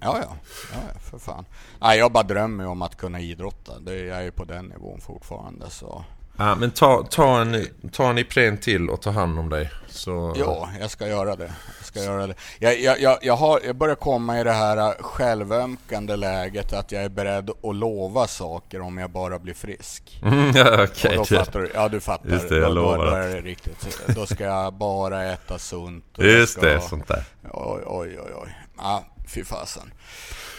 Ja, 0.00 0.18
ja, 0.22 0.36
ja, 0.72 1.00
för 1.10 1.18
fan. 1.18 1.44
Nej, 1.80 1.98
jag 1.98 2.12
bara 2.12 2.24
drömmer 2.24 2.66
om 2.66 2.82
att 2.82 2.96
kunna 2.96 3.20
idrotta. 3.20 3.78
Det, 3.78 3.96
jag 3.96 4.24
är 4.24 4.30
på 4.30 4.44
den 4.44 4.66
nivån 4.66 5.00
fortfarande. 5.00 5.70
Så. 5.70 6.04
Ja, 6.40 6.54
men 6.54 6.70
ta, 6.70 7.06
ta, 7.10 7.40
en, 7.40 7.66
ta 7.92 8.10
en 8.10 8.18
Ipren 8.18 8.58
till 8.58 8.90
och 8.90 9.02
ta 9.02 9.10
hand 9.10 9.38
om 9.38 9.48
dig. 9.48 9.70
Så... 9.88 10.34
Ja, 10.38 10.68
jag 10.80 10.90
ska 10.90 11.08
göra 11.08 11.36
det. 11.36 11.52
Jag, 11.78 11.86
ska 11.86 12.02
göra 12.02 12.26
det. 12.26 12.34
Jag, 12.58 12.80
jag, 12.80 13.00
jag, 13.00 13.18
jag, 13.22 13.36
har, 13.36 13.60
jag 13.64 13.76
börjar 13.76 13.94
komma 13.94 14.40
i 14.40 14.44
det 14.44 14.52
här 14.52 15.02
självömkande 15.02 16.16
läget 16.16 16.72
att 16.72 16.92
jag 16.92 17.04
är 17.04 17.08
beredd 17.08 17.50
att 17.50 17.76
lova 17.76 18.26
saker 18.26 18.80
om 18.80 18.98
jag 18.98 19.10
bara 19.10 19.38
blir 19.38 19.54
frisk. 19.54 20.22
Mm, 20.30 20.52
ja, 20.56 20.84
okay. 20.84 21.16
då 21.16 21.24
fattar 21.24 21.60
du. 21.60 21.70
Ja, 21.74 21.88
du 21.88 22.00
fattar. 22.00 22.30
Just 22.30 22.48
det, 22.48 22.56
jag 22.56 22.70
då, 22.70 22.74
lovar. 22.74 22.98
Då, 22.98 23.04
då 23.04 23.16
är 23.16 23.28
det 23.28 23.40
riktigt. 23.40 24.00
Då 24.06 24.26
ska 24.26 24.44
jag 24.44 24.72
bara 24.72 25.24
äta 25.24 25.58
sunt. 25.58 26.04
Just 26.18 26.52
ska, 26.52 26.66
det, 26.66 26.80
sånt 26.80 27.08
där. 27.08 27.24
Oj, 27.52 27.82
oj, 27.86 28.18
oj. 28.20 28.32
oj. 28.42 28.56
Ja, 28.76 29.04
fy 29.30 29.44
fasen. 29.44 29.92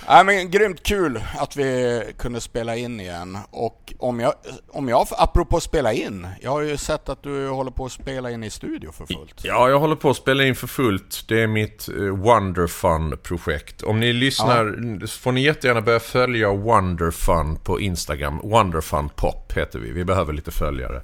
Nej, 0.07 0.25
men 0.25 0.51
grymt 0.51 0.83
kul 0.83 1.23
att 1.37 1.55
vi 1.55 2.03
kunde 2.17 2.41
spela 2.41 2.75
in 2.75 2.99
igen. 2.99 3.37
Och 3.49 3.93
om 3.99 4.19
jag, 4.19 4.33
om 4.69 4.89
jag, 4.89 5.07
apropå 5.11 5.59
spela 5.59 5.93
in, 5.93 6.27
jag 6.41 6.51
har 6.51 6.61
ju 6.61 6.77
sett 6.77 7.09
att 7.09 7.23
du 7.23 7.47
håller 7.47 7.71
på 7.71 7.85
att 7.85 7.91
spela 7.91 8.31
in 8.31 8.43
i 8.43 8.49
studio 8.49 8.91
för 8.91 9.05
fullt. 9.05 9.41
Ja, 9.43 9.69
jag 9.69 9.79
håller 9.79 9.95
på 9.95 10.09
att 10.09 10.17
spela 10.17 10.43
in 10.43 10.55
för 10.55 10.67
fullt. 10.67 11.25
Det 11.27 11.41
är 11.41 11.47
mitt 11.47 11.89
uh, 11.89 12.15
Wonderfun-projekt. 12.15 13.83
Om 13.83 13.99
ni 13.99 14.13
lyssnar 14.13 14.65
ja. 15.01 15.07
får 15.07 15.31
ni 15.31 15.41
jättegärna 15.41 15.81
börja 15.81 15.99
följa 15.99 16.53
Wonderfun 16.53 17.55
på 17.55 17.79
Instagram. 17.79 18.39
Wonderfun 18.43 19.09
Pop 19.09 19.53
heter 19.57 19.79
vi. 19.79 19.91
Vi 19.91 20.05
behöver 20.05 20.33
lite 20.33 20.51
följare. 20.51 21.01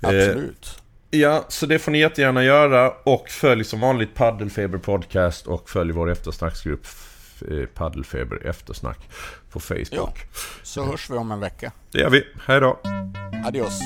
Absolut. 0.00 0.81
Ja, 1.14 1.44
så 1.48 1.66
det 1.66 1.78
får 1.78 1.92
ni 1.92 1.98
jättegärna 1.98 2.44
göra. 2.44 2.90
Och 2.90 3.28
följ 3.28 3.64
som 3.64 3.80
vanligt 3.80 4.14
Paddelfeber 4.14 4.78
Podcast 4.78 5.46
och 5.46 5.70
följ 5.70 5.92
vår 5.92 6.10
eftersnacksgrupp 6.10 6.86
Eh, 7.50 7.66
paddelfeber 7.66 8.46
eftersnack 8.46 8.98
på 9.50 9.60
Facebook. 9.60 9.88
Ja, 9.90 10.12
så 10.62 10.84
hörs 10.84 11.10
vi 11.10 11.16
om 11.16 11.32
en 11.32 11.40
vecka. 11.40 11.72
Det 11.92 11.98
gör 11.98 12.10
vi. 12.10 12.24
Hej 12.46 12.60
då. 12.60 12.80
Adios. 13.46 13.80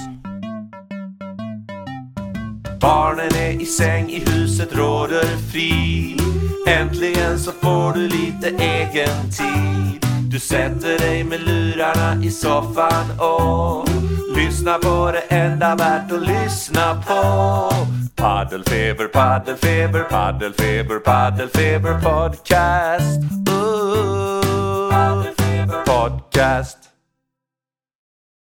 Barnen 2.81 3.35
är 3.35 3.62
i 3.62 3.66
säng, 3.66 4.11
i 4.11 4.24
huset 4.31 4.77
råder 4.77 5.24
frid. 5.53 6.20
Äntligen 6.68 7.39
så 7.39 7.53
får 7.53 7.93
du 7.95 8.09
lite 8.09 8.49
egen 8.49 9.31
tid. 9.31 10.07
Du 10.31 10.41
sätter 10.41 10.99
dig 10.99 11.24
med 11.24 11.41
lurarna 11.41 12.24
i 12.24 12.31
soffan 12.31 13.20
och 13.20 14.05
Lyssna 14.37 14.78
på 14.78 15.12
det 15.12 15.34
enda 15.37 15.76
värt 15.76 16.12
att 16.12 16.22
lyssna 16.22 17.03
på. 17.07 17.70
Paddelfeber, 18.16 19.07
paddelfeber, 19.07 20.03
paddelfeber, 20.03 20.99
paddelfeber 20.99 22.01
podcast. 22.01 23.20
Uh, 23.49 24.91
paddelfeber 24.91 25.84
podcast. 25.84 26.78